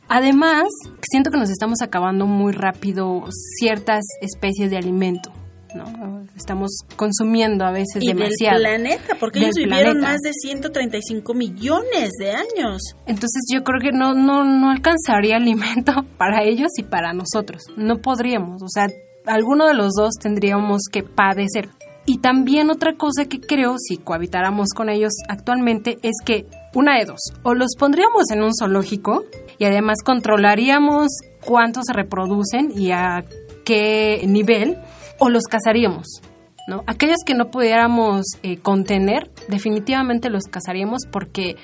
Además, 0.09 0.65
siento 1.03 1.31
que 1.31 1.39
nos 1.39 1.51
estamos 1.51 1.83
acabando 1.83 2.27
muy 2.27 2.53
rápido 2.53 3.23
ciertas 3.59 4.03
especies 4.21 4.69
de 4.71 4.77
alimento, 4.77 5.31
¿no? 5.77 6.25
Estamos 6.37 6.71
consumiendo 6.97 7.65
a 7.65 7.71
veces 7.71 8.03
Y 8.03 8.09
del 8.09 8.17
demasiado. 8.17 8.59
planeta, 8.59 9.15
porque 9.21 9.39
Del 9.39 9.49
ellos 9.51 9.57
vivieron 9.57 9.99
planeta. 9.99 10.09
más 10.13 10.21
de 10.21 10.33
135 10.33 11.33
millones 11.35 12.11
de 12.19 12.33
años. 12.33 12.83
Entonces 13.07 13.43
yo 13.53 13.63
creo 13.63 13.81
que 13.81 13.93
no, 13.97 14.15
no, 14.15 14.43
no 14.45 14.71
alcanzaría 14.71 15.37
alimento 15.37 15.93
para 16.19 16.43
ellos 16.43 16.71
y 16.77 16.83
para 16.83 17.13
nosotros. 17.13 17.63
No 17.77 17.99
podríamos. 17.99 18.63
O 18.65 18.69
sea, 18.69 18.89
alguno 19.27 19.69
de 19.69 19.75
los 19.75 19.93
dos 19.97 20.15
tendríamos 20.21 20.83
que 20.91 21.05
padecer. 21.05 21.69
Y 22.12 22.18
también 22.18 22.70
otra 22.70 22.96
cosa 22.96 23.27
que 23.27 23.40
creo, 23.40 23.77
si 23.79 23.96
cohabitáramos 23.96 24.70
con 24.75 24.88
ellos 24.88 25.12
actualmente, 25.29 25.96
es 26.03 26.16
que 26.25 26.44
una 26.75 26.99
de 26.99 27.05
dos, 27.05 27.20
o 27.44 27.55
los 27.55 27.77
pondríamos 27.79 28.33
en 28.33 28.42
un 28.42 28.51
zoológico 28.53 29.23
y 29.59 29.64
además 29.64 29.99
controlaríamos 30.05 31.07
cuántos 31.46 31.85
se 31.87 31.92
reproducen 31.92 32.73
y 32.75 32.90
a 32.90 33.23
qué 33.64 34.25
nivel, 34.27 34.77
o 35.20 35.29
los 35.29 35.44
cazaríamos. 35.44 36.20
¿no? 36.66 36.83
Aquellos 36.88 37.18
que 37.25 37.35
no 37.35 37.53
pudiéramos 37.53 38.25
eh, 38.42 38.57
contener, 38.57 39.31
definitivamente 39.46 40.31
los 40.31 40.42
cazaríamos 40.51 41.03
porque 41.12 41.55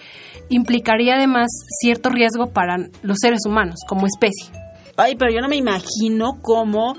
implicaría 0.49 1.17
además 1.17 1.49
cierto 1.81 2.09
riesgo 2.09 2.53
para 2.53 2.77
los 3.03 3.17
seres 3.21 3.41
humanos 3.49 3.81
como 3.89 4.07
especie. 4.07 4.53
Ay, 4.97 5.17
pero 5.17 5.33
yo 5.35 5.41
no 5.41 5.49
me 5.49 5.57
imagino 5.57 6.39
cómo 6.41 6.95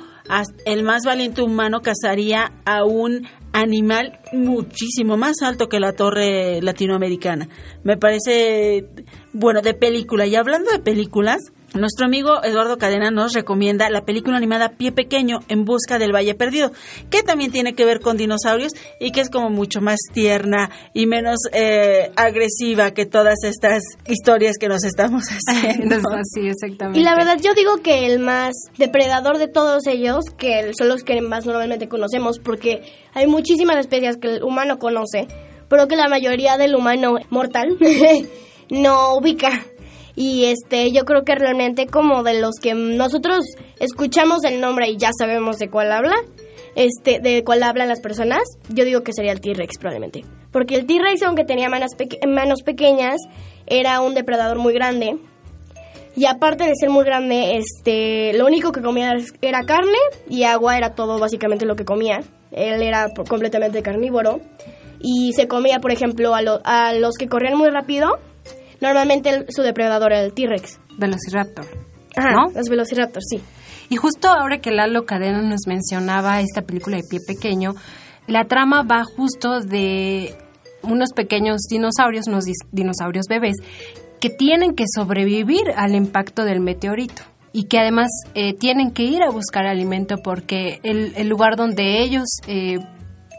el 0.65 0.83
más 0.83 1.03
valiente 1.03 1.41
humano 1.41 1.81
cazaría 1.81 2.51
a 2.65 2.83
un 2.83 3.27
animal 3.53 4.19
muchísimo 4.33 5.17
más 5.17 5.37
alto 5.41 5.67
que 5.69 5.79
la 5.79 5.93
torre 5.93 6.61
latinoamericana. 6.61 7.49
Me 7.83 7.97
parece, 7.97 8.87
bueno, 9.33 9.61
de 9.61 9.73
película. 9.73 10.25
Y 10.25 10.35
hablando 10.35 10.71
de 10.71 10.79
películas, 10.79 11.41
nuestro 11.77 12.05
amigo 12.05 12.43
Eduardo 12.43 12.77
Cadena 12.77 13.11
nos 13.11 13.33
recomienda 13.33 13.89
la 13.89 14.05
película 14.05 14.37
animada 14.37 14.75
Pie 14.77 14.91
Pequeño 14.91 15.39
en 15.47 15.65
busca 15.65 15.99
del 15.99 16.13
Valle 16.13 16.35
Perdido, 16.35 16.71
que 17.09 17.23
también 17.23 17.51
tiene 17.51 17.73
que 17.73 17.85
ver 17.85 17.99
con 17.99 18.17
dinosaurios 18.17 18.73
y 18.99 19.11
que 19.11 19.21
es 19.21 19.29
como 19.29 19.49
mucho 19.49 19.81
más 19.81 19.99
tierna 20.13 20.69
y 20.93 21.05
menos 21.05 21.37
eh, 21.53 22.11
agresiva 22.15 22.91
que 22.91 23.05
todas 23.05 23.43
estas 23.43 23.83
historias 24.07 24.57
que 24.57 24.67
nos 24.67 24.83
estamos 24.83 25.23
haciendo. 25.47 25.97
sí, 26.33 26.47
exactamente. 26.47 26.99
Y 26.99 27.03
la 27.03 27.15
verdad 27.15 27.37
yo 27.41 27.53
digo 27.53 27.77
que 27.83 28.05
el 28.05 28.19
más 28.19 28.53
depredador 28.77 29.37
de 29.37 29.47
todos 29.47 29.87
ellos, 29.87 30.25
que 30.37 30.71
son 30.77 30.89
los 30.89 31.03
que 31.03 31.21
más 31.21 31.45
normalmente 31.45 31.87
conocemos, 31.87 32.39
porque 32.39 32.81
hay 33.13 33.27
muchísimas 33.27 33.77
especies 33.77 34.17
que 34.17 34.35
el 34.35 34.43
humano 34.43 34.79
conoce, 34.79 35.27
pero 35.69 35.87
que 35.87 35.95
la 35.95 36.07
mayoría 36.07 36.57
del 36.57 36.75
humano 36.75 37.15
mortal 37.29 37.77
no 38.69 39.15
ubica. 39.15 39.65
Y 40.19 40.45
este, 40.45 40.91
yo 40.91 41.05
creo 41.05 41.23
que 41.23 41.35
realmente 41.35 41.85
como 41.85 42.23
de 42.23 42.41
los 42.41 42.55
que 42.59 42.73
nosotros 42.73 43.45
escuchamos 43.79 44.43
el 44.45 44.59
nombre 44.59 44.89
y 44.89 44.97
ya 44.97 45.11
sabemos 45.17 45.57
de 45.59 45.69
cuál 45.69 45.91
habla, 45.91 46.15
este, 46.75 47.19
de 47.19 47.43
cuál 47.43 47.61
hablan 47.61 47.87
las 47.87 48.01
personas, 48.01 48.41
yo 48.69 48.83
digo 48.83 49.03
que 49.03 49.13
sería 49.13 49.31
el 49.31 49.39
T-Rex 49.41 49.77
probablemente. 49.77 50.25
Porque 50.51 50.73
el 50.73 50.87
T-Rex, 50.87 51.21
aunque 51.21 51.43
tenía 51.45 51.69
manos, 51.69 51.91
manos 52.27 52.63
pequeñas, 52.63 53.17
era 53.67 54.01
un 54.01 54.15
depredador 54.15 54.57
muy 54.57 54.73
grande. 54.73 55.17
Y 56.15 56.25
aparte 56.25 56.63
de 56.63 56.73
ser 56.79 56.89
muy 56.89 57.05
grande, 57.05 57.57
este, 57.57 58.33
lo 58.33 58.47
único 58.47 58.71
que 58.71 58.81
comía 58.81 59.13
era 59.41 59.61
carne 59.65 59.99
y 60.27 60.43
agua, 60.45 60.75
era 60.77 60.95
todo 60.95 61.19
básicamente 61.19 61.65
lo 61.67 61.75
que 61.75 61.85
comía. 61.85 62.21
Él 62.51 62.81
era 62.81 63.09
completamente 63.29 63.83
carnívoro. 63.83 64.39
Y 64.99 65.33
se 65.33 65.47
comía, 65.47 65.79
por 65.79 65.91
ejemplo, 65.91 66.33
a, 66.33 66.41
lo- 66.41 66.59
a 66.63 66.93
los 66.93 67.13
que 67.19 67.27
corrían 67.27 67.55
muy 67.55 67.69
rápido. 67.69 68.17
Normalmente 68.81 69.29
el- 69.29 69.45
su 69.49 69.61
depredador 69.61 70.11
era 70.13 70.21
el 70.23 70.33
T-Rex. 70.33 70.79
Velociraptor. 70.97 71.65
Ajá, 72.15 72.31
¿no? 72.31 72.51
los 72.55 72.69
velociraptors, 72.69 73.25
sí. 73.29 73.41
Y 73.89 73.95
justo 73.95 74.27
ahora 74.27 74.59
que 74.59 74.71
Lalo 74.71 75.05
Cadena 75.05 75.41
nos 75.41 75.61
mencionaba 75.67 76.41
esta 76.41 76.61
película 76.63 76.97
de 76.97 77.03
pie 77.09 77.19
pequeño, 77.25 77.73
la 78.27 78.45
trama 78.45 78.83
va 78.83 79.03
justo 79.03 79.61
de 79.61 80.35
unos 80.83 81.13
pequeños 81.15 81.61
dinosaurios, 81.69 82.27
unos 82.27 82.45
dinosaurios 82.71 83.25
bebés, 83.29 83.55
que 84.19 84.29
tienen 84.29 84.73
que 84.75 84.85
sobrevivir 84.93 85.71
al 85.75 85.95
impacto 85.95 86.43
del 86.43 86.59
meteorito 86.59 87.21
y 87.53 87.65
que 87.65 87.79
además 87.79 88.07
eh, 88.33 88.53
tienen 88.55 88.91
que 88.91 89.03
ir 89.03 89.21
a 89.23 89.29
buscar 89.29 89.65
alimento 89.67 90.15
porque 90.23 90.79
el, 90.83 91.13
el 91.15 91.27
lugar 91.29 91.55
donde 91.55 92.01
ellos 92.01 92.25
eh, 92.47 92.79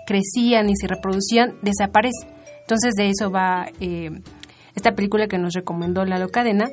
crecían 0.06 0.70
y 0.70 0.76
se 0.76 0.86
reproducían 0.86 1.54
desaparece. 1.62 2.26
Entonces 2.60 2.94
de 2.96 3.08
eso 3.10 3.30
va 3.30 3.66
eh, 3.80 4.10
esta 4.78 4.94
película 4.94 5.28
que 5.28 5.38
nos 5.38 5.52
recomendó 5.54 6.04
Lalo 6.04 6.30
Cadena. 6.30 6.70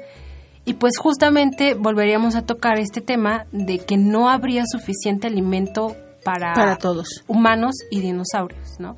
Y 0.63 0.74
pues 0.76 0.98
justamente 0.98 1.76
volveríamos 1.76 2.36
a 2.36 2.46
tocar 2.46 2.80
este 2.80 3.02
tema 3.02 3.46
de 3.52 3.79
que 3.79 3.98
no 3.98 4.29
habría 4.29 4.63
suficiente 4.65 5.27
alimento 5.27 5.96
para, 6.23 6.54
Para 6.54 6.77
todos. 6.77 7.23
humanos 7.27 7.75
y 7.92 8.00
dinosaurios, 8.00 8.79
¿no? 8.79 8.98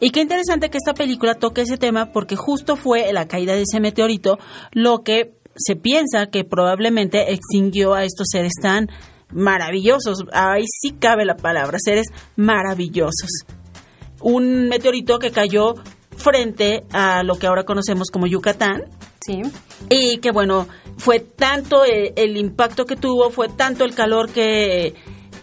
Y 0.00 0.10
qué 0.10 0.22
interesante 0.22 0.70
que 0.70 0.78
esta 0.78 0.94
película 0.94 1.34
toque 1.34 1.60
ese 1.60 1.76
tema 1.76 2.10
porque 2.12 2.34
justo 2.34 2.74
fue 2.74 3.12
la 3.12 3.28
caída 3.28 3.54
de 3.54 3.62
ese 3.62 3.78
meteorito 3.78 4.38
lo 4.72 5.04
que 5.04 5.34
se 5.56 5.76
piensa 5.76 6.26
que 6.26 6.42
probablemente 6.44 7.32
extinguió 7.32 7.94
a 7.94 8.04
estos 8.04 8.28
seres 8.30 8.52
tan 8.60 8.88
maravillosos. 9.30 10.24
Ahí 10.32 10.64
sí 10.66 10.92
cabe 10.92 11.24
la 11.24 11.36
palabra, 11.36 11.78
seres 11.80 12.06
maravillosos. 12.36 13.44
Un 14.20 14.68
meteorito 14.68 15.18
que 15.18 15.30
cayó 15.30 15.74
frente 16.20 16.84
a 16.92 17.22
lo 17.22 17.36
que 17.36 17.46
ahora 17.46 17.64
conocemos 17.64 18.08
como 18.12 18.26
Yucatán. 18.26 18.84
Sí. 19.20 19.42
Y 19.88 20.18
que 20.18 20.30
bueno, 20.30 20.68
fue 20.96 21.20
tanto 21.20 21.84
el, 21.84 22.12
el 22.16 22.36
impacto 22.36 22.86
que 22.86 22.96
tuvo, 22.96 23.30
fue 23.30 23.48
tanto 23.48 23.84
el 23.84 23.94
calor 23.94 24.30
que, 24.30 24.94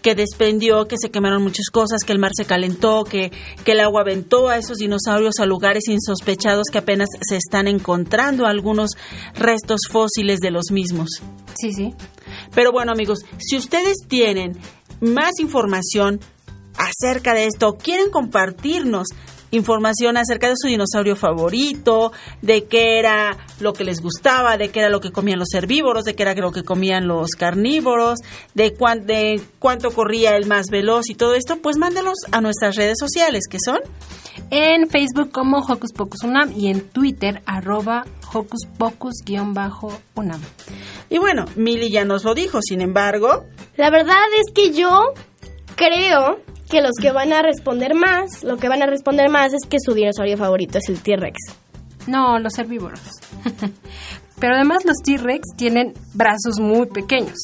que 0.01 0.15
desprendió, 0.15 0.87
que 0.87 0.95
se 0.97 1.09
quemaron 1.11 1.43
muchas 1.43 1.69
cosas, 1.69 2.03
que 2.05 2.13
el 2.13 2.19
mar 2.19 2.31
se 2.33 2.45
calentó, 2.45 3.03
que, 3.03 3.31
que 3.65 3.73
el 3.73 3.81
agua 3.81 4.01
aventó 4.01 4.49
a 4.49 4.57
esos 4.57 4.77
dinosaurios 4.77 5.35
a 5.39 5.45
lugares 5.45 5.87
insospechados 5.87 6.67
que 6.71 6.77
apenas 6.77 7.09
se 7.21 7.35
están 7.35 7.67
encontrando 7.67 8.45
algunos 8.45 8.91
restos 9.33 9.81
fósiles 9.89 10.39
de 10.39 10.51
los 10.51 10.71
mismos. 10.71 11.09
Sí, 11.59 11.73
sí. 11.73 11.93
Pero 12.55 12.71
bueno, 12.71 12.91
amigos, 12.91 13.19
si 13.37 13.57
ustedes 13.57 13.97
tienen 14.07 14.57
más 15.01 15.39
información 15.39 16.19
acerca 16.77 17.33
de 17.33 17.45
esto, 17.45 17.73
quieren 17.73 18.09
compartirnos 18.09 19.07
información 19.51 20.17
acerca 20.17 20.47
de 20.49 20.55
su 20.57 20.67
dinosaurio 20.67 21.15
favorito, 21.15 22.11
de 22.41 22.65
qué 22.65 22.99
era 22.99 23.37
lo 23.59 23.73
que 23.73 23.83
les 23.83 24.01
gustaba, 24.01 24.57
de 24.57 24.69
qué 24.69 24.79
era 24.79 24.89
lo 24.89 24.99
que 24.99 25.11
comían 25.11 25.39
los 25.39 25.53
herbívoros, 25.53 26.03
de 26.03 26.15
qué 26.15 26.23
era 26.23 26.33
lo 26.35 26.51
que 26.51 26.63
comían 26.63 27.07
los 27.07 27.31
carnívoros, 27.31 28.19
de, 28.53 28.73
cuán- 28.73 29.05
de 29.05 29.41
cuánto 29.59 29.91
corría 29.91 30.35
el 30.35 30.45
más 30.47 30.67
veloz 30.69 31.09
y 31.09 31.15
todo 31.15 31.33
esto, 31.35 31.57
pues 31.61 31.77
mándalos 31.77 32.15
a 32.31 32.41
nuestras 32.41 32.75
redes 32.75 32.97
sociales, 32.99 33.43
que 33.49 33.57
son 33.63 33.79
En 34.51 34.87
Facebook 34.89 35.31
como 35.31 35.59
Hocus 35.59 35.91
Pocus 35.93 36.23
Unam 36.23 36.51
y 36.55 36.69
en 36.69 36.81
Twitter 36.89 37.41
arroba 37.45 38.05
Hocus 38.33 38.67
Pocus-Unam. 38.77 40.41
Y 41.09 41.17
bueno, 41.17 41.45
Mili 41.55 41.89
ya 41.89 42.05
nos 42.05 42.23
lo 42.23 42.33
dijo, 42.35 42.59
sin 42.61 42.81
embargo, 42.81 43.45
La 43.77 43.89
verdad 43.89 44.15
es 44.45 44.53
que 44.53 44.71
yo 44.73 45.13
creo 45.77 46.41
que 46.69 46.81
los 46.81 46.91
que 47.01 47.11
van 47.11 47.31
a 47.31 47.41
responder 47.41 47.93
más, 47.95 48.43
lo 48.43 48.57
que 48.57 48.67
van 48.67 48.83
a 48.83 48.87
responder 48.87 49.29
más 49.29 49.53
es 49.53 49.61
que 49.69 49.77
su 49.79 49.93
dinosaurio 49.93 50.37
favorito 50.37 50.79
es 50.79 50.89
el 50.89 51.01
T-Rex. 51.01 51.37
No, 52.07 52.39
los 52.39 52.57
herbívoros. 52.57 52.99
Pero 54.39 54.55
además 54.55 54.83
los 54.83 54.97
T-Rex 55.03 55.55
tienen 55.55 55.93
brazos 56.13 56.59
muy 56.59 56.87
pequeños. 56.87 57.37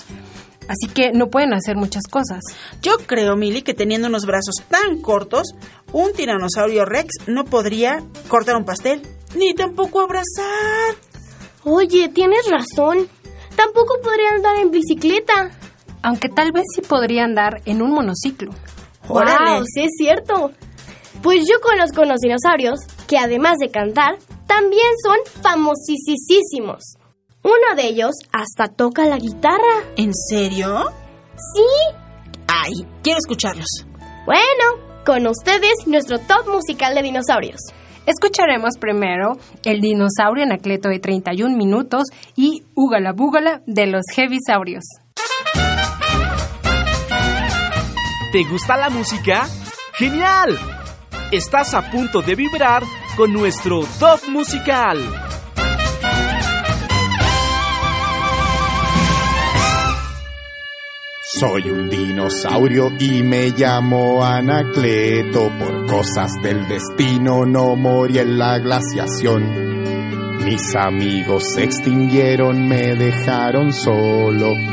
Así 0.67 0.93
que 0.93 1.11
no 1.11 1.27
pueden 1.29 1.53
hacer 1.53 1.75
muchas 1.75 2.03
cosas. 2.09 2.41
yo 2.81 2.97
creo, 3.05 3.35
Mili, 3.35 3.61
que 3.61 3.73
teniendo 3.73 4.07
unos 4.07 4.25
brazos 4.25 4.55
tan 4.69 5.01
cortos, 5.01 5.53
un 5.91 6.13
tiranosaurio 6.13 6.85
rex 6.85 7.09
no 7.27 7.45
podría 7.45 8.03
cortar 8.29 8.55
un 8.55 8.65
pastel, 8.65 9.01
ni 9.35 9.53
tampoco 9.53 10.01
abrazar. 10.01 10.95
Oye, 11.63 12.09
tienes 12.09 12.49
razón. 12.49 13.07
Tampoco 13.55 13.99
podría 14.01 14.31
andar 14.35 14.55
en 14.57 14.71
bicicleta. 14.71 15.51
Aunque 16.03 16.29
tal 16.29 16.51
vez 16.51 16.65
sí 16.75 16.81
podría 16.81 17.23
andar 17.23 17.61
en 17.65 17.81
un 17.81 17.91
monociclo. 17.91 18.51
Órale. 19.07 19.59
Wow, 19.59 19.65
sí 19.65 19.81
es 19.81 19.91
cierto. 19.97 20.51
Pues 21.21 21.45
yo 21.49 21.59
conozco 21.61 22.01
unos 22.01 22.19
dinosaurios 22.19 22.79
que 23.07 23.17
además 23.17 23.57
de 23.59 23.69
cantar, 23.69 24.17
también 24.47 24.87
son 25.03 25.17
famosísimos. 25.41 26.97
Uno 27.43 27.75
de 27.75 27.87
ellos 27.87 28.11
hasta 28.31 28.67
toca 28.67 29.05
la 29.05 29.17
guitarra. 29.17 29.83
¿En 29.97 30.13
serio? 30.13 30.85
Sí. 31.35 31.95
Ay, 32.47 32.85
quiero 33.01 33.19
escucharlos. 33.19 33.85
Bueno, 34.25 35.03
con 35.05 35.27
ustedes 35.27 35.73
nuestro 35.85 36.19
top 36.19 36.47
musical 36.49 36.95
de 36.95 37.01
dinosaurios. 37.01 37.59
Escucharemos 38.05 38.77
primero 38.79 39.33
El 39.63 39.79
dinosaurio 39.79 40.43
Anacleto 40.43 40.89
de 40.89 40.99
31 40.99 41.55
minutos 41.55 42.03
y 42.35 42.63
Úgala 42.75 43.13
Búgala 43.13 43.61
de 43.65 43.87
los 43.87 44.03
Heavisaurios. 44.13 44.83
¿Te 48.33 48.43
gusta 48.45 48.75
la 48.75 48.89
música? 48.89 49.47
¡Genial! 49.93 50.57
Estás 51.31 51.75
a 51.75 51.91
punto 51.91 52.23
de 52.23 52.33
vibrar 52.33 52.81
con 53.15 53.31
nuestro 53.31 53.81
top 53.99 54.27
musical. 54.29 54.97
Soy 61.39 61.69
un 61.69 61.87
dinosaurio 61.91 62.91
y 62.99 63.21
me 63.21 63.51
llamo 63.51 64.25
Anacleto. 64.25 65.51
Por 65.59 65.85
cosas 65.85 66.31
del 66.41 66.67
destino 66.67 67.45
no 67.45 67.75
morí 67.75 68.17
en 68.17 68.39
la 68.39 68.57
glaciación. 68.57 70.43
Mis 70.43 70.75
amigos 70.75 71.43
se 71.53 71.65
extinguieron, 71.65 72.67
me 72.67 72.95
dejaron 72.95 73.71
solo 73.71 74.72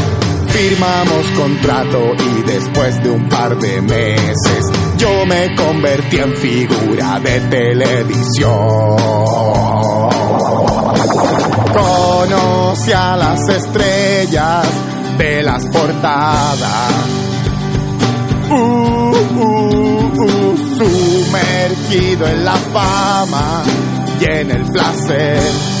Firmamos 0.53 1.25
contrato 1.37 2.13
y 2.13 2.43
después 2.43 3.01
de 3.03 3.09
un 3.09 3.29
par 3.29 3.57
de 3.57 3.81
meses 3.81 4.65
yo 4.97 5.25
me 5.25 5.55
convertí 5.55 6.17
en 6.17 6.35
figura 6.35 7.19
de 7.19 7.39
televisión. 7.41 8.97
Conocí 11.73 12.91
a 12.91 13.15
las 13.15 13.49
estrellas 13.49 14.67
de 15.17 15.43
las 15.43 15.65
portadas. 15.67 16.91
Uh, 18.49 18.53
uh, 18.53 20.11
uh, 20.17 20.57
sumergido 20.77 22.27
en 22.27 22.45
la 22.45 22.55
fama 22.55 23.63
y 24.19 24.25
en 24.25 24.51
el 24.51 24.65
placer. 24.65 25.80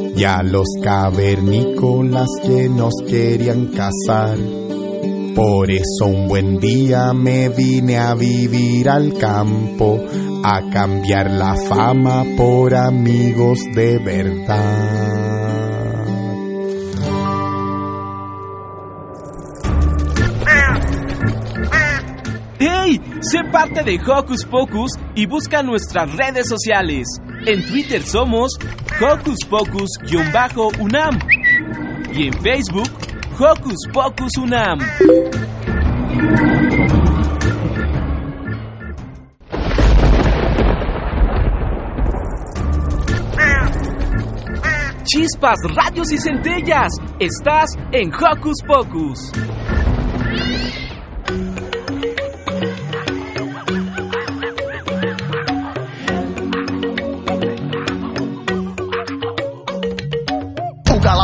y 0.21 0.23
a 0.23 0.43
los 0.43 0.67
cavernícolas 0.83 2.27
que 2.43 2.69
nos 2.69 2.93
querían 3.09 3.69
cazar. 3.69 4.37
Por 5.35 5.71
eso 5.71 6.05
un 6.05 6.27
buen 6.27 6.59
día 6.59 7.11
me 7.11 7.49
vine 7.49 7.97
a 7.97 8.13
vivir 8.13 8.87
al 8.87 9.17
campo, 9.17 9.99
a 10.43 10.69
cambiar 10.71 11.31
la 11.31 11.55
fama 11.55 12.23
por 12.37 12.75
amigos 12.75 13.61
de 13.73 13.97
verdad. 13.97 15.01
¡Hey! 22.59 23.01
Sé 23.21 23.39
parte 23.51 23.83
de 23.83 23.99
Hocus 24.07 24.45
Pocus 24.45 24.91
y 25.15 25.25
busca 25.25 25.63
nuestras 25.63 26.15
redes 26.15 26.47
sociales. 26.47 27.07
En 27.43 27.59
Twitter 27.65 28.03
somos 28.03 28.51
Hocus 29.01 29.37
Pocus-UNAM 29.49 31.19
y 32.13 32.27
en 32.27 32.33
Facebook 32.33 32.89
Hocus 33.39 33.87
Pocus 33.91 34.31
UNAM. 34.37 34.77
Chispas, 45.03 45.57
radios 45.75 46.11
y 46.11 46.17
centellas. 46.19 46.91
Estás 47.19 47.71
en 47.91 48.13
Hocus 48.13 48.57
Pocus. 48.67 49.31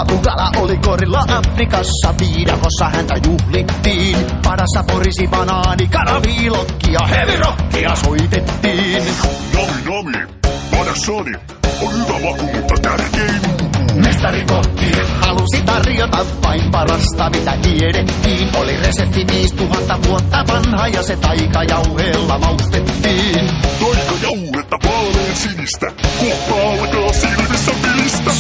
Tuolla 0.08 1.38
Afrikassa 1.38 2.14
viidakossa 2.20 2.90
häntä 2.94 3.14
juhlittiin. 3.26 4.18
Parassa 4.44 4.84
porisi 4.88 5.28
banaani, 5.28 5.88
kanaviilokki 5.88 6.94
ja 6.94 7.08
hevirokkia 7.08 7.96
soitettiin. 7.96 9.04
Nami, 9.54 9.82
nami, 9.86 10.28
padassani 10.72 11.36
on 11.82 11.94
hyvä 11.94 12.20
maku, 12.20 12.44
mutta 12.44 12.76
tärkein 12.82 13.42
Mestari 13.96 14.46
kokki 14.46 14.92
halusi 15.22 15.62
tarjota 15.66 16.26
vain 16.44 16.72
parasta 16.72 17.30
mitä 17.30 17.58
tiedettiin. 17.62 18.50
Oli 18.56 18.78
resepti 18.78 19.28
5000 19.32 20.00
vuotta 20.08 20.46
vanha 20.48 20.88
ja 20.88 21.04
se 21.04 21.16
taikajauheella 21.16 22.40
maustettiin. 22.40 23.50
Taikajauhetta 23.80 24.78
vaalean 24.86 25.36
sinistä, 25.36 25.92
kohta 26.20 26.70
alkaa 26.70 27.14
silmissä 27.14 27.72
vilistä. 27.84 28.32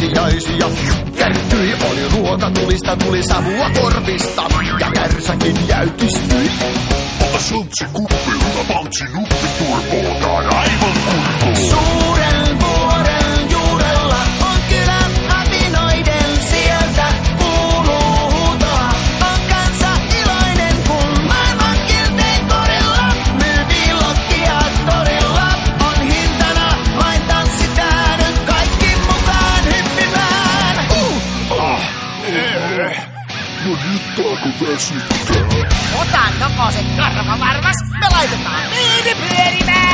lehtiäisiä. 0.00 0.66
Kärtyi 1.18 1.74
oli 1.90 2.08
ruoka 2.12 2.50
tulista, 2.50 2.96
tuli 2.96 3.22
savua 3.22 3.70
korvista 3.70 4.42
ja 4.80 4.90
kärsäkin 4.94 5.68
jäytistyi. 5.68 6.50
Ota 7.20 7.38
suntsi 7.38 7.84
kuppi, 7.92 8.30
hyvä 8.30 8.64
pautsi, 8.68 9.04
nuppi 9.14 9.48
turpoon, 9.58 10.54
aivan 10.54 10.94
kuntoon. 11.40 12.03
sitten. 34.78 35.36
Otanko 36.00 36.70
se 36.70 36.84
karva 36.96 37.38
varmas? 37.40 37.76
Me 38.00 38.08
laitetaan 38.12 38.70
viini 38.70 39.14
pyörimään! 39.14 39.93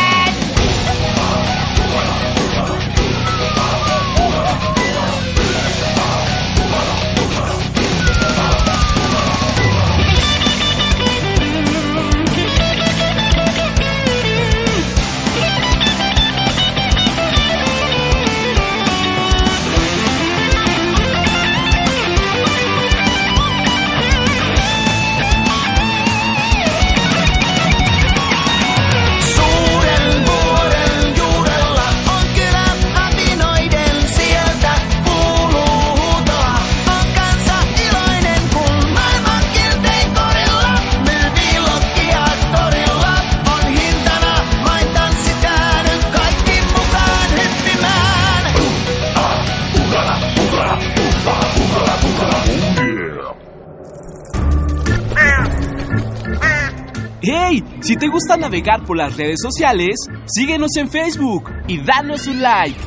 Navegar 58.50 58.84
por 58.84 58.96
las 58.96 59.16
redes 59.16 59.38
sociales, 59.40 59.94
síguenos 60.26 60.70
en 60.76 60.90
Facebook 60.90 61.48
y 61.68 61.80
danos 61.84 62.26
un 62.26 62.42
like. 62.42 62.80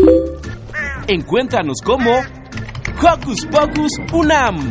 Encuéntranos 1.07 1.77
como 1.81 2.11
Hocus 3.01 3.45
Pocus 3.45 3.91
Unam. 4.11 4.67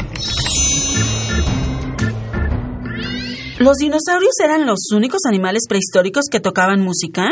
¿Los 3.58 3.76
dinosaurios 3.78 4.34
eran 4.44 4.66
los 4.66 4.90
únicos 4.94 5.20
animales 5.26 5.62
prehistóricos 5.66 6.26
que 6.30 6.40
tocaban 6.40 6.82
música? 6.82 7.22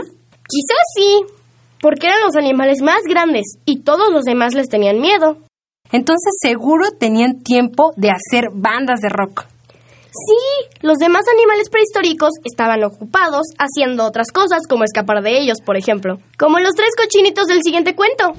Quizás 0.48 0.84
sí, 0.94 1.20
porque 1.82 2.06
eran 2.06 2.20
los 2.24 2.36
animales 2.36 2.80
más 2.80 3.02
grandes 3.06 3.58
y 3.66 3.80
todos 3.80 4.10
los 4.10 4.24
demás 4.24 4.54
les 4.54 4.68
tenían 4.68 5.00
miedo. 5.00 5.36
Entonces 5.92 6.32
seguro 6.40 6.92
tenían 6.98 7.42
tiempo 7.42 7.92
de 7.96 8.10
hacer 8.10 8.48
bandas 8.54 9.00
de 9.00 9.10
rock. 9.10 9.44
Sí, 10.12 10.78
los 10.82 10.98
demás 10.98 11.22
animales 11.32 11.70
prehistóricos 11.70 12.30
estaban 12.44 12.82
ocupados 12.82 13.46
haciendo 13.58 14.04
otras 14.04 14.32
cosas 14.32 14.62
como 14.68 14.84
escapar 14.84 15.22
de 15.22 15.38
ellos, 15.38 15.58
por 15.64 15.76
ejemplo. 15.76 16.18
Como 16.36 16.58
los 16.58 16.74
tres 16.74 16.90
cochinitos 16.96 17.46
del 17.46 17.62
siguiente 17.62 17.94
cuento. 17.94 18.32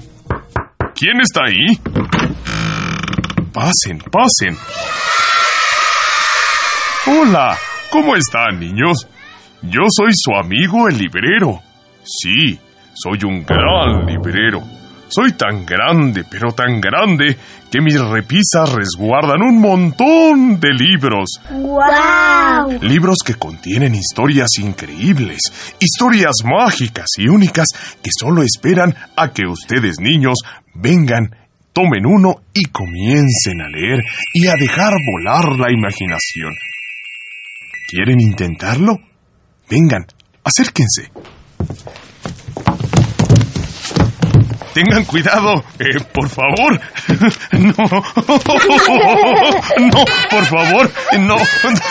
¿Quién 0.94 1.20
está 1.20 1.44
ahí? 1.46 1.78
Pasen, 3.52 3.98
pasen. 4.10 4.56
Hola, 7.06 7.56
¿cómo 7.90 8.16
están, 8.16 8.60
niños? 8.60 9.08
Yo 9.62 9.82
soy 9.88 10.10
su 10.14 10.32
amigo 10.34 10.88
el 10.88 10.98
librero. 10.98 11.60
Sí, 12.04 12.58
soy 12.94 13.18
un 13.24 13.44
gran 13.44 14.06
librero. 14.06 14.62
Soy 15.14 15.32
tan 15.32 15.66
grande, 15.66 16.24
pero 16.24 16.52
tan 16.52 16.80
grande, 16.80 17.36
que 17.70 17.82
mis 17.82 18.00
repisas 18.00 18.72
resguardan 18.72 19.42
un 19.42 19.60
montón 19.60 20.58
de 20.58 20.70
libros. 20.72 21.38
¡Guau! 21.50 22.80
Libros 22.80 23.18
que 23.22 23.34
contienen 23.34 23.94
historias 23.94 24.48
increíbles, 24.58 25.40
historias 25.78 26.36
mágicas 26.44 27.08
y 27.18 27.28
únicas 27.28 27.66
que 28.02 28.08
solo 28.18 28.42
esperan 28.42 28.94
a 29.14 29.32
que 29.32 29.46
ustedes 29.46 29.96
niños 30.00 30.38
vengan, 30.74 31.36
tomen 31.74 32.06
uno 32.06 32.36
y 32.54 32.64
comiencen 32.70 33.60
a 33.60 33.68
leer 33.68 34.00
y 34.32 34.46
a 34.46 34.54
dejar 34.54 34.94
volar 35.12 35.58
la 35.58 35.70
imaginación. 35.70 36.54
¿Quieren 37.90 38.18
intentarlo? 38.18 38.98
Vengan, 39.68 40.06
acérquense. 40.42 41.10
Tengan 44.74 45.04
cuidado, 45.04 45.64
eh, 45.78 46.00
por 46.12 46.28
favor. 46.28 46.80
No, 47.52 47.74
no, 47.76 50.04
por 50.30 50.44
favor, 50.46 50.90
no. 51.20 51.36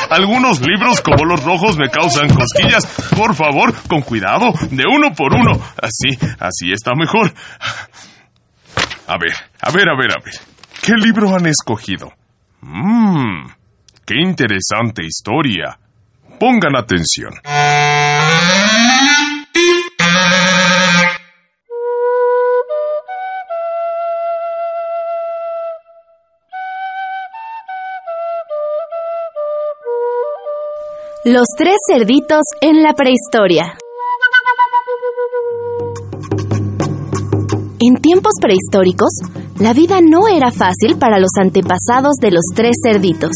Algunos 0.09 0.59
libros 0.61 1.01
como 1.01 1.23
los 1.25 1.43
rojos 1.43 1.77
me 1.77 1.89
causan 1.89 2.29
cosquillas. 2.29 2.85
Por 3.15 3.35
favor, 3.35 3.73
con 3.87 4.01
cuidado, 4.01 4.51
de 4.71 4.83
uno 4.87 5.13
por 5.15 5.33
uno. 5.33 5.51
Así, 5.81 6.17
así 6.39 6.71
está 6.71 6.93
mejor. 6.95 7.31
A 9.07 9.17
ver, 9.17 9.33
a 9.61 9.71
ver, 9.71 9.89
a 9.89 9.95
ver, 9.97 10.11
a 10.11 10.23
ver. 10.23 10.33
¿Qué 10.81 10.93
libro 10.93 11.35
han 11.35 11.45
escogido? 11.45 12.11
Mmm, 12.61 13.47
qué 14.05 14.15
interesante 14.19 15.05
historia. 15.05 15.77
Pongan 16.39 16.75
atención. 16.75 17.33
Los 31.23 31.45
tres 31.55 31.75
cerditos 31.87 32.41
en 32.61 32.81
la 32.81 32.93
prehistoria. 32.93 33.77
En 37.79 38.01
tiempos 38.01 38.33
prehistóricos, 38.41 39.09
la 39.59 39.73
vida 39.73 39.99
no 40.01 40.27
era 40.27 40.51
fácil 40.51 40.97
para 40.97 41.19
los 41.19 41.29
antepasados 41.39 42.15
de 42.19 42.31
los 42.31 42.41
tres 42.55 42.75
cerditos. 42.83 43.29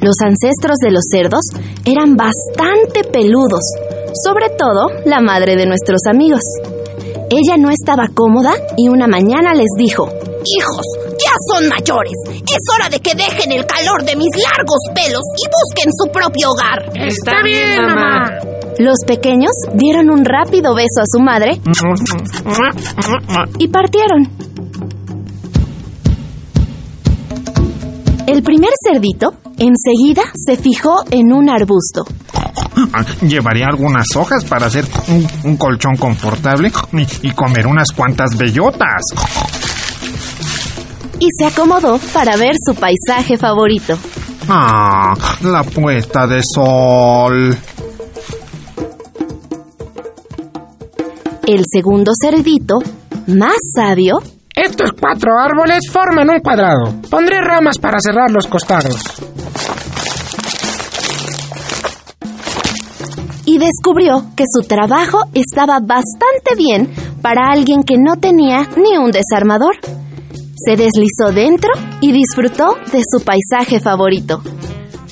Los 0.00 0.16
ancestros 0.24 0.76
de 0.80 0.90
los 0.90 1.04
cerdos 1.10 1.44
eran 1.84 2.16
bastante 2.16 3.04
peludos. 3.04 3.60
sobre 4.24 4.48
todo 4.48 4.88
la 5.04 5.20
madre 5.20 5.56
de 5.56 5.66
nuestros 5.66 6.00
amigos. 6.08 6.40
Ella 7.28 7.58
no 7.58 7.68
estaba 7.68 8.08
cómoda 8.14 8.54
y 8.78 8.88
una 8.88 9.06
mañana 9.06 9.52
les 9.52 9.68
dijo, 9.76 10.08
Hijos, 10.46 10.86
ya 11.18 11.32
son 11.52 11.68
mayores. 11.68 12.12
Es 12.28 12.62
hora 12.74 12.88
de 12.88 13.00
que 13.00 13.14
dejen 13.14 13.50
el 13.52 13.66
calor 13.66 14.04
de 14.04 14.14
mis 14.16 14.30
largos 14.36 14.78
pelos 14.94 15.22
y 15.36 15.46
busquen 15.50 15.90
su 15.92 16.10
propio 16.12 16.50
hogar. 16.50 16.90
Está 16.94 17.42
bien, 17.42 17.82
mamá. 17.82 18.30
Los 18.78 18.98
pequeños 19.06 19.52
dieron 19.74 20.10
un 20.10 20.24
rápido 20.24 20.74
beso 20.74 21.00
a 21.00 21.06
su 21.06 21.18
madre 21.20 21.60
y 23.58 23.68
partieron. 23.68 24.30
El 28.26 28.42
primer 28.42 28.70
cerdito 28.84 29.34
enseguida 29.58 30.22
se 30.34 30.56
fijó 30.56 31.04
en 31.10 31.32
un 31.32 31.48
arbusto. 31.48 32.04
Llevaré 33.22 33.64
algunas 33.64 34.04
hojas 34.16 34.44
para 34.44 34.66
hacer 34.66 34.84
un, 35.08 35.26
un 35.44 35.56
colchón 35.56 35.96
confortable 35.96 36.70
y, 36.92 37.28
y 37.28 37.30
comer 37.30 37.66
unas 37.66 37.92
cuantas 37.92 38.36
bellotas. 38.36 39.02
Y 41.18 41.28
se 41.38 41.46
acomodó 41.46 41.98
para 42.12 42.36
ver 42.36 42.54
su 42.64 42.74
paisaje 42.74 43.36
favorito. 43.38 43.98
Ah, 44.48 45.14
la 45.42 45.62
puesta 45.64 46.26
de 46.26 46.40
sol. 46.42 47.56
El 51.46 51.62
segundo 51.72 52.12
cerdito, 52.20 52.78
más 53.28 53.56
sabio, 53.74 54.18
Estos 54.54 54.90
cuatro 54.98 55.32
árboles 55.38 55.80
forman 55.92 56.30
un 56.30 56.40
cuadrado. 56.40 56.94
Pondré 57.10 57.40
ramas 57.40 57.78
para 57.78 57.98
cerrar 58.00 58.30
los 58.30 58.46
costados. 58.46 58.96
y 63.48 63.58
descubrió 63.58 64.24
que 64.36 64.44
su 64.52 64.66
trabajo 64.66 65.20
estaba 65.32 65.78
bastante 65.80 66.56
bien 66.58 66.90
para 67.22 67.50
alguien 67.50 67.84
que 67.84 67.96
no 67.96 68.16
tenía 68.16 68.68
ni 68.76 68.98
un 68.98 69.12
desarmador. 69.12 69.76
Se 70.56 70.74
deslizó 70.74 71.32
dentro 71.34 71.70
y 72.00 72.12
disfrutó 72.12 72.76
de 72.90 73.02
su 73.06 73.22
paisaje 73.22 73.78
favorito. 73.78 74.42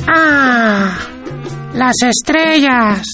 ¡Ah! 0.06 0.98
Las 1.74 1.96
estrellas. 2.02 3.06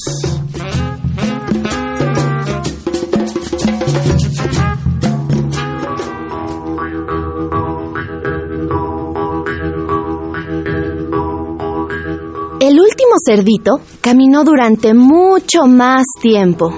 El 12.61 12.79
último 12.79 13.17
cerdito 13.25 13.81
caminó 14.01 14.45
durante 14.45 14.95
mucho 14.95 15.67
más 15.67 16.05
tiempo. 16.23 16.73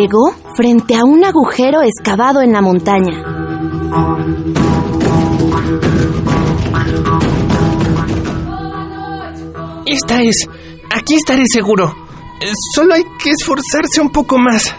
Llegó 0.00 0.32
frente 0.54 0.94
a 0.94 1.02
un 1.02 1.24
agujero 1.24 1.82
excavado 1.82 2.40
en 2.40 2.52
la 2.52 2.62
montaña. 2.62 3.20
Esta 9.86 10.22
es. 10.22 10.46
Aquí 10.94 11.16
estaré 11.16 11.42
seguro. 11.52 11.92
Eh, 12.40 12.52
Solo 12.76 12.94
hay 12.94 13.02
que 13.20 13.32
esforzarse 13.32 14.00
un 14.00 14.10
poco 14.10 14.38
más. 14.38 14.72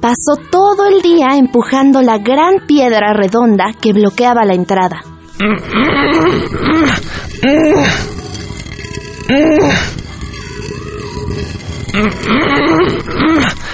Pasó 0.00 0.34
todo 0.50 0.88
el 0.88 1.00
día 1.00 1.36
empujando 1.36 2.02
la 2.02 2.18
gran 2.18 2.66
piedra 2.66 3.12
redonda 3.12 3.72
que 3.80 3.92
bloqueaba 3.92 4.44
la 4.44 4.54
entrada. 4.54 5.00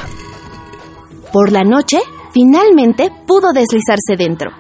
Por 1.35 1.51
la 1.51 1.64
noche, 1.64 1.99
finalmente 2.32 3.11
pudo 3.26 3.53
deslizarse 3.53 4.14
dentro. 4.16 4.53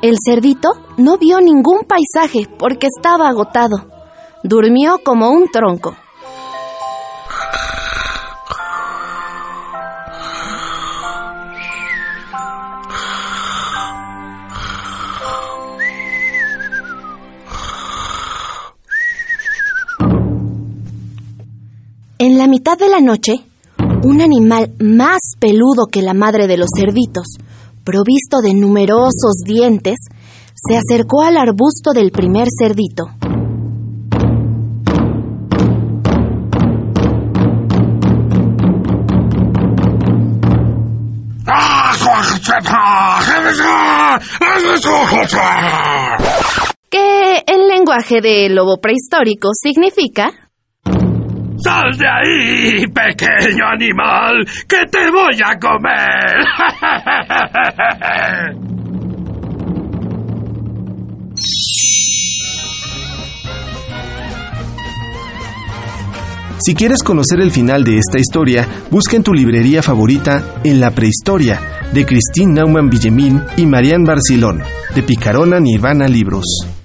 El 0.00 0.14
cerdito 0.24 0.70
no 0.96 1.18
vio 1.18 1.42
ningún 1.42 1.80
paisaje 1.80 2.48
porque 2.58 2.86
estaba 2.86 3.28
agotado. 3.28 3.86
Durmió 4.42 4.96
como 5.04 5.28
un 5.28 5.48
tronco. 5.48 5.94
En 22.18 22.38
la 22.38 22.46
mitad 22.46 22.78
de 22.78 22.88
la 22.88 23.00
noche, 23.00 23.44
un 24.02 24.20
animal 24.20 24.74
más 24.78 25.20
peludo 25.38 25.86
que 25.90 26.02
la 26.02 26.14
madre 26.14 26.46
de 26.46 26.56
los 26.56 26.68
cerditos, 26.76 27.26
provisto 27.84 28.40
de 28.42 28.54
numerosos 28.54 29.42
dientes, 29.44 29.96
se 30.54 30.76
acercó 30.76 31.22
al 31.22 31.36
arbusto 31.36 31.92
del 31.92 32.10
primer 32.10 32.48
cerdito. 32.56 33.04
Que 46.90 47.44
en 47.46 47.68
lenguaje 47.68 48.20
de 48.20 48.48
lobo 48.48 48.78
prehistórico 48.80 49.50
significa 49.52 50.32
¡Sal 51.58 51.96
de 51.96 52.06
ahí, 52.06 52.86
pequeño 52.86 53.66
animal! 53.66 54.44
¡Que 54.68 54.86
te 54.90 55.10
voy 55.10 55.40
a 55.44 55.58
comer! 55.58 56.44
Si 66.58 66.74
quieres 66.74 67.02
conocer 67.02 67.40
el 67.40 67.50
final 67.50 67.84
de 67.84 67.98
esta 67.98 68.18
historia, 68.18 68.66
busca 68.90 69.14
en 69.16 69.22
tu 69.22 69.32
librería 69.32 69.82
favorita 69.82 70.60
En 70.64 70.80
la 70.80 70.90
prehistoria, 70.90 71.60
de 71.92 72.04
Christine 72.04 72.54
Naumann 72.54 72.88
Villemín 72.88 73.42
y 73.56 73.66
Marianne 73.66 74.06
Barcilón, 74.06 74.62
de 74.94 75.02
Picarona 75.02 75.60
Nirvana 75.60 76.08
Libros. 76.08 76.75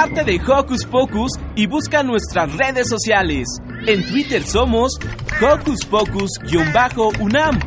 Parte 0.00 0.24
de 0.24 0.40
Hocus 0.40 0.86
Pocus 0.86 1.32
y 1.54 1.66
busca 1.66 2.02
nuestras 2.02 2.56
redes 2.56 2.88
sociales. 2.88 3.46
En 3.86 4.02
Twitter 4.08 4.42
somos 4.42 4.98
Hocus 5.42 5.84
Pocus-UNAM 5.84 7.58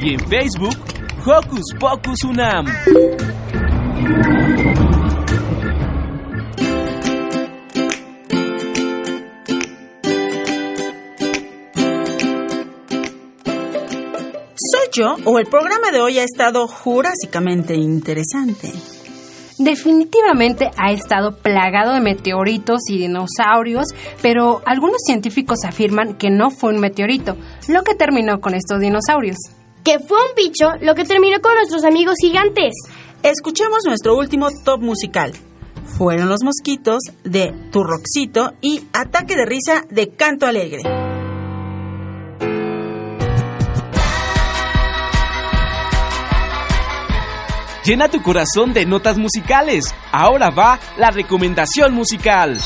y 0.00 0.14
en 0.14 0.20
Facebook 0.28 0.76
Hocus 1.24 1.72
Pocus 1.78 2.24
UNAM. 2.24 2.66
¿Soy 14.56 14.88
yo 14.92 15.14
o 15.24 15.38
el 15.38 15.46
programa 15.46 15.92
de 15.92 16.00
hoy 16.00 16.18
ha 16.18 16.24
estado 16.24 16.66
jurásicamente 16.66 17.76
interesante? 17.76 18.72
Definitivamente 19.58 20.70
ha 20.76 20.92
estado 20.92 21.36
plagado 21.38 21.94
de 21.94 22.00
meteoritos 22.00 22.80
y 22.90 22.98
dinosaurios, 22.98 23.86
pero 24.20 24.60
algunos 24.66 25.00
científicos 25.06 25.58
afirman 25.64 26.14
que 26.14 26.30
no 26.30 26.50
fue 26.50 26.74
un 26.74 26.80
meteorito 26.80 27.36
lo 27.68 27.82
que 27.82 27.94
terminó 27.94 28.40
con 28.40 28.54
estos 28.54 28.80
dinosaurios. 28.80 29.36
Que 29.82 29.98
fue 29.98 30.18
un 30.18 30.34
bicho 30.36 30.66
lo 30.80 30.94
que 30.94 31.04
terminó 31.04 31.40
con 31.40 31.54
nuestros 31.54 31.84
amigos 31.84 32.16
gigantes. 32.20 32.74
Escuchemos 33.22 33.80
nuestro 33.86 34.16
último 34.16 34.48
top 34.64 34.80
musical. 34.82 35.32
Fueron 35.96 36.28
los 36.28 36.42
mosquitos 36.44 36.98
de 37.24 37.54
Turroxito 37.72 38.52
y 38.60 38.82
Ataque 38.92 39.36
de 39.36 39.46
risa 39.46 39.84
de 39.88 40.10
Canto 40.10 40.46
Alegre. 40.46 41.05
Llena 47.86 48.08
tu 48.08 48.20
corazón 48.20 48.72
de 48.72 48.84
notas 48.84 49.16
musicales. 49.16 49.94
Ahora 50.10 50.50
va 50.50 50.80
la 50.96 51.12
recomendación 51.12 51.94
musical. 51.94 52.58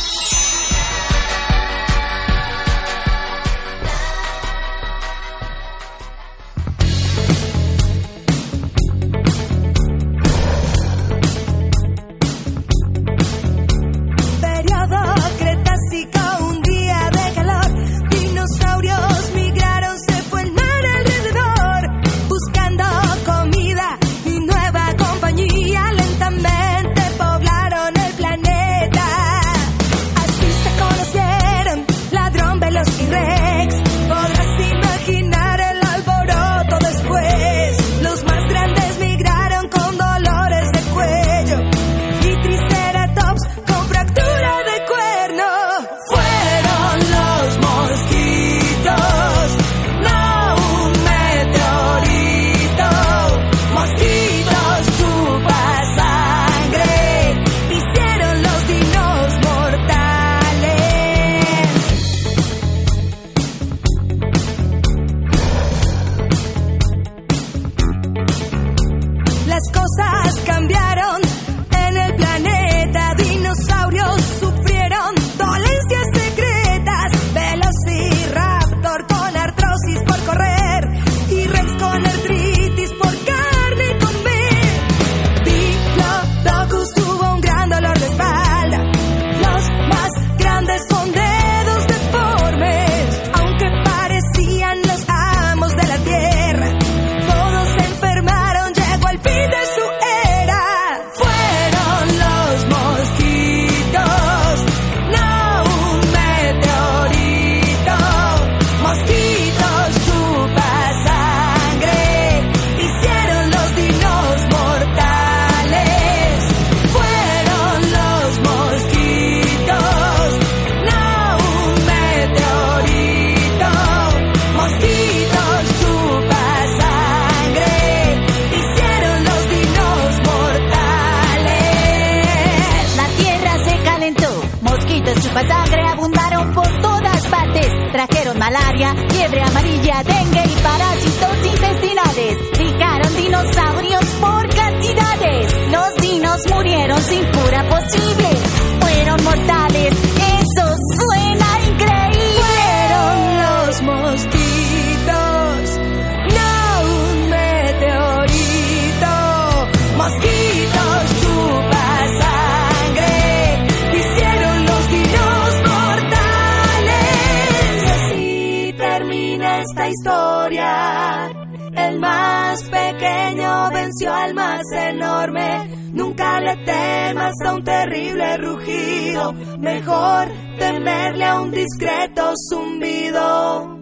enorme, 174.72 175.68
nunca 175.92 176.40
le 176.40 176.56
temas 176.64 177.34
a 177.44 177.54
un 177.54 177.64
terrible 177.64 178.36
rugido, 178.38 179.32
mejor 179.58 180.28
temerle 180.58 181.24
a 181.24 181.40
un 181.40 181.50
discreto 181.50 182.32
zumbido. 182.48 183.80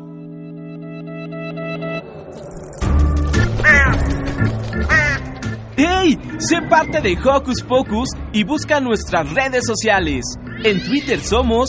¡Hey! 5.76 6.18
Sé 6.39 6.61
parte 6.68 7.01
de 7.01 7.16
Hocus 7.24 7.62
Pocus 7.62 8.09
y 8.32 8.43
busca 8.43 8.80
nuestras 8.80 9.32
redes 9.32 9.64
sociales. 9.64 10.24
En 10.64 10.82
Twitter 10.84 11.20
somos 11.20 11.68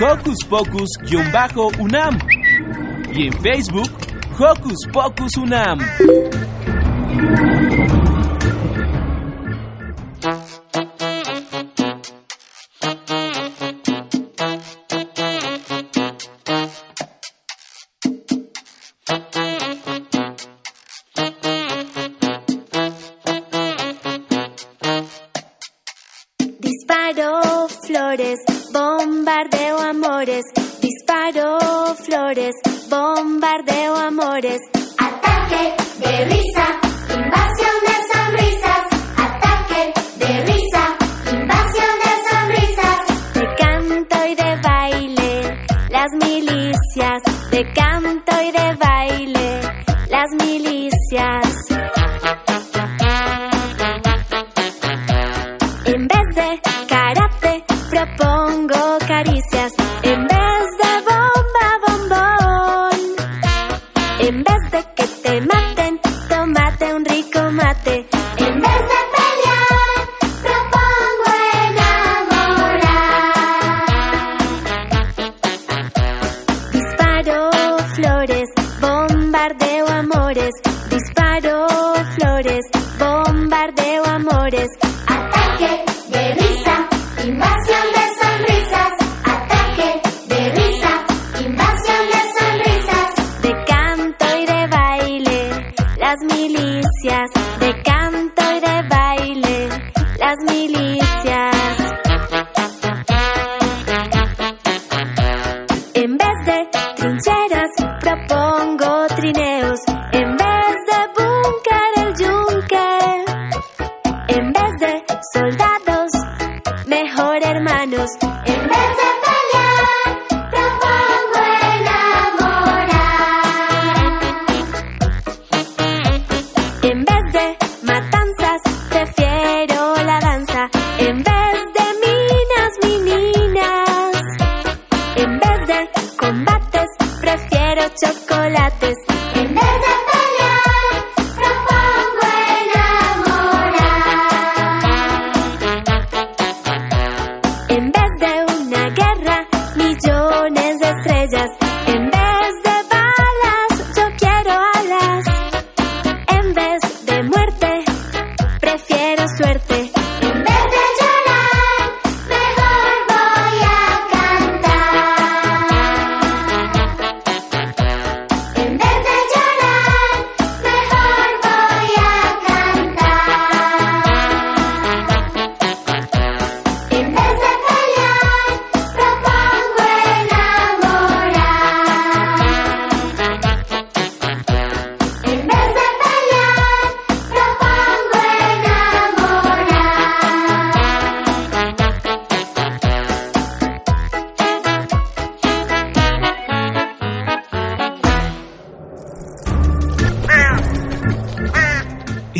Hocus 0.00 0.44
Pocus-UNAM 0.48 2.18
y 3.12 3.26
en 3.26 3.32
Facebook 3.34 3.90
Hocus 4.38 4.86
Pocus 4.90 5.36
UNAM. 5.36 5.78
parque 85.60 86.38
de 86.38 86.49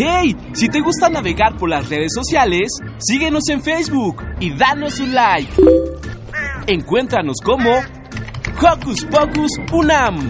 ¡Hey! 0.03 0.35
Si 0.55 0.67
te 0.71 0.81
gusta 0.81 1.11
navegar 1.11 1.59
por 1.59 1.69
las 1.69 1.91
redes 1.91 2.13
sociales, 2.15 2.71
síguenos 2.97 3.47
en 3.51 3.63
Facebook 3.63 4.25
y 4.41 4.51
danos 4.57 4.99
un 4.99 5.15
like. 5.15 5.53
Encuéntranos 6.67 7.37
como 7.45 7.71
Hocus 8.63 9.05
Pocus 9.05 9.51
Unam. 9.71 10.27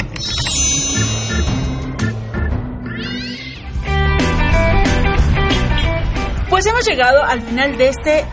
Pues 6.48 6.66
hemos 6.66 6.84
llegado 6.84 7.22
al 7.22 7.40
final 7.40 7.78
de 7.78 7.88
este 7.90 8.24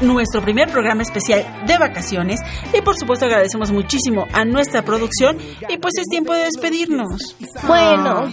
nuestro 0.00 0.42
primer 0.42 0.70
programa 0.70 1.02
especial 1.02 1.44
de 1.66 1.78
vacaciones 1.78 2.40
y 2.72 2.80
por 2.82 2.96
supuesto 2.96 3.26
agradecemos 3.26 3.70
muchísimo 3.70 4.26
a 4.32 4.44
nuestra 4.44 4.82
producción 4.82 5.38
y 5.68 5.78
pues 5.78 5.94
es 5.98 6.06
tiempo 6.06 6.32
de 6.32 6.44
despedirnos. 6.44 7.36
Bueno, 7.66 8.28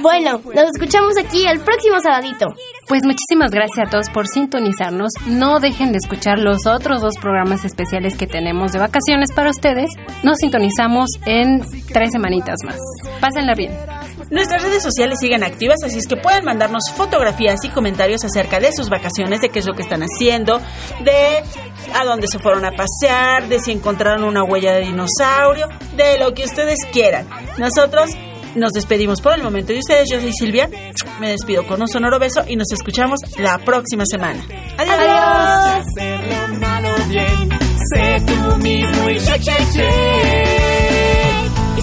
bueno, 0.00 0.40
nos 0.54 0.70
escuchamos 0.74 1.16
aquí 1.18 1.46
el 1.46 1.60
próximo 1.60 2.00
sabadito. 2.00 2.46
Pues 2.86 3.02
muchísimas 3.04 3.50
gracias 3.50 3.86
a 3.86 3.90
todos 3.90 4.10
por 4.10 4.26
sintonizarnos. 4.26 5.12
No 5.26 5.60
dejen 5.60 5.92
de 5.92 5.98
escuchar 5.98 6.38
los 6.38 6.66
otros 6.66 7.02
dos 7.02 7.14
programas 7.20 7.64
especiales 7.64 8.16
que 8.16 8.26
tenemos 8.26 8.72
de 8.72 8.78
vacaciones 8.78 9.32
para 9.32 9.50
ustedes. 9.50 9.90
Nos 10.22 10.38
sintonizamos 10.38 11.08
en 11.26 11.62
tres 11.92 12.12
semanitas 12.12 12.56
más. 12.64 12.78
Pásenla 13.20 13.54
bien. 13.54 13.72
Nuestras 14.30 14.62
redes 14.62 14.82
sociales 14.82 15.18
siguen 15.20 15.42
activas, 15.42 15.78
así 15.84 15.98
es 15.98 16.06
que 16.06 16.16
pueden 16.16 16.44
mandarnos 16.44 16.84
fotografías 16.94 17.64
y 17.64 17.68
comentarios 17.68 18.24
acerca 18.24 18.60
de 18.60 18.72
sus 18.72 18.88
vacaciones, 18.88 19.40
de 19.40 19.48
qué 19.48 19.60
es 19.60 19.66
lo 19.66 19.74
que 19.74 19.82
están 19.82 20.02
haciendo, 20.02 20.60
de 21.04 21.42
a 21.94 22.04
dónde 22.04 22.26
se 22.28 22.38
fueron 22.38 22.64
a 22.64 22.72
pasear, 22.72 23.48
de 23.48 23.60
si 23.60 23.72
encontraron 23.72 24.24
una 24.24 24.44
huella 24.44 24.72
de 24.74 24.80
dinosaurio, 24.80 25.68
de 25.96 26.18
lo 26.18 26.34
que 26.34 26.44
ustedes 26.44 26.78
quieran. 26.92 27.26
Nosotros 27.58 28.10
nos 28.54 28.72
despedimos 28.72 29.20
por 29.20 29.34
el 29.34 29.42
momento 29.42 29.72
de 29.72 29.78
ustedes. 29.78 30.08
Yo 30.10 30.20
soy 30.20 30.32
Silvia, 30.32 30.68
me 31.20 31.30
despido 31.30 31.66
con 31.66 31.80
un 31.80 31.88
sonoro 31.88 32.18
beso 32.18 32.42
y 32.46 32.56
nos 32.56 32.70
escuchamos 32.72 33.20
la 33.38 33.58
próxima 33.58 34.04
semana. 34.06 34.42
Adiós. 34.76 35.86
Sé 37.94 38.22
tú 38.26 38.56
mismo 38.58 39.10
y 39.10 39.18
shake, 39.18 39.42
shake. 39.42 40.87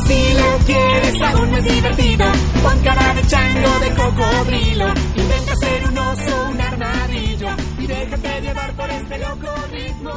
Si 0.05 0.33
lo 0.33 0.57
quieres 0.65 1.21
aún 1.21 1.51
más 1.51 1.63
divertido, 1.63 2.25
pon 2.63 2.79
cara 2.83 3.13
de 3.13 3.21
chango, 3.27 3.79
de 3.79 3.89
cocodrilo. 3.95 4.87
Intenta 5.15 5.55
ser 5.55 5.89
un 5.89 5.97
oso, 5.97 6.47
un 6.51 6.61
armadillo 6.61 7.47
y 7.79 7.87
déjate 7.87 8.41
llevar 8.41 8.73
por 8.73 8.89
este 8.89 9.17
loco 9.17 9.53
ritmo. 9.71 10.11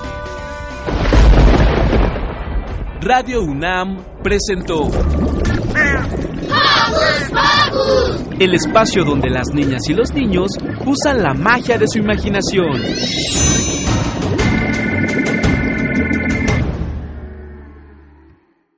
Radio 3.00 3.42
UNAM 3.42 3.96
presentó 4.22 4.88
el 8.38 8.54
espacio 8.54 9.04
donde 9.04 9.30
las 9.30 9.48
niñas 9.54 9.82
y 9.88 9.94
los 9.94 10.12
niños 10.12 10.50
usan 10.84 11.22
la 11.22 11.32
magia 11.34 11.78
de 11.78 11.86
su 11.88 11.98
imaginación. 11.98 12.82